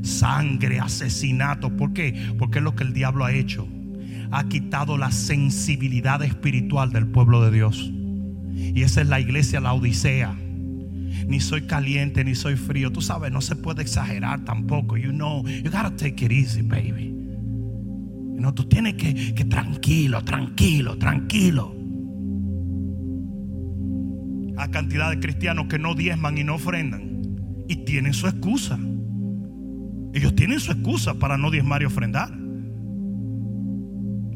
Sangre, 0.03 0.79
asesinato. 0.79 1.77
¿Por 1.77 1.93
qué? 1.93 2.15
Porque 2.39 2.59
es 2.59 2.65
lo 2.65 2.75
que 2.75 2.85
el 2.85 2.93
diablo 2.93 3.25
ha 3.25 3.33
hecho. 3.33 3.67
Ha 4.31 4.49
quitado 4.49 4.99
la 4.99 5.11
sensibilidad 5.11 6.23
espiritual 6.23 6.93
del 6.93 7.07
pueblo 7.07 7.43
de 7.43 7.51
Dios. 7.51 7.91
Y 8.53 8.83
esa 8.83 9.01
es 9.01 9.09
la 9.09 9.21
iglesia, 9.21 9.61
la 9.61 9.73
Odisea. 9.73 10.37
Ni 11.27 11.41
soy 11.41 11.63
caliente, 11.63 12.25
ni 12.25 12.35
soy 12.35 12.57
frío. 12.57 12.93
Tú 12.93 13.01
sabes, 13.01 13.33
no 13.33 13.41
se 13.41 13.57
puede 13.57 13.83
exagerar 13.83 14.45
tampoco. 14.45 14.97
You 14.97 15.11
know, 15.11 15.47
you 15.47 15.71
gotta 15.71 15.95
take 15.97 16.25
it 16.25 16.33
easy, 16.33 16.63
baby. 16.63 17.15
No, 18.39 18.55
tú 18.55 18.65
tienes 18.65 18.95
que, 18.95 19.35
que 19.35 19.45
tranquilo, 19.45 20.23
tranquilo, 20.23 20.97
tranquilo. 20.97 21.75
Hay 24.57 24.71
cantidad 24.71 25.11
de 25.11 25.21
cristianos 25.21 25.67
que 25.69 25.79
no 25.79 25.95
diezman 25.95 26.39
y 26.39 26.45
no 26.45 26.55
ofrendan. 26.55 27.23
Y 27.69 27.85
tienen 27.85 28.15
su 28.15 28.27
excusa. 28.27 28.79
Ellos 30.15 30.35
tienen 30.35 30.61
su 30.61 30.73
excusa 30.73 31.15
para 31.15 31.37
no 31.37 31.51
diezmar 31.51 31.83
y 31.83 31.85
ofrendar. 31.87 32.38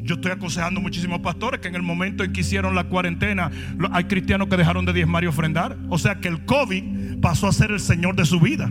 Yo 0.03 0.15
estoy 0.15 0.31
aconsejando 0.31 0.81
muchísimos 0.81 1.21
pastores 1.21 1.61
que 1.61 1.69
en 1.69 1.75
el 1.75 1.81
momento 1.81 2.25
en 2.25 2.33
que 2.33 2.41
hicieron 2.41 2.75
la 2.75 2.83
cuarentena, 2.83 3.49
hay 3.91 4.03
cristianos 4.03 4.49
que 4.49 4.57
dejaron 4.57 4.85
de 4.85 4.91
diezmar 4.91 5.23
y 5.23 5.27
ofrendar. 5.27 5.77
O 5.89 5.97
sea 5.97 6.19
que 6.19 6.27
el 6.27 6.43
COVID 6.43 7.21
pasó 7.21 7.47
a 7.47 7.53
ser 7.53 7.71
el 7.71 7.79
Señor 7.79 8.15
de 8.15 8.25
su 8.25 8.39
vida. 8.41 8.69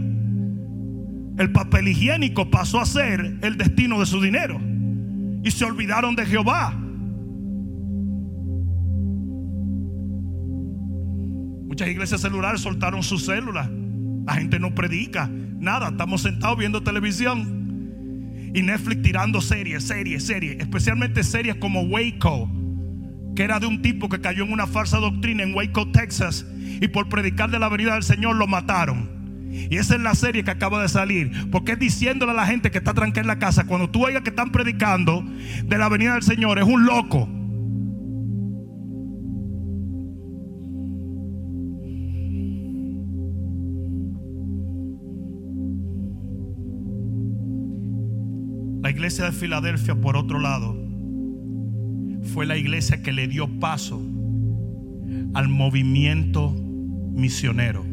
El 1.39 1.51
papel 1.53 1.89
higiénico 1.89 2.51
pasó 2.51 2.81
a 2.81 2.85
ser 2.85 3.39
el 3.41 3.57
destino 3.57 3.99
de 3.99 4.05
su 4.07 4.21
dinero 4.21 4.61
y 5.43 5.51
se 5.51 5.65
olvidaron 5.65 6.15
de 6.15 6.27
Jehová. 6.27 6.79
Muchas 11.67 11.89
iglesias 11.89 12.21
celulares 12.21 12.61
soltaron 12.61 13.03
sus 13.03 13.25
células. 13.25 13.71
La 14.27 14.35
gente 14.35 14.61
no 14.61 14.75
predica 14.75 15.31
nada. 15.31 15.89
Estamos 15.89 16.21
sentados 16.21 16.59
viendo 16.59 16.83
televisión. 16.83 17.62
Y 18.55 18.63
Netflix 18.63 19.03
tirando 19.03 19.41
series, 19.41 19.85
series, 19.85 20.25
series. 20.25 20.59
Especialmente 20.59 21.25
series 21.25 21.57
como 21.57 21.83
Waco. 21.83 22.51
Que 23.35 23.45
era 23.45 23.59
de 23.59 23.67
un 23.67 23.81
tipo 23.81 24.09
que 24.09 24.21
cayó 24.21 24.45
en 24.45 24.53
una 24.53 24.67
falsa 24.67 24.99
doctrina 24.99 25.43
en 25.43 25.55
Waco, 25.55 25.91
Texas. 25.91 26.47
Y 26.81 26.89
por 26.89 27.09
predicar 27.09 27.51
de 27.51 27.59
la 27.59 27.69
venida 27.69 27.95
del 27.95 28.03
Señor 28.03 28.37
lo 28.37 28.47
mataron. 28.47 29.23
Y 29.71 29.77
esa 29.77 29.95
es 29.95 30.01
la 30.01 30.15
serie 30.15 30.45
que 30.45 30.51
acaba 30.51 30.83
de 30.83 30.89
salir. 30.89 31.51
Porque 31.51 31.73
es 31.73 31.79
diciéndole 31.79 32.33
a 32.33 32.35
la 32.35 32.47
gente 32.47 32.71
que 32.71 32.79
está 32.79 32.95
tranquila 32.95 33.23
en 33.23 33.27
la 33.29 33.39
casa. 33.39 33.65
Cuando 33.65 33.91
tú 33.91 34.05
oigas 34.05 34.23
que 34.23 34.31
están 34.31 34.53
predicando 34.53 35.25
de 35.65 35.79
la 35.79 35.89
venida 35.89 36.15
del 36.15 36.23
Señor, 36.23 36.59
es 36.59 36.65
un 36.65 36.85
loco. 36.85 37.29
Iglesia 48.93 49.25
de 49.25 49.33
Filadelfia, 49.33 49.97
por 49.97 50.17
otro 50.17 50.39
lado, 50.39 50.77
fue 52.33 52.47
la 52.47 52.57
iglesia 52.57 53.03
que 53.03 53.13
le 53.13 53.27
dio 53.27 53.59
paso 53.59 54.01
al 55.35 55.49
movimiento 55.49 56.51
misionero. 56.53 57.85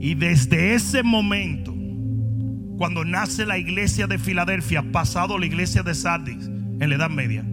Y 0.00 0.14
desde 0.14 0.74
ese 0.74 1.02
momento, 1.02 1.74
cuando 2.76 3.04
nace 3.04 3.46
la 3.46 3.58
iglesia 3.58 4.06
de 4.06 4.18
Filadelfia, 4.18 4.82
pasado 4.92 5.38
la 5.38 5.46
iglesia 5.46 5.82
de 5.82 5.94
Sardis 5.94 6.46
en 6.46 6.88
la 6.88 6.96
Edad 6.96 7.10
Media, 7.10 7.46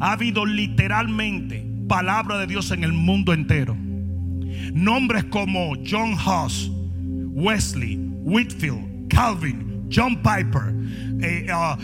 ha 0.00 0.12
habido 0.12 0.46
literalmente 0.46 1.66
palabra 1.88 2.38
de 2.38 2.46
Dios 2.46 2.70
en 2.70 2.84
el 2.84 2.92
mundo 2.92 3.32
entero. 3.32 3.76
Nombres 4.72 5.24
como 5.24 5.72
John 5.84 6.12
Huss, 6.12 6.70
Wesley, 7.32 7.96
Whitfield, 8.22 9.08
Calvin, 9.08 9.67
John 9.88 10.22
Piper, 10.22 10.74
eh, 11.22 11.50
uh, 11.50 11.76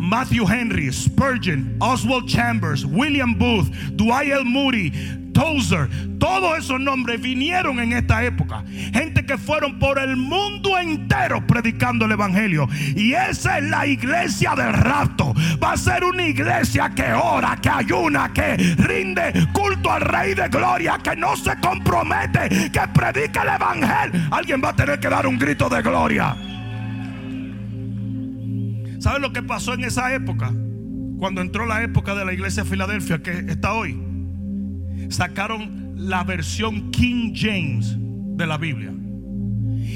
Matthew 0.00 0.44
Henry, 0.44 0.90
Spurgeon, 0.92 1.76
Oswald 1.80 2.28
Chambers, 2.28 2.84
William 2.86 3.34
Booth, 3.34 3.70
Dwight 3.96 4.30
L. 4.30 4.44
Moody, 4.44 4.90
Todos 6.18 6.58
esos 6.58 6.78
nombres 6.78 7.20
vinieron 7.20 7.80
en 7.80 7.92
esta 7.92 8.22
época. 8.24 8.62
Gente 8.92 9.24
que 9.24 9.38
fueron 9.38 9.78
por 9.78 9.98
el 9.98 10.16
mundo 10.16 10.78
entero 10.78 11.46
predicando 11.46 12.04
el 12.04 12.12
Evangelio. 12.12 12.68
Y 12.94 13.14
esa 13.14 13.58
es 13.58 13.64
la 13.70 13.86
iglesia 13.86 14.54
del 14.54 14.72
rapto. 14.74 15.34
Va 15.62 15.72
a 15.72 15.76
ser 15.76 16.04
una 16.04 16.26
iglesia 16.26 16.90
que 16.90 17.12
ora, 17.12 17.56
que 17.56 17.70
ayuna, 17.70 18.32
que 18.32 18.56
rinde 18.56 19.32
culto 19.52 19.90
al 19.90 20.02
Rey 20.02 20.34
de 20.34 20.48
Gloria, 20.48 20.98
que 21.02 21.16
no 21.16 21.34
se 21.36 21.56
compromete, 21.56 22.70
que 22.70 22.80
predica 22.92 23.42
el 23.42 23.48
Evangelio. 23.48 24.28
Alguien 24.30 24.60
va 24.62 24.70
a 24.70 24.76
tener 24.76 25.00
que 25.00 25.08
dar 25.08 25.26
un 25.26 25.38
grito 25.38 25.68
de 25.68 25.80
gloria. 25.80 26.36
¿Saben 28.98 29.22
lo 29.22 29.32
que 29.32 29.42
pasó 29.42 29.72
en 29.72 29.84
esa 29.84 30.12
época? 30.12 30.52
Cuando 31.18 31.40
entró 31.40 31.64
la 31.64 31.82
época 31.82 32.14
de 32.14 32.24
la 32.26 32.32
iglesia 32.32 32.62
de 32.62 32.68
Filadelfia 32.68 33.22
que 33.22 33.30
está 33.48 33.72
hoy 33.72 34.09
sacaron 35.08 35.94
la 35.96 36.24
versión 36.24 36.90
King 36.90 37.32
James 37.34 37.96
de 37.98 38.46
la 38.46 38.58
Biblia. 38.58 38.92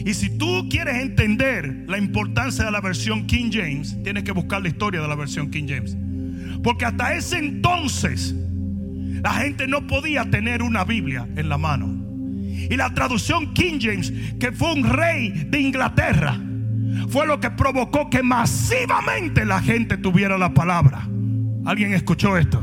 Y 0.04 0.12
si 0.12 0.36
tú 0.36 0.68
quieres 0.68 0.96
entender 0.96 1.84
la 1.88 1.98
importancia 1.98 2.64
de 2.64 2.70
la 2.70 2.80
versión 2.80 3.26
King 3.26 3.50
James, 3.52 3.96
tienes 4.02 4.24
que 4.24 4.32
buscar 4.32 4.62
la 4.62 4.68
historia 4.68 5.00
de 5.00 5.08
la 5.08 5.14
versión 5.14 5.50
King 5.50 5.66
James. 5.68 5.96
Porque 6.62 6.84
hasta 6.84 7.14
ese 7.14 7.38
entonces 7.38 8.34
la 9.22 9.32
gente 9.34 9.66
no 9.66 9.86
podía 9.86 10.28
tener 10.30 10.62
una 10.62 10.84
Biblia 10.84 11.26
en 11.36 11.48
la 11.48 11.58
mano. 11.58 12.04
Y 12.70 12.76
la 12.76 12.92
traducción 12.92 13.54
King 13.54 13.78
James, 13.80 14.12
que 14.38 14.52
fue 14.52 14.72
un 14.72 14.84
rey 14.84 15.46
de 15.48 15.60
Inglaterra, 15.60 16.38
fue 17.08 17.26
lo 17.26 17.40
que 17.40 17.50
provocó 17.50 18.10
que 18.10 18.22
masivamente 18.22 19.44
la 19.44 19.60
gente 19.60 19.96
tuviera 19.96 20.38
la 20.38 20.52
palabra. 20.52 21.08
¿Alguien 21.64 21.94
escuchó 21.94 22.36
esto? 22.36 22.62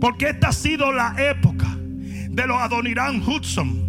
Porque 0.00 0.30
esta 0.30 0.48
ha 0.48 0.52
sido 0.52 0.92
la 0.92 1.14
época 1.18 1.76
de 1.78 2.46
los 2.46 2.58
Adoniran 2.58 3.22
Hudson 3.26 3.85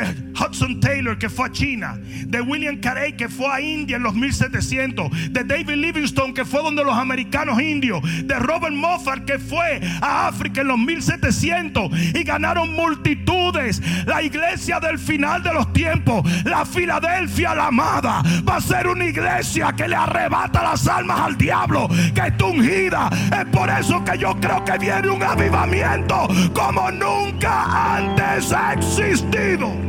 de 0.00 0.32
Hudson 0.38 0.80
Taylor 0.80 1.18
que 1.18 1.28
fue 1.28 1.46
a 1.46 1.52
China, 1.52 1.98
de 2.26 2.40
William 2.40 2.78
Carey 2.80 3.16
que 3.16 3.28
fue 3.28 3.46
a 3.46 3.60
India 3.60 3.96
en 3.96 4.02
los 4.02 4.14
1700, 4.14 5.32
de 5.32 5.44
David 5.44 5.74
Livingstone 5.74 6.34
que 6.34 6.44
fue 6.44 6.62
donde 6.62 6.84
los 6.84 6.96
americanos 6.96 7.60
indios, 7.60 8.00
de 8.24 8.34
Robert 8.38 8.74
Moffat 8.74 9.24
que 9.24 9.38
fue 9.38 9.80
a 10.00 10.28
África 10.28 10.60
en 10.60 10.68
los 10.68 10.78
1700 10.78 11.90
y 12.14 12.22
ganaron 12.22 12.72
multitudes. 12.72 13.82
La 14.06 14.22
iglesia 14.22 14.80
del 14.80 14.98
final 14.98 15.42
de 15.42 15.52
los 15.52 15.72
tiempos, 15.72 16.24
la 16.44 16.64
Filadelfia 16.64 17.54
la 17.54 17.66
amada, 17.66 18.22
va 18.48 18.56
a 18.56 18.60
ser 18.60 18.86
una 18.86 19.06
iglesia 19.06 19.72
que 19.76 19.88
le 19.88 19.96
arrebata 19.96 20.62
las 20.62 20.86
almas 20.86 21.20
al 21.20 21.36
diablo, 21.36 21.88
que 22.14 22.20
está 22.20 22.44
ungida. 22.44 23.10
Es 23.38 23.46
por 23.46 23.68
eso 23.70 24.04
que 24.04 24.18
yo 24.18 24.36
creo 24.40 24.64
que 24.64 24.78
viene 24.78 25.08
un 25.08 25.22
avivamiento 25.22 26.28
como 26.54 26.90
nunca 26.90 27.96
antes 27.96 28.52
ha 28.52 28.74
existido. 28.74 29.87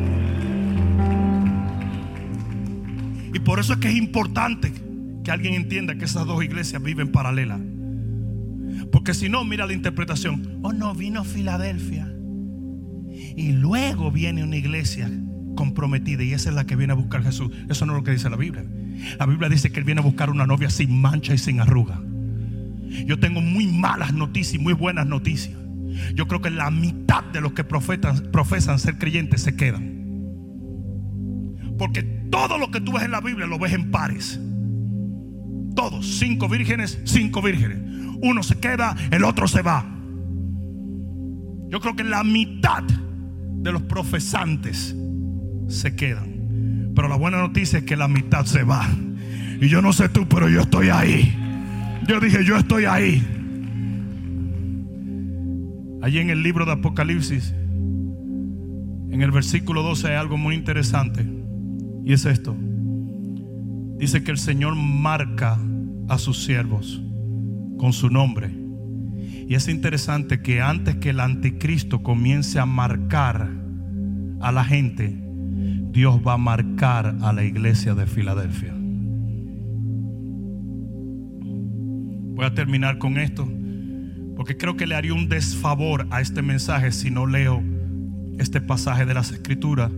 Y 3.34 3.40
por 3.40 3.60
eso 3.60 3.74
es 3.74 3.80
que 3.80 3.90
es 3.90 3.96
importante 3.96 4.74
que 5.24 5.32
alguien 5.32 5.54
entienda 5.54 5.96
que 5.96 6.06
esas 6.06 6.26
dos 6.26 6.44
iglesias 6.44 6.82
viven 6.82 7.12
paralelas. 7.12 7.60
Porque 8.92 9.14
si 9.14 9.30
no, 9.30 9.44
mira 9.46 9.66
la 9.66 9.74
interpretación. 9.74 10.60
Oh, 10.64 10.74
no, 10.74 10.96
vino 10.96 11.24
Filadelfia. 11.24 12.12
Y 13.36 13.52
luego 13.52 14.12
viene 14.12 14.44
una 14.44 14.56
iglesia 14.56 15.10
comprometida 15.56 16.24
y 16.24 16.34
esa 16.34 16.50
es 16.50 16.56
la 16.56 16.66
que 16.66 16.76
viene 16.76 16.94
a 16.94 16.96
buscar 16.96 17.24
Jesús. 17.24 17.52
Eso 17.70 17.86
no 17.86 17.94
es 17.94 18.00
lo 18.00 18.04
que 18.04 18.12
dice 18.12 18.30
la 18.30 18.38
Biblia. 18.38 18.66
La 19.18 19.26
Biblia 19.26 19.50
dice 19.50 19.72
que 19.72 19.80
Él 19.80 19.86
viene 19.86 20.02
a 20.02 20.04
buscar 20.04 20.30
una 20.30 20.46
novia 20.46 20.70
sin 20.70 21.02
mancha 21.02 21.34
y 21.34 21.38
sin 21.38 21.60
arruga. 21.60 22.02
Yo 23.06 23.20
tengo 23.20 23.42
muy 23.42 23.68
malas 23.68 24.14
noticias 24.14 24.56
y 24.56 24.60
muy 24.60 24.74
buenas 24.74 25.06
noticias. 25.06 25.58
Yo 26.16 26.28
creo 26.28 26.42
que 26.42 26.50
la 26.50 26.72
mitad 26.72 27.24
de 27.26 27.42
los 27.42 27.54
que 27.54 27.64
profesan 27.64 28.80
ser 28.80 28.98
creyentes 28.98 29.42
se 29.42 29.56
quedan. 29.56 30.00
Porque 31.78 32.19
todo 32.30 32.58
lo 32.58 32.72
que 32.72 32.82
tú 32.82 32.94
ves 32.94 33.04
en 33.04 33.12
la 33.12 33.22
Biblia 33.22 33.48
lo 33.48 33.60
ves 33.60 33.74
en 33.74 33.92
pares. 33.92 34.40
Todos, 35.76 36.06
cinco 36.20 36.48
vírgenes, 36.48 37.00
cinco 37.06 37.42
vírgenes. 37.42 37.80
Uno 38.22 38.44
se 38.44 38.60
queda, 38.60 38.96
el 39.12 39.24
otro 39.24 39.48
se 39.48 39.62
va. 39.62 39.86
Yo 41.70 41.80
creo 41.80 41.96
que 41.96 42.04
la 42.04 42.24
mitad 42.24 42.84
de 42.84 43.72
los 43.72 43.84
profesantes 43.84 44.96
se 45.68 45.96
quedan. 45.96 46.92
Pero 46.96 47.08
la 47.08 47.16
buena 47.16 47.38
noticia 47.38 47.80
es 47.80 47.86
que 47.86 47.96
la 47.96 48.08
mitad 48.08 48.46
se 48.46 48.64
va. 48.64 48.88
Y 49.62 49.68
yo 49.70 49.82
no 49.82 49.94
sé 49.94 50.10
tú, 50.10 50.28
pero 50.28 50.50
yo 50.50 50.62
estoy 50.62 50.90
ahí. 50.90 51.36
Yo 52.08 52.20
dije, 52.20 52.44
yo 52.44 52.58
estoy 52.58 52.86
ahí. 52.86 53.26
Allí 56.02 56.20
en 56.20 56.30
el 56.30 56.44
libro 56.44 56.66
de 56.66 56.72
Apocalipsis, 56.72 57.54
en 59.12 59.22
el 59.22 59.32
versículo 59.32 59.84
12 59.84 60.08
hay 60.08 60.16
algo 60.16 60.38
muy 60.38 60.56
interesante. 60.56 61.39
Y 62.10 62.14
es 62.14 62.26
esto. 62.26 62.58
Dice 64.00 64.24
que 64.24 64.32
el 64.32 64.40
Señor 64.40 64.76
marca 64.76 65.60
a 66.08 66.18
sus 66.18 66.44
siervos 66.44 67.00
con 67.78 67.94
su 67.94 68.10
nombre. 68.10 68.50
Y 69.48 69.54
es 69.54 69.68
interesante 69.68 70.42
que 70.42 70.60
antes 70.60 70.96
que 70.96 71.12
el 71.12 71.20
anticristo 71.20 72.02
comience 72.02 72.58
a 72.58 72.66
marcar 72.66 73.48
a 74.42 74.52
la 74.52 74.64
gente, 74.64 75.22
Dios 75.92 76.20
va 76.28 76.34
a 76.34 76.38
marcar 76.40 77.16
a 77.22 77.32
la 77.32 77.44
iglesia 77.44 77.94
de 77.94 78.08
Filadelfia. 78.08 78.74
Voy 82.34 82.44
a 82.44 82.56
terminar 82.56 82.98
con 82.98 83.20
esto, 83.20 83.48
porque 84.36 84.58
creo 84.58 84.76
que 84.76 84.88
le 84.88 84.96
haría 84.96 85.14
un 85.14 85.30
desfavor 85.30 86.08
a 86.10 86.22
este 86.22 86.42
mensaje 86.42 86.92
si 86.92 87.12
no 87.12 87.28
leo 87.28 87.62
este 88.40 88.62
pasaje 88.62 89.06
de 89.06 89.14
las 89.14 89.32
escrituras 89.32 89.92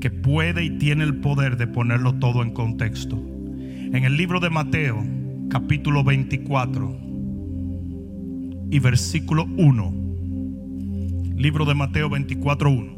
que 0.00 0.10
puede 0.10 0.64
y 0.64 0.78
tiene 0.78 1.04
el 1.04 1.20
poder 1.20 1.56
de 1.56 1.66
ponerlo 1.66 2.14
todo 2.18 2.42
en 2.42 2.52
contexto. 2.52 3.16
En 3.16 4.04
el 4.04 4.16
libro 4.16 4.40
de 4.40 4.50
Mateo, 4.50 5.02
capítulo 5.48 6.04
24 6.04 7.00
y 8.70 8.78
versículo 8.78 9.46
1. 9.56 9.94
Libro 11.36 11.64
de 11.64 11.74
Mateo 11.74 12.10
24, 12.10 12.70
1. 12.70 12.96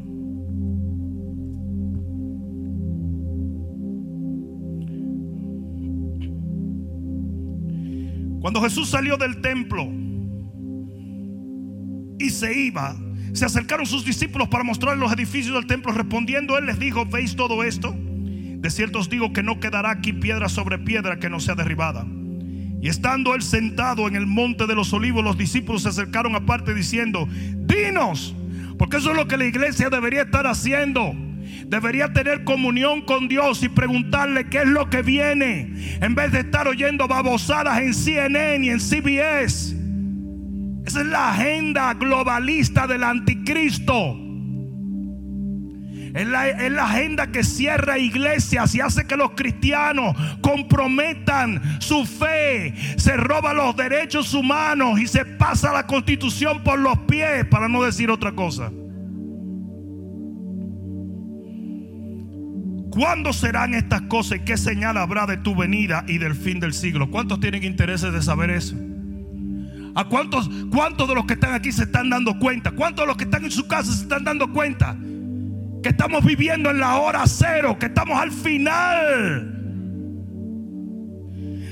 Cuando 8.41 8.61
Jesús 8.61 8.89
salió 8.89 9.17
del 9.17 9.41
templo 9.41 9.87
y 12.17 12.29
se 12.29 12.57
iba, 12.67 12.95
se 13.33 13.45
acercaron 13.45 13.85
sus 13.85 14.05
discípulos 14.05 14.47
para 14.47 14.63
mostrarles 14.63 14.99
los 14.99 15.11
edificios 15.11 15.55
del 15.55 15.67
templo. 15.67 15.91
Respondiendo 15.91 16.57
él 16.57 16.65
les 16.65 16.79
dijo, 16.79 17.05
¿veis 17.05 17.35
todo 17.35 17.63
esto? 17.63 17.95
De 17.95 18.69
cierto 18.69 18.99
os 18.99 19.09
digo 19.09 19.31
que 19.31 19.43
no 19.43 19.59
quedará 19.59 19.91
aquí 19.91 20.13
piedra 20.13 20.49
sobre 20.49 20.77
piedra 20.79 21.19
que 21.19 21.29
no 21.29 21.39
sea 21.39 21.55
derribada. 21.55 22.05
Y 22.81 22.87
estando 22.87 23.35
él 23.35 23.41
sentado 23.41 24.07
en 24.07 24.15
el 24.15 24.25
monte 24.25 24.65
de 24.65 24.75
los 24.75 24.93
olivos, 24.93 25.23
los 25.23 25.37
discípulos 25.37 25.83
se 25.83 25.89
acercaron 25.89 26.35
aparte 26.35 26.73
diciendo, 26.73 27.27
dinos, 27.29 28.35
porque 28.77 28.97
eso 28.97 29.11
es 29.11 29.17
lo 29.17 29.27
que 29.27 29.37
la 29.37 29.45
iglesia 29.45 29.89
debería 29.89 30.23
estar 30.23 30.47
haciendo. 30.47 31.13
Debería 31.67 32.13
tener 32.13 32.45
comunión 32.45 33.01
con 33.01 33.27
Dios 33.27 33.61
y 33.63 33.69
preguntarle 33.69 34.47
qué 34.47 34.59
es 34.59 34.67
lo 34.67 34.89
que 34.89 35.03
viene. 35.03 35.97
En 36.01 36.15
vez 36.15 36.31
de 36.31 36.39
estar 36.39 36.67
oyendo 36.67 37.07
babosadas 37.07 37.79
en 37.79 37.93
CNN 37.93 38.65
y 38.65 38.69
en 38.69 38.79
CBS. 38.79 39.78
Esa 40.89 41.01
es 41.01 41.05
la 41.05 41.29
agenda 41.29 41.93
globalista 41.93 42.87
del 42.87 43.03
anticristo. 43.03 44.17
Es 46.15 46.25
la, 46.25 46.83
agenda 46.83 47.27
que 47.27 47.43
cierra 47.43 47.99
iglesias 47.99 48.73
y 48.73 48.81
hace 48.81 49.05
que 49.05 49.15
los 49.15 49.33
cristianos 49.35 50.15
comprometan 50.41 51.79
su 51.79 52.07
fe. 52.07 52.73
Se 52.97 53.15
roba 53.17 53.53
los 53.53 53.75
derechos 53.75 54.33
humanos 54.33 54.99
y 54.99 55.05
se 55.05 55.25
pasa 55.25 55.71
la 55.71 55.85
constitución 55.85 56.63
por 56.63 56.79
los 56.79 56.97
pies, 57.01 57.45
para 57.45 57.67
no 57.67 57.83
decir 57.83 58.09
otra 58.09 58.31
cosa. 58.31 58.71
¿Cuándo 62.89 63.31
serán 63.31 63.75
estas 63.75 64.01
cosas 64.01 64.39
y 64.39 64.43
qué 64.43 64.57
señal 64.57 64.97
habrá 64.97 65.27
de 65.27 65.37
tu 65.37 65.55
venida 65.55 66.03
y 66.07 66.17
del 66.17 66.33
fin 66.33 66.59
del 66.59 66.73
siglo? 66.73 67.11
¿Cuántos 67.11 67.39
tienen 67.39 67.63
intereses 67.63 68.11
de 68.11 68.23
saber 68.23 68.49
eso? 68.49 68.88
¿A 69.99 70.05
cuántos, 70.05 70.49
cuántos 70.71 71.09
de 71.09 71.13
los 71.13 71.25
que 71.25 71.33
están 71.33 71.53
aquí 71.53 71.73
se 71.73 71.83
están 71.83 72.09
dando 72.09 72.39
cuenta? 72.39 72.71
¿Cuántos 72.71 73.03
de 73.03 73.07
los 73.07 73.17
que 73.17 73.25
están 73.25 73.43
en 73.43 73.51
su 73.51 73.67
casa 73.67 73.91
se 73.91 74.03
están 74.03 74.23
dando 74.23 74.49
cuenta? 74.53 74.95
Que 75.83 75.89
estamos 75.89 76.23
viviendo 76.23 76.69
en 76.69 76.79
la 76.79 76.95
hora 76.99 77.23
cero, 77.27 77.75
que 77.77 77.87
estamos 77.87 78.17
al 78.17 78.31
final. 78.31 79.57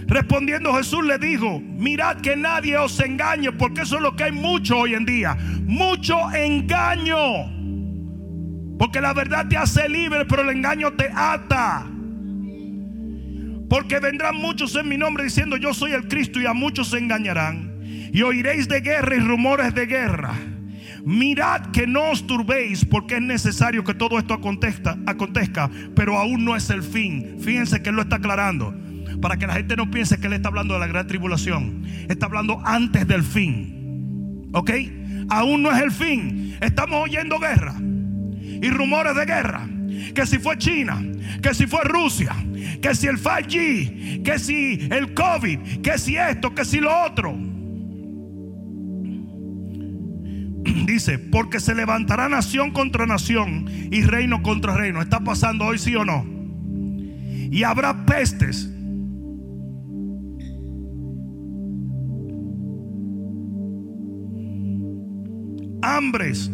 Respondiendo 0.07 0.73
Jesús 0.73 1.05
le 1.05 1.17
dijo, 1.19 1.61
mirad 1.61 2.17
que 2.17 2.35
nadie 2.35 2.77
os 2.77 2.99
engañe, 2.99 3.53
porque 3.53 3.83
eso 3.83 3.95
es 3.95 4.01
lo 4.01 4.13
que 4.17 4.25
hay 4.25 4.33
mucho 4.33 4.79
hoy 4.79 4.95
en 4.95 5.05
día. 5.05 5.37
Mucho 5.63 6.29
engaño. 6.33 7.17
Porque 8.77 8.99
la 8.99 9.13
verdad 9.13 9.47
te 9.47 9.55
hace 9.55 9.87
libre, 9.87 10.25
pero 10.25 10.41
el 10.41 10.49
engaño 10.49 10.91
te 10.91 11.09
ata. 11.15 11.87
Porque 13.69 14.01
vendrán 14.01 14.35
muchos 14.35 14.75
en 14.75 14.89
mi 14.89 14.97
nombre 14.97 15.23
diciendo 15.23 15.55
yo 15.55 15.73
soy 15.73 15.93
el 15.93 16.09
Cristo 16.09 16.41
y 16.41 16.45
a 16.45 16.51
muchos 16.51 16.89
se 16.89 16.97
engañarán. 16.97 17.76
Y 18.11 18.21
oiréis 18.21 18.67
de 18.67 18.81
guerra 18.81 19.15
y 19.15 19.19
rumores 19.19 19.73
de 19.73 19.85
guerra. 19.85 20.33
Mirad 21.05 21.71
que 21.71 21.87
no 21.87 22.11
os 22.11 22.27
turbéis 22.27 22.83
porque 22.83 23.15
es 23.15 23.21
necesario 23.21 23.83
que 23.83 23.93
todo 23.93 24.19
esto 24.19 24.33
acontezca, 24.33 24.97
acontezca, 25.05 25.69
pero 25.95 26.17
aún 26.17 26.43
no 26.43 26.55
es 26.55 26.69
el 26.69 26.83
fin. 26.83 27.37
Fíjense 27.39 27.81
que 27.81 27.89
él 27.89 27.95
lo 27.95 28.01
está 28.01 28.17
aclarando. 28.17 28.75
Para 29.21 29.37
que 29.37 29.47
la 29.47 29.53
gente 29.53 29.75
no 29.75 29.89
piense 29.89 30.19
que 30.19 30.27
él 30.27 30.33
está 30.33 30.49
hablando 30.49 30.73
de 30.73 30.81
la 30.81 30.87
gran 30.87 31.07
tribulación. 31.07 31.83
Está 32.09 32.25
hablando 32.25 32.61
antes 32.65 33.07
del 33.07 33.23
fin. 33.23 34.49
¿Ok? 34.53 34.71
Aún 35.29 35.63
no 35.63 35.71
es 35.71 35.81
el 35.81 35.91
fin. 35.91 36.57
Estamos 36.61 37.03
oyendo 37.03 37.39
guerra 37.39 37.75
y 37.79 38.69
rumores 38.69 39.15
de 39.15 39.25
guerra. 39.25 39.67
Que 40.13 40.25
si 40.25 40.37
fue 40.39 40.57
China, 40.57 41.01
que 41.41 41.53
si 41.53 41.67
fue 41.67 41.81
Rusia, 41.83 42.35
que 42.81 42.93
si 42.93 43.07
el 43.07 43.17
5G, 43.17 44.23
que 44.23 44.39
si 44.39 44.87
el 44.91 45.13
COVID, 45.13 45.81
que 45.81 45.97
si 45.97 46.17
esto, 46.17 46.53
que 46.53 46.65
si 46.65 46.79
lo 46.79 47.05
otro. 47.05 47.35
Dice, 50.87 51.19
porque 51.19 51.59
se 51.59 51.75
levantará 51.75 52.29
nación 52.29 52.71
contra 52.71 53.05
nación 53.05 53.65
y 53.91 54.03
reino 54.03 54.41
contra 54.41 54.73
reino. 54.73 55.01
¿Está 55.01 55.19
pasando 55.19 55.65
hoy 55.65 55.79
sí 55.79 55.93
o 55.97 56.05
no? 56.05 56.25
Y 57.51 57.63
habrá 57.63 58.05
pestes. 58.05 58.73
Hambres 65.81 66.49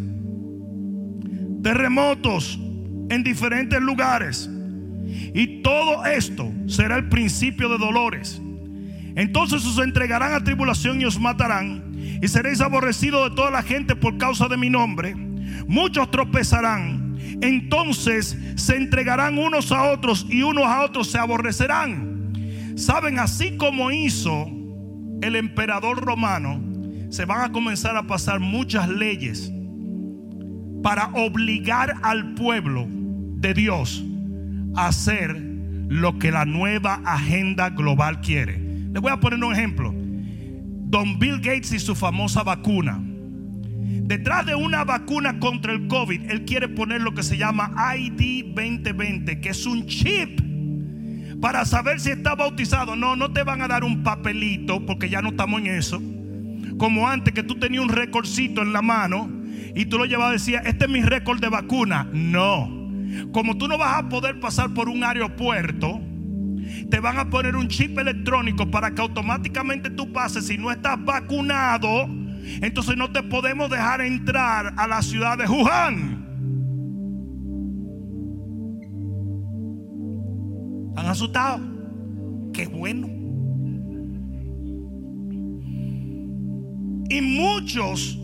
terremotos 1.62 2.58
en 3.10 3.22
diferentes 3.22 3.80
lugares. 3.80 4.50
Y 5.32 5.62
todo 5.62 6.04
esto 6.06 6.52
será 6.66 6.96
el 6.96 7.08
principio 7.08 7.68
de 7.68 7.78
dolores. 7.78 8.42
Entonces 9.14 9.64
os 9.64 9.78
entregarán 9.78 10.34
a 10.34 10.42
tribulación 10.42 11.00
y 11.00 11.04
os 11.04 11.20
matarán. 11.20 11.93
Y 12.24 12.28
seréis 12.28 12.62
aborrecidos 12.62 13.28
de 13.28 13.36
toda 13.36 13.50
la 13.50 13.62
gente 13.62 13.94
por 13.94 14.16
causa 14.16 14.48
de 14.48 14.56
mi 14.56 14.70
nombre. 14.70 15.14
Muchos 15.68 16.10
tropezarán. 16.10 17.18
Entonces 17.42 18.38
se 18.56 18.76
entregarán 18.76 19.36
unos 19.36 19.70
a 19.72 19.90
otros 19.90 20.26
y 20.30 20.42
unos 20.42 20.64
a 20.64 20.84
otros 20.84 21.10
se 21.10 21.18
aborrecerán. 21.18 22.32
Saben, 22.76 23.18
así 23.18 23.58
como 23.58 23.90
hizo 23.90 24.46
el 25.20 25.36
emperador 25.36 26.02
romano, 26.02 26.62
se 27.10 27.26
van 27.26 27.42
a 27.42 27.52
comenzar 27.52 27.94
a 27.94 28.06
pasar 28.06 28.40
muchas 28.40 28.88
leyes 28.88 29.52
para 30.82 31.08
obligar 31.08 31.94
al 32.02 32.32
pueblo 32.32 32.86
de 32.88 33.52
Dios 33.52 34.02
a 34.76 34.86
hacer 34.86 35.36
lo 35.88 36.18
que 36.18 36.30
la 36.30 36.46
nueva 36.46 37.02
agenda 37.04 37.68
global 37.68 38.22
quiere. 38.22 38.58
Les 38.94 39.02
voy 39.02 39.12
a 39.12 39.20
poner 39.20 39.44
un 39.44 39.52
ejemplo. 39.52 40.03
Don 40.94 41.18
Bill 41.18 41.40
Gates 41.40 41.72
y 41.72 41.80
su 41.80 41.96
famosa 41.96 42.44
vacuna. 42.44 43.02
Detrás 43.02 44.46
de 44.46 44.54
una 44.54 44.84
vacuna 44.84 45.40
contra 45.40 45.72
el 45.72 45.88
COVID, 45.88 46.30
él 46.30 46.44
quiere 46.44 46.68
poner 46.68 47.00
lo 47.00 47.12
que 47.14 47.24
se 47.24 47.36
llama 47.36 47.74
ID 47.96 48.54
2020, 48.54 49.40
que 49.40 49.48
es 49.48 49.66
un 49.66 49.86
chip 49.86 50.40
para 51.40 51.64
saber 51.64 51.98
si 51.98 52.10
está 52.10 52.36
bautizado. 52.36 52.94
No, 52.94 53.16
no 53.16 53.32
te 53.32 53.42
van 53.42 53.60
a 53.60 53.66
dar 53.66 53.82
un 53.82 54.04
papelito, 54.04 54.86
porque 54.86 55.08
ya 55.08 55.20
no 55.20 55.30
estamos 55.30 55.62
en 55.62 55.66
eso. 55.66 56.00
Como 56.78 57.08
antes 57.08 57.34
que 57.34 57.42
tú 57.42 57.56
tenías 57.56 57.82
un 57.82 57.88
recordcito 57.88 58.62
en 58.62 58.72
la 58.72 58.80
mano 58.80 59.28
y 59.74 59.86
tú 59.86 59.98
lo 59.98 60.04
llevabas 60.04 60.34
y 60.34 60.52
decías, 60.52 60.62
este 60.64 60.84
es 60.84 60.90
mi 60.92 61.02
récord 61.02 61.40
de 61.40 61.48
vacuna. 61.48 62.08
No. 62.12 62.70
Como 63.32 63.58
tú 63.58 63.66
no 63.66 63.78
vas 63.78 63.98
a 63.98 64.08
poder 64.08 64.38
pasar 64.38 64.72
por 64.72 64.88
un 64.88 65.02
aeropuerto, 65.02 66.00
te 66.90 67.00
van 67.00 67.18
a 67.18 67.30
poner 67.30 67.56
un 67.56 67.68
chip 67.68 67.98
electrónico 67.98 68.70
para 68.70 68.90
que 68.90 69.02
automáticamente 69.02 69.90
tú 69.90 70.12
pases. 70.12 70.46
Si 70.46 70.58
no 70.58 70.70
estás 70.70 71.02
vacunado, 71.04 72.06
entonces 72.60 72.96
no 72.96 73.10
te 73.10 73.22
podemos 73.22 73.70
dejar 73.70 74.00
entrar 74.00 74.74
a 74.76 74.86
la 74.86 75.02
ciudad 75.02 75.38
de 75.38 75.46
Wuhan. 75.46 76.24
¿Han 80.96 81.06
asustado? 81.06 81.60
Qué 82.52 82.66
bueno. 82.66 83.08
Y 87.10 87.20
muchos 87.20 88.18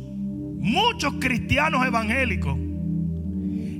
muchos 0.61 1.15
cristianos 1.19 1.85
evangélicos, 1.87 2.57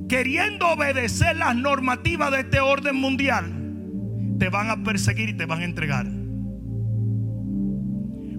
queriendo 0.09 0.69
obedecer 0.69 1.37
las 1.37 1.55
normativas 1.55 2.33
de 2.33 2.41
este 2.41 2.61
orden 2.61 2.97
mundial, 2.97 3.60
te 4.41 4.49
van 4.49 4.71
a 4.71 4.83
perseguir 4.83 5.29
y 5.29 5.35
te 5.35 5.45
van 5.45 5.61
a 5.61 5.65
entregar. 5.65 6.07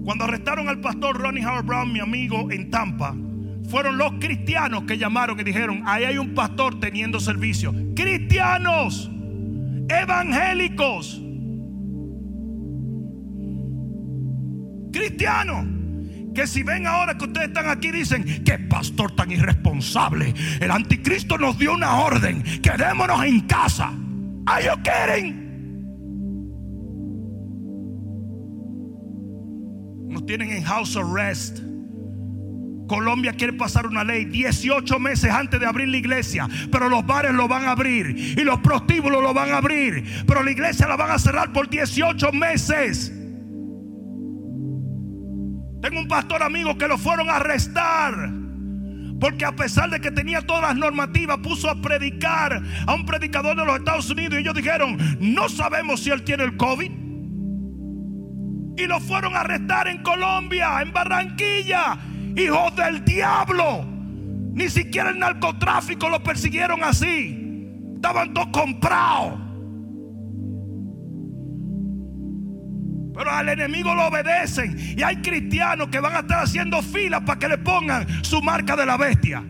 Cuando 0.04 0.24
arrestaron 0.24 0.68
al 0.68 0.82
pastor 0.82 1.22
Ronnie 1.22 1.46
Howard 1.46 1.64
Brown, 1.64 1.94
mi 1.94 2.00
amigo, 2.00 2.52
en 2.52 2.72
Tampa, 2.72 3.16
fueron 3.70 4.00
los 4.00 4.14
cristianos 4.14 4.84
que 4.84 4.98
llamaron 4.98 5.40
y 5.40 5.44
dijeron, 5.44 5.84
ahí 5.86 6.06
hay 6.06 6.18
un 6.18 6.34
pastor 6.34 6.80
teniendo 6.80 7.20
servicio. 7.20 7.72
Cristianos, 7.96 9.12
evangélicos, 9.88 11.22
cristianos 14.92 15.68
que 16.34 16.48
si 16.48 16.64
ven 16.64 16.88
ahora 16.88 17.16
que 17.18 17.26
ustedes 17.26 17.50
están 17.50 17.70
aquí 17.70 17.92
dicen, 17.92 18.44
que 18.44 18.58
pastor 18.58 19.12
tan 19.16 19.32
irresponsable. 19.32 20.34
El 20.60 20.72
anticristo 20.72 21.38
nos 21.38 21.60
dio 21.60 21.74
una 21.74 22.00
orden, 22.00 22.42
quedémonos 22.62 23.24
en 23.24 23.42
casa. 23.42 23.94
¿Are 24.48 24.66
you 24.66 24.72
kidding? 24.82 25.41
Tienen 30.26 30.52
en 30.52 30.64
house 30.64 30.98
arrest. 30.98 31.60
Colombia 32.88 33.32
quiere 33.32 33.54
pasar 33.54 33.88
una 33.88 34.04
ley 34.04 34.26
18 34.26 35.00
meses 35.00 35.32
antes 35.32 35.60
de 35.60 35.66
abrir 35.66 35.88
la 35.88 35.98
iglesia, 35.98 36.50
pero 36.72 36.90
los 36.90 37.06
bares 37.06 37.34
lo 37.34 37.48
van 37.48 37.64
a 37.66 37.72
abrir 37.72 38.36
y 38.38 38.44
los 38.44 38.60
prostíbulos 38.60 39.24
lo 39.24 39.34
van 39.34 39.52
a 39.52 39.58
abrir, 39.58 40.04
pero 40.28 40.44
la 40.44 40.52
iglesia 40.52 40.90
la 40.90 40.98
van 40.98 41.12
a 41.12 41.18
cerrar 41.18 41.54
por 41.54 41.70
18 41.70 42.34
meses. 42.34 43.14
Tengo 45.82 46.00
un 46.00 46.08
pastor 46.08 46.44
amigo 46.44 46.78
que 46.78 46.88
lo 46.88 46.98
fueron 46.98 47.30
a 47.30 47.38
arrestar. 47.38 48.34
Porque 49.20 49.46
a 49.46 49.56
pesar 49.56 49.90
de 49.92 50.02
que 50.02 50.10
tenía 50.10 50.42
todas 50.42 50.64
las 50.64 50.76
normativas, 50.76 51.38
puso 51.38 51.70
a 51.70 51.80
predicar 51.80 52.62
a 52.88 52.94
un 52.96 53.06
predicador 53.06 53.56
de 53.56 53.64
los 53.64 53.78
Estados 53.78 54.10
Unidos. 54.10 54.34
Y 54.34 54.42
ellos 54.42 54.56
dijeron, 54.56 54.98
no 55.20 55.48
sabemos 55.48 56.02
si 56.02 56.10
él 56.10 56.24
tiene 56.24 56.44
el 56.44 56.58
COVID. 56.58 56.92
Y 58.82 58.88
lo 58.88 59.00
fueron 59.00 59.36
a 59.36 59.42
arrestar 59.42 59.88
en 59.88 60.02
Colombia, 60.02 60.82
en 60.82 60.92
Barranquilla. 60.92 62.00
Hijos 62.36 62.76
del 62.76 63.06
diablo. 63.06 63.86
Ni 64.54 64.70
siquiera 64.70 65.12
el 65.12 65.20
narcotráfico 65.20 66.10
lo 66.10 66.24
persiguieron 66.24 66.84
así. 66.84 67.70
Estaban 67.96 68.34
todos 68.34 68.48
comprados. 68.48 69.40
Pero 73.14 73.30
al 73.30 73.50
enemigo 73.50 73.94
lo 73.94 74.08
obedecen. 74.08 74.76
Y 74.98 75.04
hay 75.04 75.18
cristianos 75.18 75.90
que 75.90 76.00
van 76.00 76.16
a 76.16 76.20
estar 76.22 76.44
haciendo 76.44 76.82
filas 76.82 77.22
para 77.22 77.38
que 77.38 77.50
le 77.50 77.60
pongan 77.60 78.08
su 78.24 78.42
marca 78.42 78.76
de 78.76 78.86
la 78.88 78.98
bestia. 78.98 79.44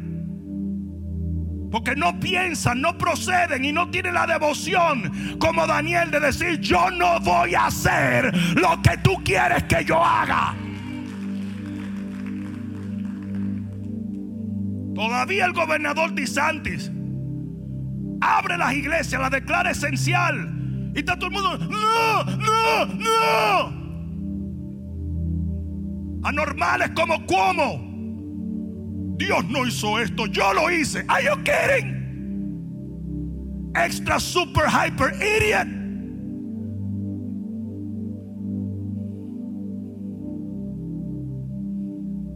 Porque 1.72 1.96
no 1.96 2.20
piensan, 2.20 2.82
no 2.82 2.98
proceden 2.98 3.64
y 3.64 3.72
no 3.72 3.90
tienen 3.90 4.14
la 4.14 4.28
devoción 4.28 5.38
como 5.40 5.66
Daniel 5.66 6.12
de 6.12 6.20
decir, 6.20 6.60
yo 6.60 6.92
no 6.92 7.20
voy 7.22 7.56
a 7.56 7.68
hacer 7.68 8.36
lo 8.56 8.82
que 8.82 8.98
tú 8.98 9.16
quieres 9.24 9.64
que 9.64 9.86
yo 9.86 10.04
haga. 10.04 10.54
Todavía 14.94 15.46
el 15.46 15.54
gobernador 15.54 16.12
DeSantis 16.14 16.92
abre 18.20 18.58
las 18.58 18.74
iglesias, 18.74 19.22
las 19.22 19.32
declara 19.32 19.72
esencial 19.72 20.92
y 20.94 21.00
está 21.00 21.16
todo 21.16 21.28
el 21.28 21.32
mundo, 21.32 21.58
no, 21.58 22.24
no, 22.26 22.86
no. 22.86 23.82
Anormales 26.24 26.92
como 26.92 27.26
cómo. 27.26 27.91
Dios 29.26 29.46
no 29.50 29.66
hizo 29.66 30.00
esto, 30.00 30.26
yo 30.28 30.54
lo 30.54 30.70
hice. 30.70 31.04
Are 31.08 31.24
you 31.24 31.36
kidding? 31.44 32.02
extra 33.76 34.20
super 34.20 34.68
hyper 34.68 35.14
idiot. 35.16 35.68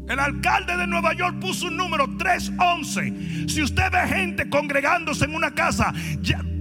El 0.07 0.19
alcalde 0.19 0.77
de 0.77 0.87
Nueva 0.87 1.13
York 1.13 1.39
puso 1.39 1.67
un 1.67 1.77
número 1.77 2.07
311. 2.17 3.47
Si 3.49 3.61
usted 3.63 3.91
ve 3.91 4.07
gente 4.07 4.49
congregándose 4.49 5.25
en 5.25 5.35
una 5.35 5.51
casa, 5.51 5.93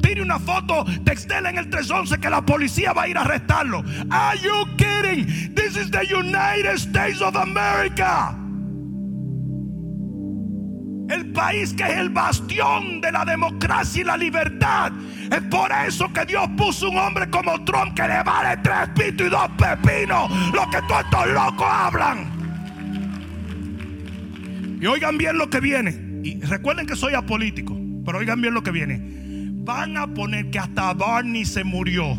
tire 0.00 0.22
una 0.22 0.38
foto, 0.38 0.84
textela 1.04 1.50
en 1.50 1.58
el 1.58 1.68
311 1.68 2.18
que 2.18 2.30
la 2.30 2.44
policía 2.44 2.92
va 2.92 3.02
a 3.02 3.08
ir 3.08 3.18
a 3.18 3.22
arrestarlo. 3.22 3.84
Are 4.10 4.38
you 4.38 4.64
kidding? 4.76 5.54
This 5.54 5.76
is 5.76 5.90
the 5.90 6.04
United 6.06 6.78
States 6.78 7.20
of 7.20 7.36
America. 7.36 8.43
El 11.08 11.32
país 11.32 11.72
que 11.74 11.82
es 11.82 11.96
el 11.98 12.08
bastión 12.08 13.00
de 13.00 13.12
la 13.12 13.24
democracia 13.24 14.00
y 14.00 14.04
la 14.04 14.16
libertad. 14.16 14.92
Es 15.30 15.40
por 15.42 15.70
eso 15.86 16.12
que 16.12 16.24
Dios 16.24 16.48
puso 16.56 16.90
un 16.90 16.98
hombre 16.98 17.28
como 17.28 17.62
Trump 17.64 17.94
que 17.94 18.02
le 18.02 18.22
vale 18.22 18.56
tres 18.62 18.88
pitos 18.96 19.26
y 19.26 19.30
dos 19.30 19.48
pepinos. 19.58 20.30
Lo 20.52 20.68
que 20.70 20.78
todos 20.88 21.04
estos 21.04 21.26
locos 21.28 21.66
hablan. 21.68 22.44
Y 24.80 24.86
oigan 24.86 25.18
bien 25.18 25.38
lo 25.38 25.48
que 25.50 25.60
viene. 25.60 26.20
Y 26.22 26.40
recuerden 26.40 26.86
que 26.86 26.96
soy 26.96 27.14
apolítico, 27.14 27.78
pero 28.04 28.18
oigan 28.18 28.40
bien 28.40 28.54
lo 28.54 28.62
que 28.62 28.70
viene. 28.70 29.00
Van 29.64 29.96
a 29.96 30.06
poner 30.06 30.50
que 30.50 30.58
hasta 30.58 30.92
Barney 30.94 31.44
se 31.44 31.64
murió. 31.64 32.16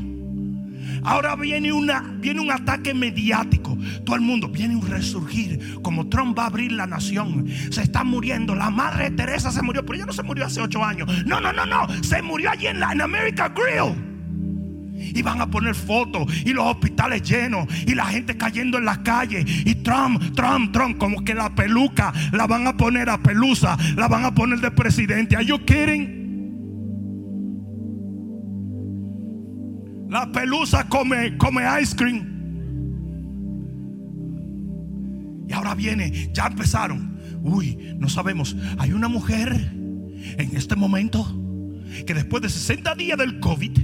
Ahora 1.05 1.35
viene, 1.35 1.71
una, 1.71 2.01
viene 2.17 2.41
un 2.41 2.51
ataque 2.51 2.93
mediático. 2.93 3.77
Todo 4.03 4.15
el 4.15 4.21
mundo 4.21 4.49
viene 4.49 4.75
un 4.75 4.87
resurgir. 4.87 5.79
Como 5.81 6.07
Trump 6.07 6.37
va 6.37 6.43
a 6.43 6.47
abrir 6.47 6.71
la 6.71 6.87
nación. 6.87 7.47
Se 7.69 7.83
está 7.83 8.03
muriendo. 8.03 8.55
La 8.55 8.71
madre 8.71 9.11
Teresa 9.11 9.51
se 9.51 9.61
murió, 9.61 9.85
pero 9.85 9.95
ella 9.97 10.05
no 10.07 10.13
se 10.13 10.23
murió 10.23 10.45
hace 10.45 10.61
ocho 10.61 10.83
años. 10.83 11.07
No, 11.25 11.39
no, 11.39 11.53
no, 11.53 11.65
no. 11.65 11.87
Se 12.03 12.21
murió 12.21 12.49
allí 12.49 12.67
en 12.67 12.79
la 12.79 12.91
en 12.91 13.01
America 13.01 13.49
Grill. 13.49 14.15
Y 14.97 15.21
van 15.21 15.41
a 15.41 15.47
poner 15.47 15.75
fotos 15.75 16.25
y 16.45 16.53
los 16.53 16.65
hospitales 16.65 17.21
llenos 17.21 17.67
y 17.85 17.93
la 17.93 18.05
gente 18.05 18.35
cayendo 18.37 18.77
en 18.77 18.85
las 18.85 18.99
calles. 18.99 19.45
Y 19.65 19.75
Trump, 19.75 20.35
Trump, 20.35 20.71
Trump, 20.71 20.97
como 20.97 21.23
que 21.23 21.35
la 21.35 21.53
peluca 21.53 22.13
la 22.31 22.47
van 22.47 22.65
a 22.65 22.75
poner 22.75 23.09
a 23.09 23.21
pelusa, 23.21 23.77
la 23.95 24.07
van 24.07 24.25
a 24.25 24.33
poner 24.33 24.59
de 24.59 24.71
presidente. 24.71 25.35
¿Are 25.35 25.45
you 25.45 25.63
kidding? 25.65 26.24
La 30.15 30.31
pelusa 30.31 30.87
come, 30.87 31.35
come 31.35 31.61
ice 31.81 31.93
cream. 31.93 32.23
Y 35.45 35.51
ahora 35.51 35.75
viene, 35.75 36.31
ya 36.31 36.47
empezaron. 36.47 37.19
Uy, 37.43 37.95
no 37.97 38.07
sabemos. 38.07 38.55
Hay 38.77 38.93
una 38.93 39.09
mujer 39.09 39.51
en 39.73 40.55
este 40.55 40.77
momento 40.77 41.21
que 42.07 42.13
después 42.13 42.41
de 42.43 42.47
60 42.47 42.95
días 42.95 43.17
del 43.17 43.41
COVID, 43.41 43.77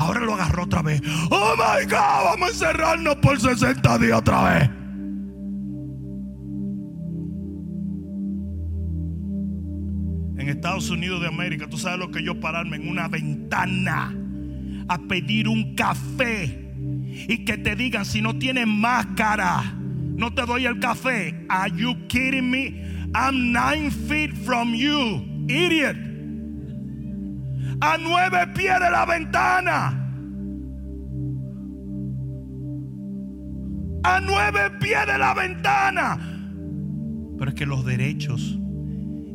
ahora 0.00 0.18
lo 0.18 0.34
agarró 0.34 0.64
otra 0.64 0.82
vez. 0.82 1.00
Oh 1.30 1.54
my 1.56 1.84
God, 1.84 2.24
vamos 2.24 2.48
a 2.48 2.52
encerrarnos 2.52 3.14
por 3.18 3.40
60 3.40 3.98
días 3.98 4.18
otra 4.18 4.42
vez. 4.52 4.70
En 10.36 10.48
Estados 10.48 10.90
Unidos 10.90 11.20
de 11.20 11.28
América, 11.28 11.68
tú 11.70 11.78
sabes 11.78 12.00
lo 12.00 12.10
que 12.10 12.24
yo 12.24 12.40
pararme 12.40 12.74
en 12.74 12.88
una 12.88 13.06
ventana 13.06 14.19
a 14.90 14.98
pedir 14.98 15.46
un 15.46 15.76
café 15.76 16.74
y 17.28 17.44
que 17.44 17.56
te 17.56 17.76
digan 17.76 18.04
si 18.04 18.20
no 18.20 18.36
tienes 18.36 18.66
máscara, 18.66 19.62
no 20.16 20.34
te 20.34 20.44
doy 20.44 20.66
el 20.66 20.80
café. 20.80 21.46
Are 21.48 21.72
you 21.76 21.94
kidding 22.08 22.50
me? 22.50 22.84
I'm 23.14 23.52
nine 23.52 23.92
feet 23.92 24.32
from 24.34 24.74
you, 24.74 25.46
idiot. 25.48 25.96
A 27.80 27.98
nueve 27.98 28.48
pies 28.56 28.80
de 28.80 28.90
la 28.90 29.06
ventana. 29.06 29.96
A 34.02 34.20
nueve 34.20 34.70
pies 34.80 35.06
de 35.06 35.18
la 35.18 35.34
ventana. 35.34 36.18
Pero 37.38 37.48
es 37.48 37.54
que 37.54 37.64
los 37.64 37.84
derechos 37.84 38.58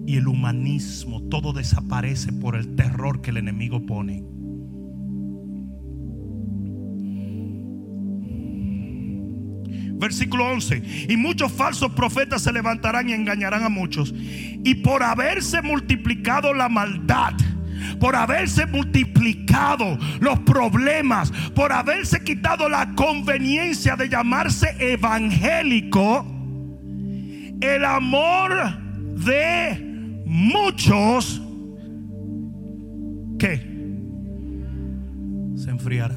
y 0.05 0.17
el 0.17 0.27
humanismo, 0.27 1.23
todo 1.29 1.53
desaparece 1.53 2.33
por 2.33 2.57
el 2.57 2.75
terror 2.75 3.21
que 3.21 3.29
el 3.31 3.37
enemigo 3.37 3.85
pone. 3.85 4.34
Versículo 9.97 10.45
11. 10.51 11.07
Y 11.09 11.17
muchos 11.17 11.51
falsos 11.51 11.91
profetas 11.93 12.41
se 12.41 12.51
levantarán 12.51 13.09
y 13.09 13.13
engañarán 13.13 13.63
a 13.63 13.69
muchos. 13.69 14.13
Y 14.15 14.75
por 14.75 15.03
haberse 15.03 15.61
multiplicado 15.61 16.53
la 16.53 16.69
maldad, 16.69 17.33
por 17.99 18.15
haberse 18.15 18.65
multiplicado 18.65 19.97
los 20.19 20.39
problemas, 20.39 21.31
por 21.53 21.71
haberse 21.71 22.23
quitado 22.23 22.67
la 22.67 22.93
conveniencia 22.95 23.95
de 23.95 24.09
llamarse 24.09 24.75
evangélico, 24.79 26.25
el 27.61 27.85
amor 27.85 28.77
de 29.25 30.21
muchos, 30.25 31.41
¿qué? 33.39 33.75
Se 35.55 35.69
enfriará. 35.69 36.15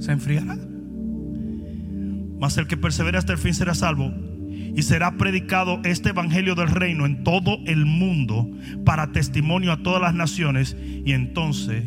Se 0.00 0.12
enfriará. 0.12 0.73
Mas 2.38 2.56
el 2.58 2.66
que 2.66 2.76
persevera 2.76 3.18
hasta 3.18 3.32
el 3.32 3.38
fin 3.38 3.54
será 3.54 3.74
salvo. 3.74 4.12
Y 4.76 4.82
será 4.82 5.16
predicado 5.16 5.80
este 5.84 6.10
evangelio 6.10 6.54
del 6.54 6.68
reino 6.68 7.06
en 7.06 7.22
todo 7.22 7.58
el 7.66 7.86
mundo 7.86 8.50
para 8.84 9.12
testimonio 9.12 9.72
a 9.72 9.82
todas 9.82 10.02
las 10.02 10.14
naciones. 10.14 10.76
Y 11.04 11.12
entonces 11.12 11.84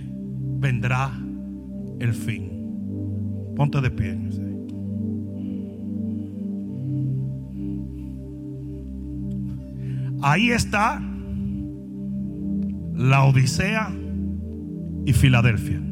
vendrá 0.59 1.11
el 1.99 2.13
fin. 2.13 3.53
Ponte 3.55 3.81
de 3.81 3.91
pie. 3.91 4.17
Ahí 10.21 10.49
está 10.49 11.01
la 12.95 13.23
Odisea 13.23 13.91
y 15.05 15.13
Filadelfia. 15.13 15.86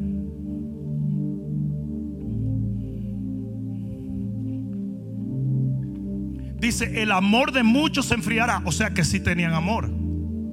Dice, 6.58 7.02
el 7.02 7.12
amor 7.12 7.52
de 7.52 7.62
muchos 7.62 8.06
se 8.06 8.14
enfriará. 8.14 8.62
O 8.64 8.72
sea 8.72 8.90
que 8.90 9.04
sí 9.04 9.20
tenían 9.20 9.52
amor 9.52 9.90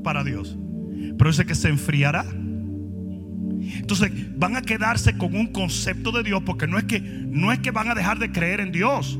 para 0.03 0.23
Dios. 0.23 0.57
Pero 1.17 1.29
dice 1.29 1.45
que 1.45 1.55
se 1.55 1.69
enfriará. 1.69 2.25
Entonces 3.75 4.11
van 4.37 4.55
a 4.55 4.61
quedarse 4.61 5.17
con 5.17 5.35
un 5.35 5.47
concepto 5.47 6.11
de 6.11 6.23
Dios 6.23 6.43
porque 6.45 6.67
no 6.67 6.77
es 6.77 6.83
que 6.83 6.99
no 6.99 7.51
es 7.51 7.59
que 7.59 7.71
van 7.71 7.89
a 7.89 7.95
dejar 7.95 8.19
de 8.19 8.31
creer 8.31 8.59
en 8.59 8.71
Dios, 8.71 9.17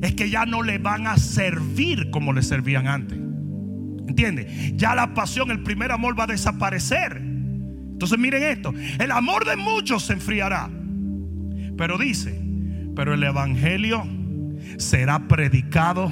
es 0.00 0.14
que 0.14 0.30
ya 0.30 0.46
no 0.46 0.62
le 0.62 0.78
van 0.78 1.06
a 1.06 1.16
servir 1.18 2.10
como 2.10 2.32
le 2.32 2.42
servían 2.42 2.88
antes. 2.88 3.18
¿Entiende? 4.08 4.72
Ya 4.76 4.94
la 4.94 5.14
pasión, 5.14 5.50
el 5.50 5.62
primer 5.62 5.92
amor 5.92 6.18
va 6.18 6.24
a 6.24 6.28
desaparecer. 6.28 7.18
Entonces 7.18 8.18
miren 8.18 8.42
esto, 8.42 8.72
el 8.98 9.10
amor 9.10 9.44
de 9.44 9.56
muchos 9.56 10.04
se 10.04 10.14
enfriará. 10.14 10.70
Pero 11.76 11.98
dice, 11.98 12.38
pero 12.96 13.14
el 13.14 13.22
evangelio 13.22 14.04
será 14.78 15.28
predicado 15.28 16.10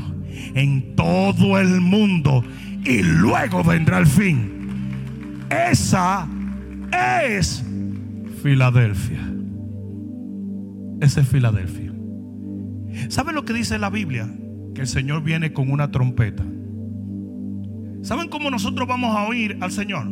en 0.55 0.95
todo 0.97 1.59
el 1.59 1.81
mundo 1.81 2.45
y 2.85 3.03
luego 3.03 3.63
vendrá 3.63 3.99
el 3.99 4.07
fin. 4.07 5.47
Esa 5.51 6.29
es 6.93 7.65
Filadelfia. 8.43 9.21
Esa 11.01 11.21
es 11.21 11.29
Filadelfia. 11.29 11.93
¿Saben 13.09 13.35
lo 13.35 13.45
que 13.45 13.53
dice 13.53 13.79
la 13.79 13.91
Biblia? 13.91 14.29
Que 14.75 14.83
el 14.83 14.87
Señor 14.87 15.23
viene 15.23 15.53
con 15.53 15.71
una 15.71 15.91
trompeta. 15.91 16.45
¿Saben 18.03 18.29
cómo 18.29 18.51
nosotros 18.51 18.89
vamos 18.89 19.17
a 19.17 19.25
oír 19.25 19.59
al 19.61 19.73
Señor? 19.73 20.05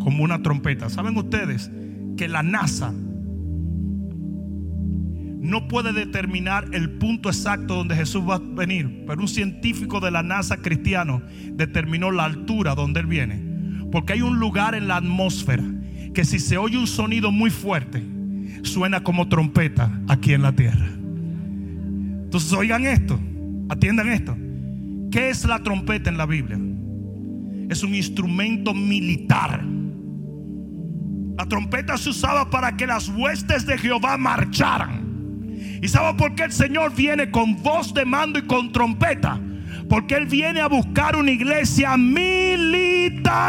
Como 0.00 0.24
una 0.24 0.42
trompeta. 0.42 0.88
¿Saben 0.88 1.16
ustedes 1.16 1.70
que 2.16 2.28
la 2.28 2.42
NASA 2.42 2.92
no 5.42 5.66
puede 5.66 5.92
determinar 5.92 6.68
el 6.70 6.88
punto 6.88 7.28
exacto 7.28 7.74
donde 7.74 7.96
Jesús 7.96 8.22
va 8.22 8.36
a 8.36 8.38
venir, 8.38 9.04
pero 9.08 9.20
un 9.20 9.26
científico 9.26 9.98
de 9.98 10.12
la 10.12 10.22
NASA 10.22 10.58
cristiano 10.58 11.20
determinó 11.54 12.12
la 12.12 12.26
altura 12.26 12.76
donde 12.76 13.00
Él 13.00 13.06
viene. 13.06 13.42
Porque 13.90 14.12
hay 14.12 14.22
un 14.22 14.38
lugar 14.38 14.76
en 14.76 14.86
la 14.86 14.96
atmósfera 14.98 15.64
que 16.14 16.24
si 16.24 16.38
se 16.38 16.58
oye 16.58 16.78
un 16.78 16.86
sonido 16.86 17.32
muy 17.32 17.50
fuerte, 17.50 18.04
suena 18.62 19.02
como 19.02 19.28
trompeta 19.28 19.90
aquí 20.06 20.32
en 20.32 20.42
la 20.42 20.52
tierra. 20.52 20.86
Entonces 20.86 22.52
oigan 22.52 22.86
esto, 22.86 23.18
atiendan 23.68 24.10
esto. 24.10 24.36
¿Qué 25.10 25.28
es 25.28 25.44
la 25.44 25.58
trompeta 25.58 26.08
en 26.08 26.18
la 26.18 26.26
Biblia? 26.26 26.58
Es 27.68 27.82
un 27.82 27.96
instrumento 27.96 28.72
militar. 28.74 29.64
La 31.36 31.46
trompeta 31.46 31.98
se 31.98 32.10
usaba 32.10 32.48
para 32.48 32.76
que 32.76 32.86
las 32.86 33.08
huestes 33.08 33.66
de 33.66 33.76
Jehová 33.76 34.16
marcharan. 34.16 35.11
¿Y 35.82 35.88
sabe 35.88 36.16
por 36.16 36.34
qué 36.36 36.44
el 36.44 36.52
Señor 36.52 36.94
viene 36.94 37.32
con 37.32 37.60
voz 37.60 37.92
de 37.92 38.04
mando 38.04 38.38
y 38.38 38.46
con 38.46 38.70
trompeta? 38.70 39.40
Porque 39.88 40.14
Él 40.14 40.26
viene 40.26 40.60
a 40.60 40.68
buscar 40.68 41.16
una 41.16 41.32
iglesia 41.32 41.96
militante. 41.96 43.42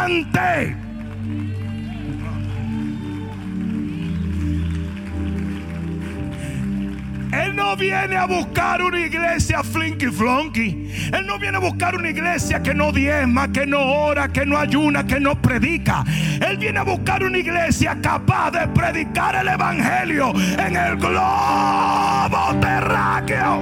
Él 7.42 7.56
no 7.56 7.76
viene 7.76 8.16
a 8.16 8.26
buscar 8.26 8.80
una 8.82 9.00
iglesia 9.00 9.62
flinky 9.62 10.06
flonky. 10.06 10.90
Él 11.12 11.26
no 11.26 11.38
viene 11.38 11.56
a 11.56 11.60
buscar 11.60 11.96
una 11.96 12.10
iglesia 12.10 12.62
que 12.62 12.74
no 12.74 12.92
diezma, 12.92 13.50
que 13.50 13.66
no 13.66 13.80
ora, 13.80 14.28
que 14.28 14.46
no 14.46 14.56
ayuna, 14.56 15.04
que 15.06 15.18
no 15.18 15.40
predica. 15.40 16.04
Él 16.40 16.58
viene 16.58 16.78
a 16.78 16.84
buscar 16.84 17.24
una 17.24 17.38
iglesia 17.38 17.98
capaz 18.00 18.52
de 18.52 18.68
predicar 18.68 19.34
el 19.34 19.48
evangelio 19.48 20.32
en 20.58 20.76
el 20.76 20.96
globo 20.96 22.60
terráqueo. 22.60 23.58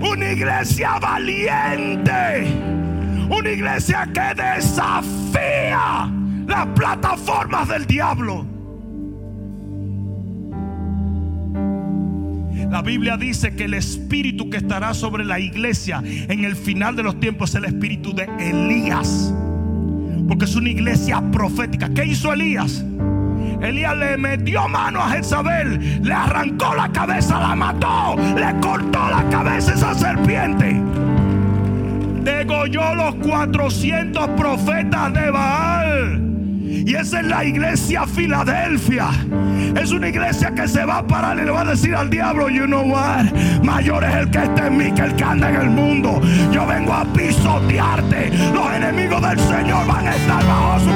Una 0.00 0.32
iglesia 0.32 0.98
valiente. 0.98 2.46
Una 3.28 3.50
iglesia 3.50 4.08
que 4.12 4.42
desafía 4.42 6.10
las 6.46 6.66
plataformas 6.74 7.68
del 7.68 7.86
diablo. 7.86 8.59
La 12.70 12.82
Biblia 12.82 13.16
dice 13.16 13.56
que 13.56 13.64
el 13.64 13.74
espíritu 13.74 14.48
que 14.48 14.58
estará 14.58 14.94
sobre 14.94 15.24
la 15.24 15.40
iglesia 15.40 16.00
en 16.04 16.44
el 16.44 16.54
final 16.54 16.94
de 16.94 17.02
los 17.02 17.18
tiempos 17.18 17.50
es 17.50 17.56
el 17.56 17.64
espíritu 17.64 18.14
de 18.14 18.28
Elías. 18.38 19.34
Porque 20.28 20.44
es 20.44 20.54
una 20.54 20.70
iglesia 20.70 21.20
profética. 21.32 21.88
¿Qué 21.92 22.04
hizo 22.04 22.32
Elías? 22.32 22.84
Elías 23.60 23.96
le 23.96 24.16
metió 24.16 24.68
mano 24.68 25.00
a 25.00 25.10
Jezabel, 25.10 26.00
le 26.02 26.12
arrancó 26.12 26.72
la 26.76 26.90
cabeza, 26.92 27.40
la 27.40 27.56
mató, 27.56 28.16
le 28.36 28.60
cortó 28.60 29.10
la 29.10 29.28
cabeza 29.30 29.74
esa 29.74 29.92
serpiente. 29.92 30.80
Degolló 32.22 32.94
los 32.94 33.16
400 33.16 34.28
profetas 34.30 35.12
de 35.12 35.30
Baal. 35.30 36.29
Y 36.70 36.94
esa 36.94 37.18
es 37.20 37.26
la 37.26 37.44
iglesia 37.44 38.06
Filadelfia. 38.06 39.10
Es 39.80 39.90
una 39.90 40.08
iglesia 40.08 40.52
que 40.54 40.68
se 40.68 40.84
va 40.84 40.98
a 40.98 41.06
parar 41.06 41.36
y 41.38 41.44
le 41.44 41.50
va 41.50 41.62
a 41.62 41.64
decir 41.64 41.96
al 41.96 42.08
diablo, 42.08 42.48
you 42.48 42.64
know 42.66 42.82
what? 42.82 43.24
Mayor 43.64 44.04
es 44.04 44.14
el 44.14 44.30
que 44.30 44.44
está 44.44 44.68
en 44.68 44.76
mí 44.76 44.92
que 44.92 45.02
el 45.02 45.16
que 45.16 45.24
anda 45.24 45.50
en 45.50 45.56
el 45.56 45.70
mundo. 45.70 46.20
Yo 46.52 46.64
vengo 46.66 46.92
a 46.92 47.04
pisotearte. 47.12 48.30
Los 48.54 48.72
enemigos 48.72 49.20
del 49.20 49.40
Señor 49.40 49.84
van 49.86 50.06
a 50.06 50.14
estar 50.14 50.46
bajo 50.46 50.78
su... 50.80 50.90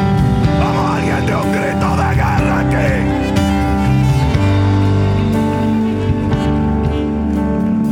Vamos, 0.60 0.96
alguien 0.96 1.26
de 1.26 1.34
un 1.34 1.52
grito 1.52 1.96
de 1.96 2.14
guerra 2.14 2.60
aquí. 2.60 2.86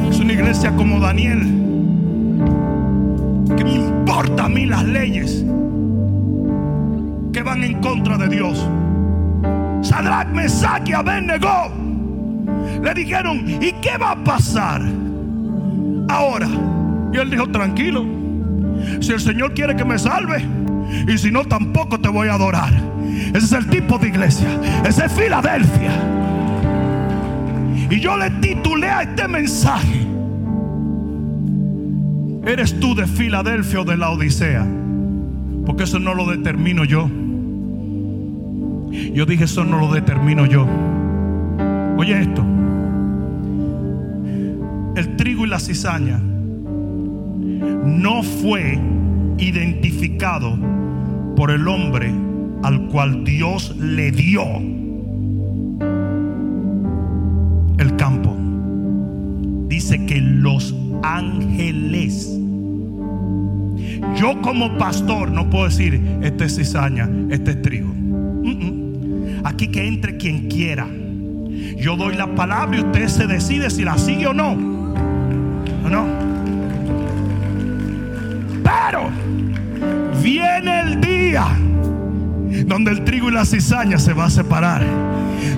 Es 0.09 0.20
una 0.20 0.33
iglesia 0.33 0.70
como 0.76 1.01
Daniel. 1.01 1.41
Que 3.57 3.64
me 3.64 3.72
importa 3.72 4.45
a 4.45 4.49
mí 4.49 4.66
las 4.66 4.85
leyes 4.85 5.41
que 7.33 7.43
van 7.43 7.64
en 7.64 7.80
contra 7.80 8.18
de 8.18 8.28
Dios. 8.28 8.68
Sadrach, 9.83 10.28
Mesach 10.28 10.89
y 10.89 10.93
Abednego 10.93 11.72
le 12.83 12.95
dijeron, 12.95 13.45
¿y 13.61 13.72
qué 13.80 13.97
va 13.99 14.12
a 14.12 14.24
pasar 14.24 14.83
ahora? 16.09 16.49
Y 17.12 17.16
él 17.16 17.30
dijo, 17.30 17.49
tranquilo, 17.49 18.05
si 19.01 19.12
el 19.12 19.20
Señor 19.20 19.55
quiere 19.55 19.76
que 19.76 19.85
me 19.85 19.99
salve, 19.99 20.45
y 21.09 21.16
si 21.18 21.30
no, 21.30 21.45
tampoco 21.45 22.01
te 22.01 22.09
voy 22.09 22.28
a 22.28 22.35
adorar. 22.35 22.72
Ese 23.35 23.39
es 23.39 23.53
el 23.53 23.66
tipo 23.68 23.99
de 23.99 24.09
iglesia, 24.09 24.49
ese 24.85 25.07
es 25.07 25.12
Filadelfia. 25.12 25.93
Y 27.91 28.01
yo 28.01 28.16
le 28.16 28.30
titulé 28.30 28.89
a 28.89 29.03
este 29.03 29.28
mensaje, 29.28 30.07
¿eres 32.47 32.78
tú 32.80 32.95
de 32.95 33.07
Filadelfia 33.07 33.80
o 33.80 33.85
de 33.85 33.97
la 33.97 34.11
Odisea? 34.11 34.66
Porque 35.66 35.85
eso 35.85 35.99
no 35.99 36.14
lo 36.14 36.26
determino 36.26 36.85
yo. 36.85 37.09
Yo 38.93 39.24
dije, 39.26 39.45
eso 39.45 39.64
no 39.64 39.78
lo 39.78 39.93
determino 39.93 40.47
yo. 40.47 40.66
Oye 41.97 42.20
esto. 42.20 42.45
El 44.97 45.16
trigo 45.16 45.47
y 45.47 45.49
la 45.49 45.59
cizaña 45.59 46.20
no 47.84 48.22
fue 48.22 48.78
identificado 49.38 50.57
por 51.36 51.51
el 51.51 51.66
hombre 51.66 52.12
al 52.62 52.88
cual 52.88 53.24
Dios 53.24 53.74
le 53.78 54.12
dio 54.12 54.45
el 57.78 57.97
campo. 57.97 58.36
Dice 59.68 60.05
que 60.07 60.20
los 60.20 60.74
ángeles. 61.03 62.38
Yo 64.16 64.40
como 64.43 64.76
pastor 64.76 65.30
no 65.30 65.49
puedo 65.49 65.64
decir, 65.64 66.01
este 66.22 66.45
es 66.45 66.57
cizaña, 66.57 67.09
este 67.30 67.53
es 67.53 67.62
trigo. 67.62 68.02
Aquí 69.45 69.68
que 69.68 69.86
entre 69.86 70.16
quien 70.16 70.49
quiera. 70.49 70.86
Yo 71.76 71.97
doy 71.97 72.14
la 72.14 72.34
palabra 72.34 72.78
y 72.78 72.80
usted 72.80 73.09
se 73.09 73.26
decide 73.26 73.70
si 73.70 73.84
la 73.84 73.99
sigue 73.99 74.26
o 74.26 74.34
no. 74.34 74.53
¿O 74.53 75.88
no? 75.88 76.07
Pero 78.62 79.11
viene 80.22 80.80
el 80.80 81.01
día 81.01 81.47
donde 82.67 82.91
el 82.91 83.05
trigo 83.05 83.29
y 83.29 83.33
la 83.33 83.45
cizaña 83.45 83.99
se 83.99 84.13
va 84.13 84.27
a 84.27 84.31
separar. 84.31 84.85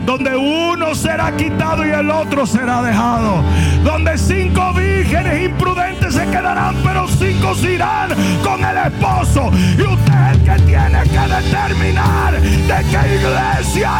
Donde 0.06 0.36
uno 0.36 0.94
será 0.94 1.36
quitado 1.36 1.86
y 1.86 1.90
el 1.90 2.10
otro 2.10 2.46
será 2.46 2.82
dejado. 2.82 3.42
Donde 3.82 4.16
cinco 4.18 4.72
vírgenes 4.72 5.50
imprudentes 5.50 6.14
se 6.14 6.24
quedarán, 6.26 6.76
pero 6.84 7.06
cinco 7.08 7.54
se 7.54 7.72
irán 7.72 8.10
con 8.42 8.64
el 8.64 8.76
esposo. 8.76 9.50
Y 9.76 9.82
usted 9.82 10.12
es 10.12 10.36
el 10.36 10.44
que 10.44 10.62
tiene 10.64 11.02
que 11.04 11.34
determinar 11.34 12.40
de 12.40 12.84
qué 12.90 13.16
iglesia 13.16 13.90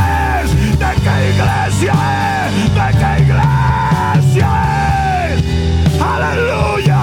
es, 0.42 0.78
de 0.78 0.94
qué 1.02 1.30
iglesia 1.34 1.94
es, 2.46 2.74
de 2.74 2.88
qué 2.98 3.22
iglesia 3.22 4.48
es. 5.34 5.44
Aleluya. 6.00 6.93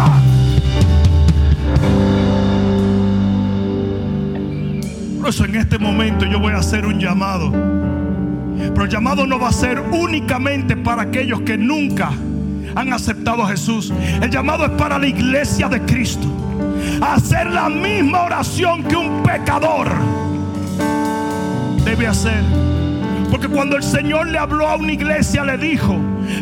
En 5.40 5.56
este 5.56 5.80
momento 5.80 6.26
yo 6.26 6.42
voy 6.42 6.52
a 6.52 6.58
hacer 6.58 6.86
un 6.86 7.00
llamado. 7.00 7.52
Pero 7.52 8.84
el 8.84 8.90
llamado 8.90 9.26
no 9.26 9.40
va 9.40 9.48
a 9.48 9.54
ser 9.54 9.80
únicamente 9.80 10.76
para 10.76 11.04
aquellos 11.04 11.42
que 11.42 11.58
nunca 11.58 12.12
han 12.76 12.92
aceptado 12.92 13.44
a 13.44 13.48
Jesús. 13.48 13.94
El 14.22 14.30
llamado 14.30 14.66
es 14.66 14.72
para 14.72 15.00
la 15.00 15.08
iglesia 15.08 15.70
de 15.70 15.82
Cristo. 15.84 16.28
Hacer 17.02 17.48
la 17.48 17.70
misma 17.70 18.24
oración 18.24 18.84
que 18.84 18.98
un 18.98 19.24
pecador 19.24 19.88
debe 21.86 22.08
hacer. 22.08 22.44
Porque 23.32 23.48
cuando 23.48 23.78
el 23.78 23.84
Señor 23.84 24.28
le 24.28 24.38
habló 24.38 24.68
a 24.68 24.76
una 24.76 24.92
iglesia, 24.92 25.46
le 25.46 25.58
dijo, 25.58 25.98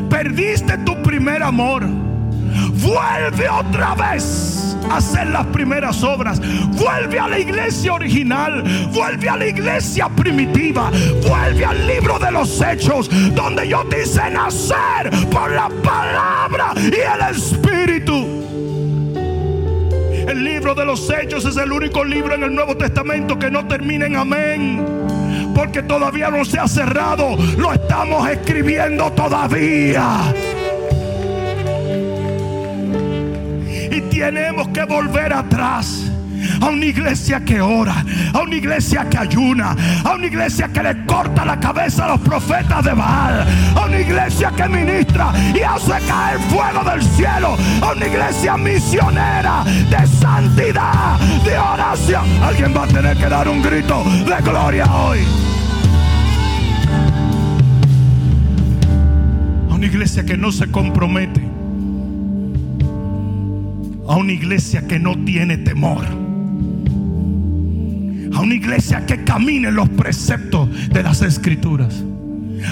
perdiste 0.10 0.80
tu 0.80 1.00
primer 1.04 1.44
amor. 1.44 1.86
Vuelve 1.86 3.48
otra 3.50 3.94
vez 3.94 4.69
hacer 4.90 5.28
las 5.28 5.46
primeras 5.48 6.04
obras. 6.04 6.42
Vuelve 6.72 7.20
a 7.20 7.28
la 7.28 7.40
iglesia 7.40 7.94
original. 7.94 8.64
Vuelve 8.92 9.30
a 9.30 9.38
la 9.38 9.48
iglesia 9.48 10.10
primitiva. 10.10 10.92
Vuelve 11.28 11.66
al 11.66 11.88
libro 11.88 12.20
de 12.20 12.32
los 12.32 12.62
hechos. 12.62 13.10
Donde 13.34 13.68
yo 13.68 13.86
te 13.90 14.04
hice 14.04 14.30
nacer 14.30 15.10
por 15.32 15.52
la 15.52 15.70
palabra 15.84 16.74
y 16.76 16.96
el 16.96 17.36
espíritu. 17.36 18.40
El 20.28 20.44
libro 20.44 20.76
de 20.76 20.86
los 20.86 21.10
hechos 21.10 21.44
es 21.46 21.58
el 21.58 21.72
único 21.72 22.04
libro 22.04 22.36
en 22.36 22.44
el 22.44 22.54
Nuevo 22.54 22.78
Testamento 22.78 23.40
que 23.40 23.50
no 23.50 23.68
termina 23.68 24.06
en 24.06 24.16
amén. 24.16 24.86
Porque 25.56 25.84
todavía 25.84 26.30
no 26.30 26.46
se 26.46 26.60
ha 26.60 26.68
cerrado. 26.68 27.36
Lo 27.58 27.74
estamos 27.74 28.30
escribiendo 28.30 29.12
todavía. 29.14 30.34
Tenemos 34.20 34.68
que 34.70 34.84
volver 34.84 35.34
atrás. 35.34 36.12
A 36.62 36.68
una 36.68 36.86
iglesia 36.86 37.44
que 37.44 37.60
ora, 37.60 38.06
a 38.34 38.42
una 38.42 38.56
iglesia 38.56 39.08
que 39.10 39.18
ayuna, 39.18 39.76
a 40.06 40.14
una 40.14 40.26
iglesia 40.26 40.70
que 40.70 40.84
le 40.84 41.06
corta 41.06 41.44
la 41.44 41.60
cabeza 41.60 42.06
a 42.06 42.10
los 42.10 42.22
profetas 42.22 42.84
de 42.84 42.94
Baal, 42.94 43.46
a 43.76 43.86
una 43.86 44.00
iglesia 44.00 44.52
que 44.56 44.70
ministra 44.70 45.34
y 45.54 45.60
hace 45.60 46.06
caer 46.08 46.40
fuego 46.50 46.90
del 46.90 47.02
cielo, 47.02 47.58
a 47.82 47.92
una 47.92 48.08
iglesia 48.08 48.56
misionera 48.56 49.64
de 49.66 50.08
santidad, 50.08 51.20
de 51.44 51.58
oración. 51.58 52.26
Alguien 52.42 52.74
va 52.76 52.84
a 52.84 52.88
tener 52.88 53.18
que 53.18 53.28
dar 53.28 53.50
un 53.50 53.62
grito 53.62 54.04
de 54.04 54.42
gloria 54.42 54.86
hoy. 54.94 55.20
A 59.70 59.74
una 59.74 59.86
iglesia 59.86 60.24
que 60.24 60.38
no 60.38 60.54
se 60.54 60.72
compromete 60.72 61.49
a 64.10 64.16
una 64.16 64.34
iglesia 64.34 64.88
que 64.88 64.98
no 64.98 65.16
tiene 65.24 65.58
temor. 65.58 66.04
A 68.34 68.42
una 68.42 68.56
iglesia 68.56 69.06
que 69.06 69.24
camine 69.24 69.72
los 69.72 69.88
preceptos 69.90 70.68
de 70.90 71.04
las 71.04 71.22
escrituras. 71.22 72.04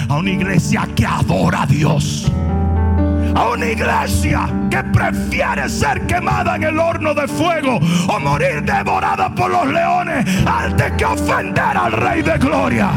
A 0.08 0.16
una 0.16 0.30
iglesia 0.30 0.88
que 0.96 1.06
adora 1.06 1.62
a 1.62 1.66
Dios. 1.66 2.32
A 3.36 3.50
una 3.50 3.66
iglesia 3.66 4.50
que 4.68 4.82
prefiere 4.82 5.68
ser 5.68 6.08
quemada 6.08 6.56
en 6.56 6.64
el 6.64 6.78
horno 6.78 7.14
de 7.14 7.28
fuego 7.28 7.78
o 8.08 8.18
morir 8.18 8.64
devorada 8.64 9.32
por 9.32 9.48
los 9.48 9.68
leones 9.68 10.26
antes 10.44 10.90
que 10.92 11.04
ofender 11.04 11.76
al 11.76 11.92
Rey 11.92 12.22
de 12.22 12.36
Gloria. 12.38 12.88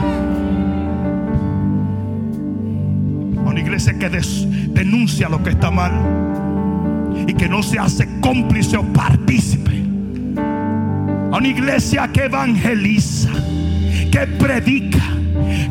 A 3.37 3.49
una 3.49 3.59
iglesia 3.59 3.93
que 3.99 4.09
denuncia 4.09 5.29
lo 5.29 5.43
que 5.43 5.51
está 5.51 5.69
mal 5.69 5.91
y 7.27 7.33
que 7.33 7.47
no 7.47 7.61
se 7.63 7.79
hace 7.79 8.07
cómplice 8.19 8.77
o 8.77 8.83
partícipe. 8.83 9.83
A 11.31 11.37
una 11.37 11.47
iglesia 11.47 12.09
que 12.11 12.25
evangeliza, 12.25 13.29
que 14.11 14.27
predica, 14.39 15.03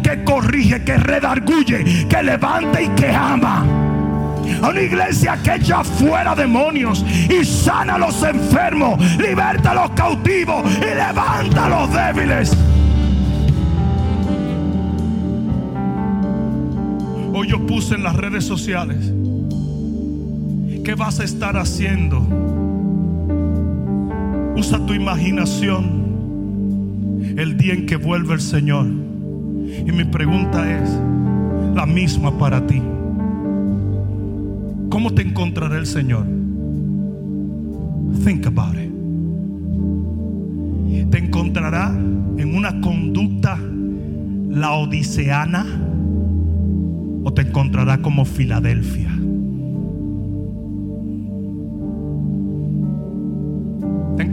que 0.02 0.24
corrige, 0.24 0.82
que 0.82 0.96
redarguye, 0.96 2.06
que 2.08 2.22
levanta 2.22 2.80
y 2.80 2.88
que 2.90 3.10
ama. 3.10 3.64
A 4.62 4.68
una 4.68 4.80
iglesia 4.80 5.38
que 5.42 5.54
echa 5.54 5.84
fuera 5.84 6.34
demonios 6.34 7.04
y 7.28 7.44
sana 7.44 7.94
a 7.94 7.98
los 7.98 8.22
enfermos, 8.22 8.98
liberta 9.18 9.70
a 9.72 9.74
los 9.74 9.90
cautivos 9.92 10.64
y 10.76 10.94
levanta 10.94 11.66
a 11.66 11.68
los 11.68 11.92
débiles. 11.92 12.56
Hoy 17.32 17.48
yo 17.48 17.64
puse 17.64 17.94
en 17.94 18.02
las 18.02 18.16
redes 18.16 18.44
sociales, 18.44 19.12
¿qué 20.90 20.96
vas 20.96 21.20
a 21.20 21.24
estar 21.24 21.56
haciendo? 21.56 22.18
Usa 24.56 24.84
tu 24.86 24.92
imaginación 24.92 25.84
el 27.38 27.56
día 27.56 27.74
en 27.74 27.86
que 27.86 27.94
vuelve 27.94 28.34
el 28.34 28.40
Señor. 28.40 28.86
Y 28.88 29.92
mi 29.92 30.02
pregunta 30.02 30.68
es 30.68 30.90
la 31.76 31.86
misma 31.86 32.36
para 32.36 32.66
ti. 32.66 32.82
¿Cómo 34.88 35.14
te 35.14 35.22
encontrará 35.22 35.78
el 35.78 35.86
Señor? 35.86 36.26
Think 38.24 38.48
about 38.48 38.74
it. 38.74 38.90
Te 41.08 41.18
encontrará 41.18 41.90
en 42.36 42.56
una 42.56 42.80
conducta 42.80 43.56
laodiceana 44.48 45.66
o 47.22 47.32
te 47.32 47.42
encontrará 47.42 47.98
como 48.02 48.24
Filadelfia. 48.24 49.19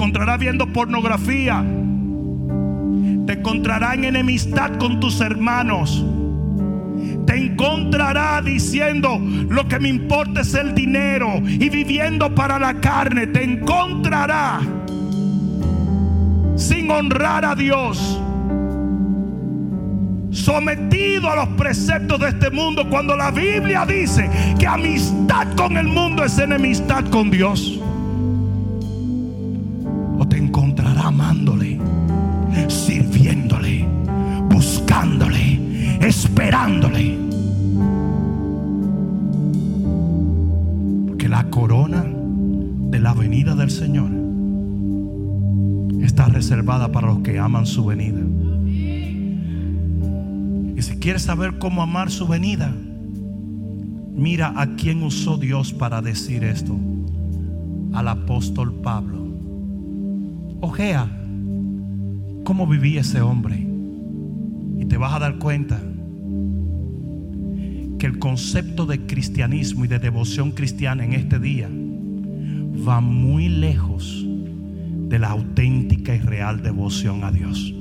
Encontrará 0.08 0.38
viendo 0.38 0.72
pornografía. 0.72 1.62
Te 3.26 3.34
encontrará 3.34 3.94
en 3.94 4.06
enemistad 4.06 4.78
con 4.78 5.02
tus 5.02 5.20
hermanos. 5.20 6.06
Te 7.26 7.36
encontrará 7.36 8.42
diciendo 8.42 9.20
lo 9.20 9.68
que 9.68 9.80
me 9.80 9.90
importa 9.90 10.42
es 10.42 10.54
el 10.54 10.74
dinero 10.74 11.42
y 11.44 11.68
viviendo 11.68 12.34
para 12.34 12.58
la 12.58 12.76
carne. 12.76 13.28
Te 13.28 13.44
encontrará 13.44 14.62
sin 16.56 16.90
honrar 16.90 17.44
a 17.44 17.54
Dios. 17.54 18.22
Sometido 20.32 21.30
a 21.30 21.36
los 21.36 21.50
preceptos 21.58 22.18
de 22.22 22.30
este 22.30 22.50
mundo 22.50 22.88
cuando 22.90 23.18
la 23.18 23.30
Biblia 23.32 23.86
dice 23.86 24.30
que 24.58 24.68
amistad 24.68 25.48
con 25.58 25.76
el 25.76 25.88
mundo 25.88 26.24
es 26.24 26.40
enemistad 26.40 27.04
con 27.10 27.30
Dios. 27.30 27.82
Reservada 46.48 46.90
para 46.94 47.08
los 47.08 47.20
que 47.20 47.38
aman 47.40 47.66
su 47.66 47.84
venida. 47.84 48.22
Y 50.78 50.82
si 50.82 50.96
quieres 50.98 51.24
saber 51.24 51.58
cómo 51.58 51.82
amar 51.82 52.10
su 52.10 52.26
venida, 52.26 52.74
mira 54.16 54.54
a 54.56 54.76
quién 54.78 55.04
usó 55.04 55.38
Dios 55.38 55.74
para 55.74 56.02
decir 56.02 56.46
esto. 56.46 56.74
Al 57.92 58.08
apóstol 58.08 58.76
Pablo. 58.76 59.28
Ojea 60.62 61.12
cómo 62.46 62.66
vivía 62.66 63.02
ese 63.02 63.20
hombre. 63.20 63.68
Y 64.80 64.86
te 64.86 64.96
vas 64.96 65.16
a 65.16 65.20
dar 65.20 65.40
cuenta 65.40 65.82
que 68.00 68.06
el 68.06 68.20
concepto 68.20 68.86
de 68.86 69.06
cristianismo 69.06 69.84
y 69.84 69.90
de 69.90 70.00
devoción 70.00 70.52
cristiana 70.52 71.04
en 71.04 71.12
este 71.12 71.40
día 71.40 71.68
va 72.88 73.02
muy 73.02 73.50
lejos 73.50 74.27
de 75.08 75.20
la 75.20 75.30
auténtica 75.30 76.14
y 76.16 76.20
real 76.20 76.62
devoción 76.62 77.24
a 77.24 77.32
Dios. 77.32 77.74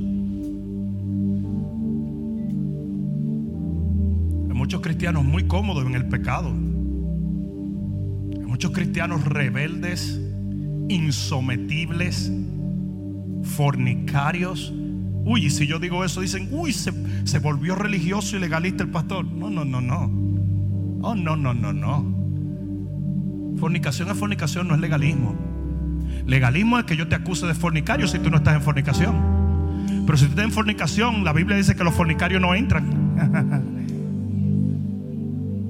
Hay 4.48 4.54
muchos 4.54 4.80
cristianos 4.80 5.24
muy 5.24 5.44
cómodos 5.44 5.84
en 5.86 5.94
el 5.94 6.06
pecado. 6.06 6.50
Hay 6.50 8.46
muchos 8.46 8.70
cristianos 8.70 9.24
rebeldes, 9.24 10.20
insometibles, 10.88 12.32
fornicarios. 13.42 14.72
Uy, 15.24 15.46
y 15.46 15.50
si 15.50 15.66
yo 15.66 15.80
digo 15.80 16.04
eso, 16.04 16.20
dicen, 16.20 16.48
uy, 16.52 16.72
se, 16.72 16.92
volvió 17.40 17.74
religioso 17.74 18.36
y 18.36 18.40
legalista 18.40 18.84
el 18.84 18.90
pastor. 18.90 19.24
No, 19.26 19.50
no, 19.50 19.64
no, 19.64 19.80
no. 19.80 20.04
Oh, 21.02 21.14
no, 21.16 21.36
no, 21.36 21.52
no, 21.52 21.72
no. 21.72 22.14
Fornicación 23.56 24.10
es 24.10 24.16
fornicación, 24.16 24.68
no 24.68 24.74
es 24.74 24.80
legalismo. 24.80 25.55
Legalismo 26.26 26.78
es 26.78 26.84
que 26.84 26.96
yo 26.96 27.06
te 27.06 27.14
acuse 27.14 27.46
de 27.46 27.54
fornicario 27.54 28.08
si 28.08 28.18
tú 28.18 28.30
no 28.30 28.38
estás 28.38 28.56
en 28.56 28.62
fornicación. 28.62 29.14
Pero 30.04 30.18
si 30.18 30.24
tú 30.24 30.30
estás 30.30 30.44
en 30.44 30.52
fornicación, 30.52 31.24
la 31.24 31.32
Biblia 31.32 31.56
dice 31.56 31.76
que 31.76 31.84
los 31.84 31.94
fornicarios 31.94 32.40
no 32.40 32.54
entran. 32.54 33.06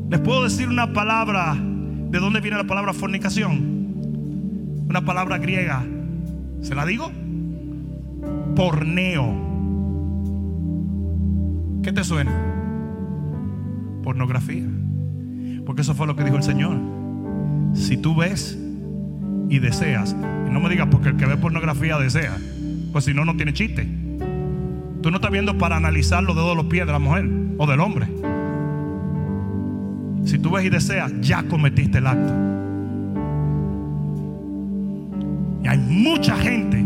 Les 0.11 0.21
puedo 0.21 0.45
decir 0.45 0.69
una 0.69 0.93
palabra. 0.93 1.55
¿De 1.55 2.19
dónde 2.19 2.41
viene 2.41 2.57
la 2.57 2.65
palabra 2.65 2.95
fornicación? 2.95 4.87
Una 4.89 5.05
palabra 5.05 5.37
griega. 5.39 5.85
¿Se 6.63 6.75
la 6.75 6.87
digo? 6.87 7.11
Porneo. 8.55 9.45
¿Qué 11.83 11.93
te 11.93 12.03
suena? 12.03 12.33
Pornografía. 14.03 14.65
Porque 15.67 15.83
eso 15.83 15.95
fue 15.95 16.07
lo 16.07 16.17
que 16.17 16.25
dijo 16.25 16.37
el 16.37 16.43
Señor. 16.43 16.79
Si 17.75 17.99
tú 17.99 18.15
ves 18.17 18.59
y 19.49 19.59
deseas, 19.59 20.17
y 20.47 20.51
no 20.51 20.61
me 20.61 20.69
digas 20.69 20.89
porque 20.91 21.11
el 21.11 21.17
que 21.17 21.27
ve 21.27 21.37
pornografía 21.37 21.99
desea, 21.99 22.37
pues 22.93 23.05
si 23.05 23.15
no, 23.15 23.25
no 23.25 23.37
tiene 23.37 23.53
chiste. 23.53 23.87
Tú 25.03 25.11
no 25.11 25.17
estás 25.17 25.31
viendo 25.31 25.57
para 25.57 25.77
analizar 25.77 26.23
los 26.23 26.35
dedos 26.35 26.51
de 26.51 26.57
los 26.57 26.67
pies 26.67 26.87
de 26.87 26.93
la 26.93 26.99
mujer 26.99 27.29
o 27.59 27.67
del 27.67 27.81
hombre. 27.81 28.09
Si 30.25 30.39
tú 30.39 30.51
ves 30.51 30.65
y 30.65 30.71
deseas, 30.71 31.13
ya 31.21 31.45
cometiste 31.45 31.99
el 31.99 32.07
acto. 32.07 32.33
Y 35.63 35.69
hay 35.69 35.79
mucha 35.79 36.37
gente, 36.37 36.83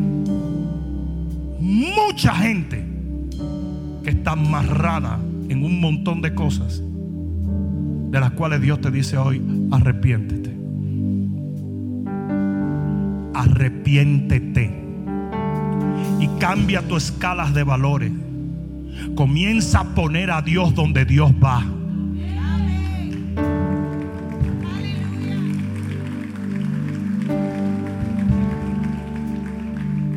mucha 1.58 2.34
gente 2.34 2.84
que 4.04 4.11
está 4.11 4.32
amarrada 4.32 5.18
en 5.49 5.64
un 5.64 5.80
montón 5.80 6.20
de 6.20 6.34
cosas 6.34 6.82
de 8.11 8.20
las 8.20 8.32
cuales 8.32 8.61
Dios 8.61 8.80
te 8.80 8.91
dice 8.91 9.16
hoy, 9.16 9.41
arrepiéntete. 9.70 10.59
Arrepiéntete. 13.41 14.71
Y 16.21 16.29
cambia 16.38 16.87
tus 16.87 17.04
escalas 17.04 17.54
de 17.54 17.64
valores. 17.64 18.12
Comienza 19.14 19.80
a 19.80 19.95
poner 19.95 20.30
a 20.30 20.42
Dios 20.42 20.75
donde 20.75 21.07
Dios 21.07 21.33
va. 21.42 21.64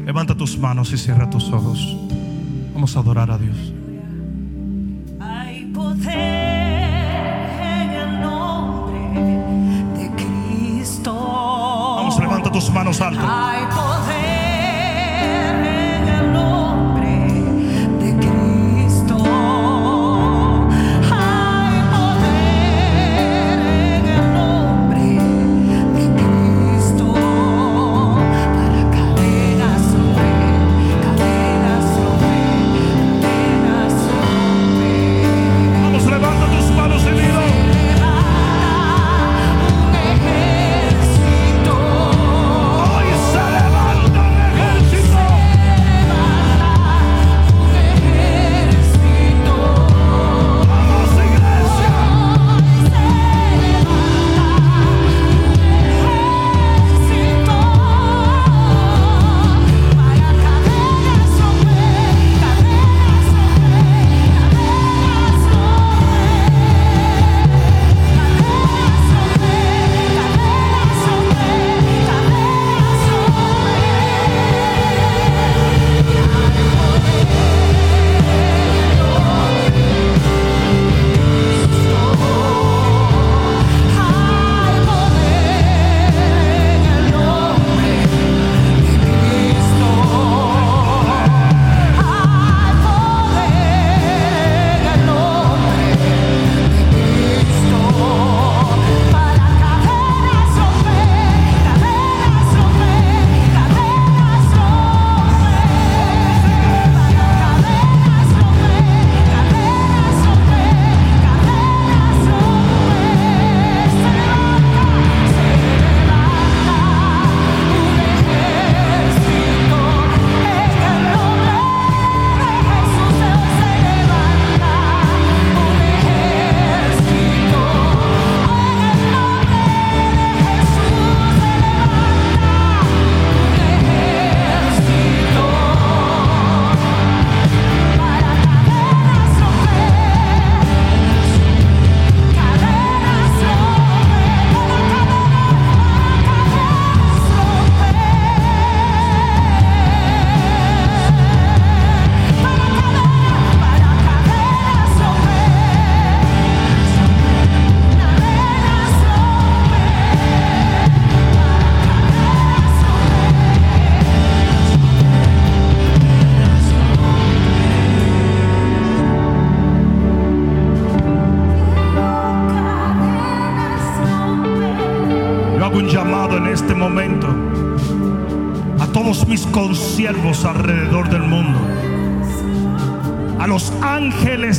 Levanta 0.05 0.35
tus 0.35 0.57
manos 0.57 0.91
y 0.91 0.97
cierra 0.97 1.29
tus 1.29 1.49
ojos. 1.53 1.97
Vamos 2.73 2.95
a 2.97 2.99
adorar 2.99 3.31
a 3.31 3.37
Dios. 3.37 3.73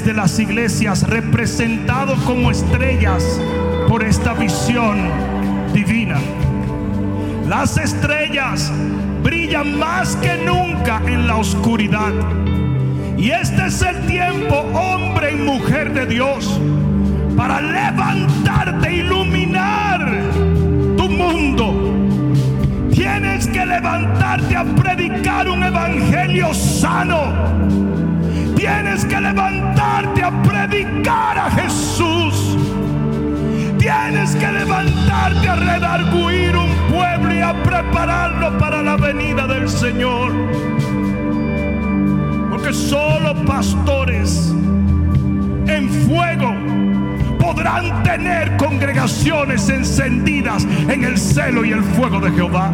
De 0.05 0.13
las 0.13 0.39
iglesias 0.39 1.03
representados 1.09 2.19
como 2.25 2.51
estrellas 2.51 3.41
por 3.89 4.05
esta 4.05 4.35
visión 4.35 4.99
divina. 5.73 6.19
Las 7.49 7.79
estrellas 7.79 8.71
brillan 9.23 9.79
más 9.79 10.15
que 10.17 10.37
nunca 10.45 11.01
en 11.07 11.27
la 11.27 11.37
oscuridad. 11.37 12.13
Y 13.17 13.31
este 13.31 13.67
es 13.67 13.81
el 13.81 14.07
tiempo, 14.07 14.57
hombre 14.75 15.33
y 15.33 15.37
mujer 15.37 15.95
de 15.95 16.05
Dios, 16.05 16.61
para 17.35 17.63
levantarte, 17.63 18.97
iluminar 18.97 20.07
tu 20.99 21.09
mundo. 21.09 21.95
Tienes 22.93 23.47
que 23.49 23.65
levantarte 23.65 24.55
a 24.55 24.65
predicar 24.65 25.49
un 25.49 25.63
evangelio 25.63 26.53
sano. 26.53 28.04
Tienes 28.65 29.05
que 29.05 29.21
levantarte 29.21 30.23
a 30.23 30.31
predicar 30.43 31.37
a 31.37 31.51
Jesús. 31.51 32.57
Tienes 33.79 34.35
que 34.37 34.51
levantarte 34.51 35.47
a 35.47 35.57
redarguir 35.57 36.57
un 36.57 36.71
pueblo 36.91 37.35
y 37.35 37.41
a 37.41 37.63
prepararlo 37.63 38.57
para 38.57 38.83
la 38.83 38.97
venida 38.97 39.47
del 39.47 39.69
Señor. 39.69 40.33
Porque 42.51 42.73
solo 42.73 43.35
pastores 43.45 44.51
en 45.67 45.91
fuego 46.07 46.55
podrán 47.39 48.03
tener 48.03 48.57
congregaciones 48.57 49.69
encendidas 49.69 50.65
en 50.89 51.05
el 51.05 51.19
celo 51.19 51.67
y 51.67 51.73
el 51.73 51.83
fuego 51.83 52.19
de 52.19 52.31
Jehová. 52.31 52.73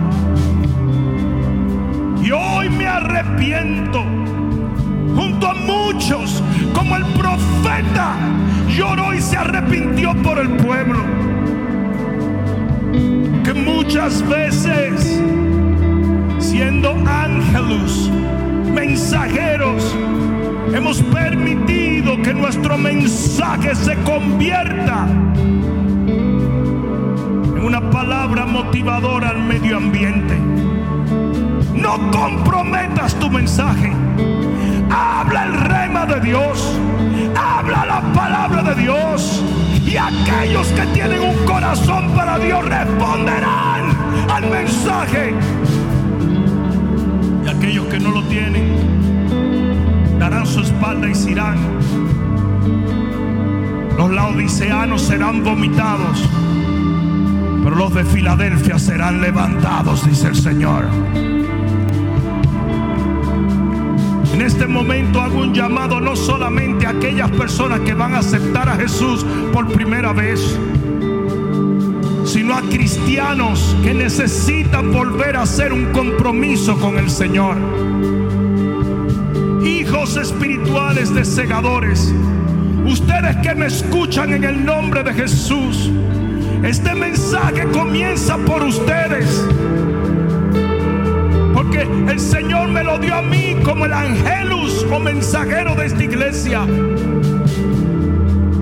Y 2.22 2.30
hoy 2.30 2.70
me 2.70 2.86
arrepiento 2.86 4.09
a 5.48 5.54
muchos, 5.54 6.42
como 6.74 6.96
el 6.96 7.04
profeta 7.14 8.16
lloró 8.68 9.14
y 9.14 9.20
se 9.20 9.36
arrepintió 9.36 10.14
por 10.22 10.38
el 10.38 10.50
pueblo. 10.56 10.98
Que 13.44 13.52
muchas 13.54 14.26
veces, 14.28 15.20
siendo 16.38 16.96
ángelos, 17.06 18.10
mensajeros, 18.74 19.96
hemos 20.72 21.02
permitido 21.02 22.20
que 22.22 22.34
nuestro 22.34 22.78
mensaje 22.78 23.74
se 23.74 23.96
convierta 24.02 25.06
en 27.56 27.62
una 27.62 27.90
palabra 27.90 28.46
motivadora 28.46 29.30
al 29.30 29.42
medio 29.42 29.76
ambiente. 29.76 30.38
No 31.74 32.10
comprometas 32.10 33.14
tu 33.16 33.30
mensaje. 33.30 33.92
Habla 34.90 35.44
el 35.44 35.54
rema 35.54 36.06
de 36.06 36.20
Dios. 36.20 36.78
Habla 37.36 37.86
la 37.86 38.00
palabra 38.12 38.62
de 38.62 38.74
Dios. 38.82 39.42
Y 39.84 39.96
aquellos 39.96 40.66
que 40.68 40.82
tienen 40.86 41.20
un 41.20 41.46
corazón 41.46 42.10
para 42.14 42.38
Dios 42.38 42.64
responderán 42.64 43.96
al 44.30 44.50
mensaje. 44.50 45.34
Y 47.44 47.48
aquellos 47.48 47.86
que 47.86 47.98
no 47.98 48.10
lo 48.10 48.22
tienen 48.24 50.18
darán 50.18 50.46
su 50.46 50.60
espalda 50.60 51.08
y 51.08 51.14
se 51.14 51.30
irán. 51.32 51.56
Los 53.96 54.10
laodiceanos 54.10 55.02
serán 55.02 55.42
vomitados, 55.42 56.28
pero 57.62 57.76
los 57.76 57.94
de 57.94 58.04
Filadelfia 58.04 58.78
serán 58.78 59.20
levantados, 59.20 60.06
dice 60.06 60.28
el 60.28 60.36
Señor. 60.36 60.86
En 64.40 64.46
este 64.46 64.66
momento 64.66 65.20
hago 65.20 65.40
un 65.40 65.52
llamado 65.52 66.00
no 66.00 66.16
solamente 66.16 66.86
a 66.86 66.90
aquellas 66.90 67.30
personas 67.32 67.80
que 67.80 67.92
van 67.92 68.14
a 68.14 68.20
aceptar 68.20 68.70
a 68.70 68.76
Jesús 68.76 69.22
por 69.52 69.70
primera 69.70 70.14
vez, 70.14 70.58
sino 72.24 72.54
a 72.54 72.62
cristianos 72.62 73.76
que 73.82 73.92
necesitan 73.92 74.92
volver 74.92 75.36
a 75.36 75.42
hacer 75.42 75.74
un 75.74 75.92
compromiso 75.92 76.78
con 76.80 76.96
el 76.96 77.10
Señor. 77.10 77.58
Hijos 79.62 80.16
espirituales 80.16 81.14
de 81.14 81.26
segadores, 81.26 82.10
ustedes 82.86 83.36
que 83.42 83.54
me 83.54 83.66
escuchan 83.66 84.32
en 84.32 84.44
el 84.44 84.64
nombre 84.64 85.02
de 85.02 85.12
Jesús, 85.12 85.90
este 86.62 86.94
mensaje 86.94 87.66
comienza 87.74 88.38
por 88.38 88.62
ustedes. 88.62 89.46
El 91.78 92.18
Señor 92.18 92.68
me 92.68 92.82
lo 92.82 92.98
dio 92.98 93.14
a 93.14 93.22
mí 93.22 93.56
como 93.64 93.86
el 93.86 93.92
angelus 93.92 94.84
o 94.90 94.98
mensajero 94.98 95.74
de 95.74 95.86
esta 95.86 96.02
iglesia. 96.02 96.66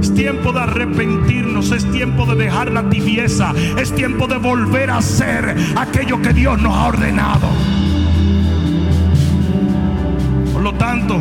Es 0.00 0.14
tiempo 0.14 0.52
de 0.52 0.60
arrepentirnos, 0.60 1.72
es 1.72 1.90
tiempo 1.90 2.26
de 2.26 2.44
dejar 2.44 2.70
la 2.70 2.88
tibieza, 2.88 3.52
es 3.78 3.94
tiempo 3.94 4.26
de 4.26 4.36
volver 4.36 4.90
a 4.90 4.98
hacer 4.98 5.56
aquello 5.76 6.20
que 6.20 6.32
Dios 6.32 6.60
nos 6.60 6.74
ha 6.74 6.86
ordenado. 6.86 7.48
Por 10.52 10.62
lo 10.62 10.74
tanto, 10.74 11.20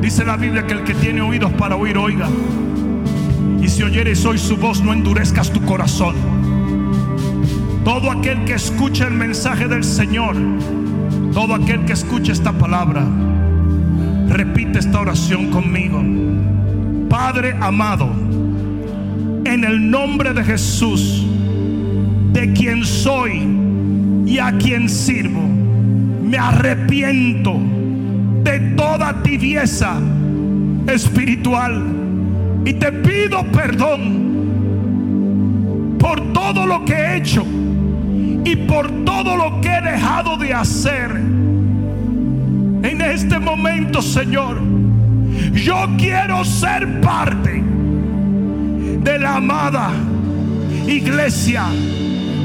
dice 0.00 0.24
la 0.24 0.36
Biblia 0.36 0.66
que 0.66 0.74
el 0.74 0.84
que 0.84 0.94
tiene 0.94 1.22
oídos 1.22 1.52
para 1.52 1.76
oír, 1.76 1.96
oiga. 1.96 2.28
Y 3.60 3.68
si 3.68 3.82
oyeres 3.82 4.24
hoy 4.24 4.38
su 4.38 4.56
voz, 4.56 4.82
no 4.82 4.92
endurezcas 4.92 5.50
tu 5.52 5.62
corazón. 5.64 6.35
Todo 7.86 8.10
aquel 8.10 8.44
que 8.44 8.54
escucha 8.54 9.06
el 9.06 9.14
mensaje 9.14 9.68
del 9.68 9.84
Señor, 9.84 10.34
todo 11.32 11.54
aquel 11.54 11.84
que 11.84 11.92
escucha 11.92 12.32
esta 12.32 12.50
palabra, 12.50 13.06
repite 14.28 14.80
esta 14.80 15.02
oración 15.02 15.52
conmigo. 15.52 16.02
Padre 17.08 17.54
amado, 17.60 18.10
en 19.44 19.62
el 19.62 19.88
nombre 19.88 20.34
de 20.34 20.42
Jesús, 20.42 21.24
de 22.32 22.52
quien 22.54 22.84
soy 22.84 23.46
y 24.26 24.40
a 24.40 24.50
quien 24.58 24.88
sirvo, 24.88 25.42
me 26.24 26.38
arrepiento 26.38 27.54
de 28.42 28.58
toda 28.76 29.22
tibieza 29.22 29.94
espiritual 30.88 31.84
y 32.64 32.72
te 32.74 32.90
pido 32.90 33.44
perdón 33.52 34.26
por 36.00 36.32
todo 36.32 36.66
lo 36.66 36.84
que 36.84 36.92
he 36.92 37.16
hecho 37.18 37.46
y 38.46 38.54
por 38.54 38.88
todo 39.04 39.36
lo 39.36 39.60
que 39.60 39.68
he 39.68 39.80
dejado 39.80 40.36
de 40.36 40.54
hacer. 40.54 41.10
En 41.10 43.00
este 43.00 43.40
momento, 43.40 44.00
Señor, 44.00 44.60
yo 45.52 45.88
quiero 45.98 46.44
ser 46.44 47.00
parte 47.00 47.60
de 49.02 49.18
la 49.18 49.36
amada 49.36 49.90
iglesia 50.86 51.64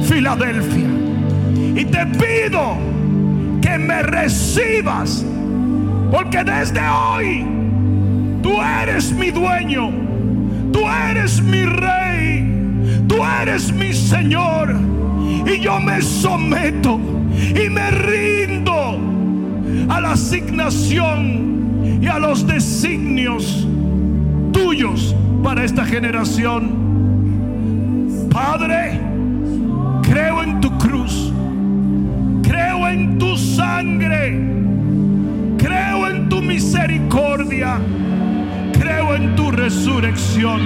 Filadelfia. 0.05 0.89
Y 1.75 1.85
te 1.85 2.05
pido 2.07 2.77
que 3.61 3.77
me 3.77 4.01
recibas, 4.01 5.23
porque 6.11 6.43
desde 6.43 6.81
hoy 6.81 7.45
tú 8.41 8.59
eres 8.59 9.11
mi 9.11 9.29
dueño, 9.29 9.91
tú 10.73 10.79
eres 11.09 11.39
mi 11.43 11.63
rey, 11.63 13.03
tú 13.07 13.17
eres 13.23 13.71
mi 13.71 13.93
Señor. 13.93 15.00
Y 15.45 15.59
yo 15.59 15.79
me 15.79 16.01
someto 16.01 16.99
y 17.55 17.69
me 17.69 17.91
rindo 17.91 18.99
a 19.89 20.01
la 20.01 20.11
asignación 20.11 21.99
y 22.01 22.07
a 22.07 22.19
los 22.19 22.45
designios 22.45 23.67
tuyos 24.51 25.15
para 25.43 25.63
esta 25.63 25.85
generación. 25.85 26.79
Padre, 28.31 28.99
creo 30.03 30.43
en 30.43 30.61
tu 30.61 30.77
cruz, 30.77 31.33
creo 32.43 32.87
en 32.87 33.17
tu 33.17 33.37
sangre, 33.37 34.39
creo 35.57 36.07
en 36.09 36.29
tu 36.29 36.41
misericordia, 36.41 37.79
creo 38.73 39.15
en 39.15 39.35
tu 39.35 39.51
resurrección. 39.51 40.61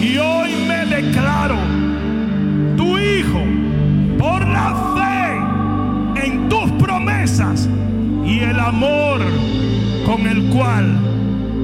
Y 0.00 0.16
hoy 0.16 0.50
me 0.66 0.86
declaro 0.86 1.79
tu 2.80 2.98
hijo 2.98 3.42
por 4.18 4.40
la 4.48 4.74
fe 4.96 6.24
en 6.26 6.48
tus 6.48 6.70
promesas 6.82 7.68
y 8.24 8.38
el 8.38 8.58
amor 8.58 9.20
con 10.06 10.26
el 10.26 10.48
cual 10.48 10.86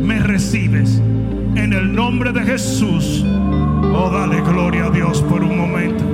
me 0.02 0.18
recibes. 0.18 1.00
En 1.54 1.72
el 1.72 1.94
nombre 1.94 2.32
de 2.32 2.42
Jesús, 2.42 3.24
oh 3.94 4.10
dale 4.12 4.42
gloria 4.42 4.84
a 4.86 4.90
Dios 4.90 5.22
por 5.22 5.42
un 5.42 5.56
momento. 5.56 6.04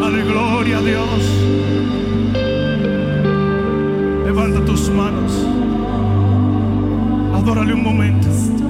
Dale 0.00 0.24
gloria 0.24 0.78
a 0.78 0.80
Dios. 0.80 1.20
Levanta 4.24 4.64
tus 4.64 4.88
manos. 4.88 5.46
Adórale 7.34 7.74
un 7.74 7.82
momento. 7.82 8.61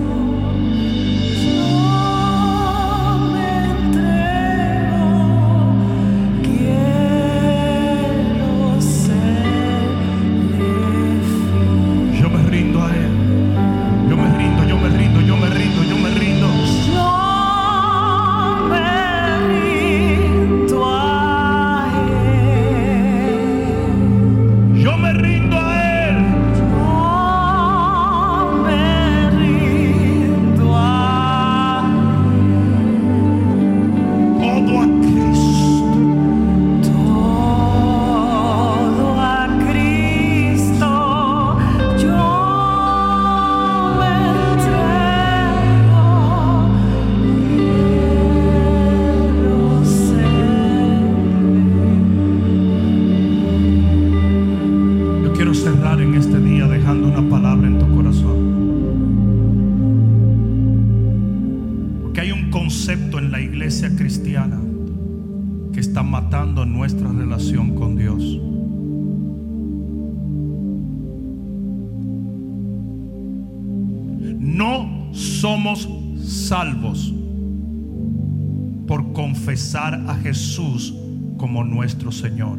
Confesar 79.73 79.94
a 80.07 80.15
Jesús 80.16 80.94
como 81.39 81.65
nuestro 81.65 82.12
Señor. 82.12 82.59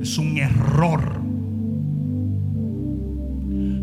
Es 0.00 0.18
un 0.18 0.38
error. 0.38 1.20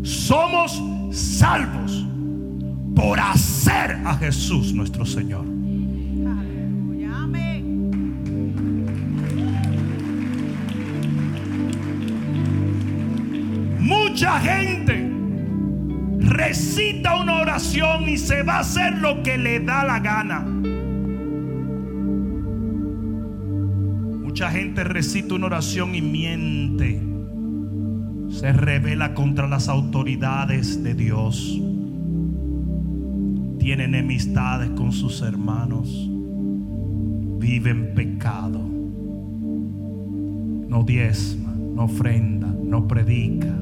Somos 0.02 0.82
salvos 1.12 2.04
por 2.96 3.20
hacer 3.20 3.92
a 4.04 4.14
Jesús 4.14 4.74
nuestro 4.74 5.06
Señor. 5.06 5.44
Mucha 13.78 14.40
gente 14.40 15.01
recita 16.32 17.16
una 17.16 17.40
oración 17.40 18.08
y 18.08 18.16
se 18.16 18.42
va 18.42 18.56
a 18.56 18.60
hacer 18.60 18.98
lo 18.98 19.22
que 19.22 19.38
le 19.38 19.60
da 19.60 19.84
la 19.84 20.00
gana. 20.00 20.40
Mucha 24.22 24.50
gente 24.50 24.82
recita 24.82 25.34
una 25.34 25.46
oración 25.46 25.94
y 25.94 26.00
miente. 26.00 27.02
Se 28.30 28.52
revela 28.52 29.12
contra 29.12 29.46
las 29.46 29.68
autoridades 29.68 30.82
de 30.82 30.94
Dios. 30.94 31.60
Tiene 33.58 33.84
enemistades 33.84 34.70
con 34.70 34.90
sus 34.90 35.20
hermanos. 35.20 36.08
Vive 37.38 37.70
en 37.70 37.94
pecado. 37.94 38.58
No 40.68 40.82
diezma, 40.82 41.54
no 41.54 41.84
ofrenda, 41.84 42.46
no 42.46 42.88
predica, 42.88 43.54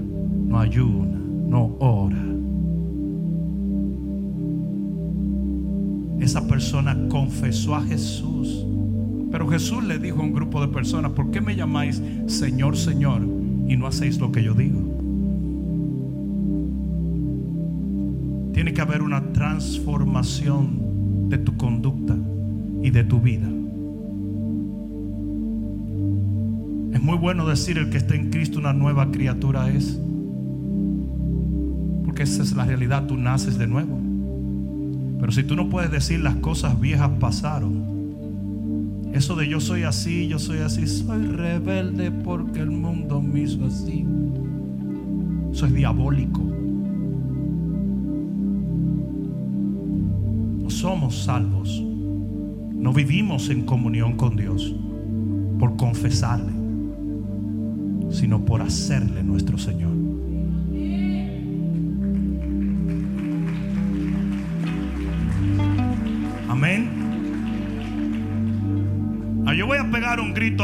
no 0.46 0.60
ayuna, 0.60 1.18
no 1.18 1.76
ora. 1.80 2.29
Esa 6.20 6.46
persona 6.46 6.96
confesó 7.08 7.74
a 7.74 7.82
Jesús. 7.82 8.66
Pero 9.32 9.48
Jesús 9.48 9.82
le 9.84 9.98
dijo 9.98 10.20
a 10.20 10.24
un 10.24 10.32
grupo 10.32 10.60
de 10.60 10.68
personas, 10.68 11.12
¿por 11.12 11.30
qué 11.30 11.40
me 11.40 11.56
llamáis 11.56 12.02
Señor, 12.26 12.76
Señor 12.76 13.22
y 13.66 13.76
no 13.76 13.86
hacéis 13.86 14.18
lo 14.20 14.30
que 14.30 14.42
yo 14.42 14.54
digo? 14.54 14.80
Tiene 18.52 18.74
que 18.74 18.80
haber 18.80 19.02
una 19.02 19.32
transformación 19.32 21.28
de 21.28 21.38
tu 21.38 21.56
conducta 21.56 22.16
y 22.82 22.90
de 22.90 23.04
tu 23.04 23.20
vida. 23.20 23.48
Es 26.92 27.00
muy 27.00 27.16
bueno 27.16 27.46
decir 27.46 27.78
el 27.78 27.88
que 27.88 27.98
está 27.98 28.16
en 28.16 28.30
Cristo 28.30 28.58
una 28.58 28.72
nueva 28.72 29.10
criatura 29.10 29.70
es. 29.70 30.00
Porque 32.04 32.24
esa 32.24 32.42
es 32.42 32.52
la 32.52 32.64
realidad, 32.64 33.06
tú 33.06 33.16
naces 33.16 33.56
de 33.56 33.68
nuevo. 33.68 33.99
Pero 35.20 35.32
si 35.32 35.42
tú 35.42 35.54
no 35.54 35.68
puedes 35.68 35.90
decir 35.90 36.20
las 36.20 36.36
cosas 36.36 36.80
viejas 36.80 37.10
pasaron, 37.20 37.90
eso 39.12 39.36
de 39.36 39.48
yo 39.48 39.60
soy 39.60 39.82
así, 39.82 40.28
yo 40.28 40.38
soy 40.38 40.58
así, 40.58 40.86
soy 40.86 41.26
rebelde 41.26 42.10
porque 42.10 42.60
el 42.60 42.70
mundo 42.70 43.20
me 43.20 43.40
hizo 43.42 43.66
así. 43.66 44.06
Eso 45.52 45.66
es 45.66 45.74
diabólico. 45.74 46.40
No 50.62 50.70
somos 50.70 51.24
salvos. 51.24 51.82
No 52.74 52.94
vivimos 52.94 53.50
en 53.50 53.66
comunión 53.66 54.16
con 54.16 54.36
Dios 54.36 54.74
por 55.58 55.76
confesarle, 55.76 56.52
sino 58.10 58.42
por 58.44 58.62
hacerle 58.62 59.22
nuestro 59.22 59.58
Señor. 59.58 59.99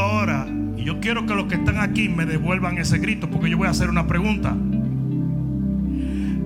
Ahora 0.01 0.47
y 0.77 0.85
yo 0.85 1.01
quiero 1.01 1.27
que 1.27 1.35
los 1.35 1.47
que 1.47 1.57
están 1.57 1.79
aquí 1.79 2.09
me 2.09 2.27
devuelvan 2.27 2.79
ese 2.79 2.99
grito 2.99 3.29
porque 3.31 3.51
yo 3.51 3.57
voy 3.57 3.67
a 3.67 3.71
hacer 3.71 3.89
una 3.89 4.07
pregunta. 4.07 4.55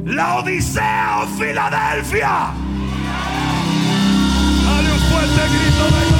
La 0.05 0.37
Odisea 0.37 1.21
o 1.23 1.27
Filadelfia. 1.39 2.53
Dale 4.65 4.93
un 4.93 4.99
fuerte 4.99 5.43
grito 5.49 5.85
de 5.85 6.20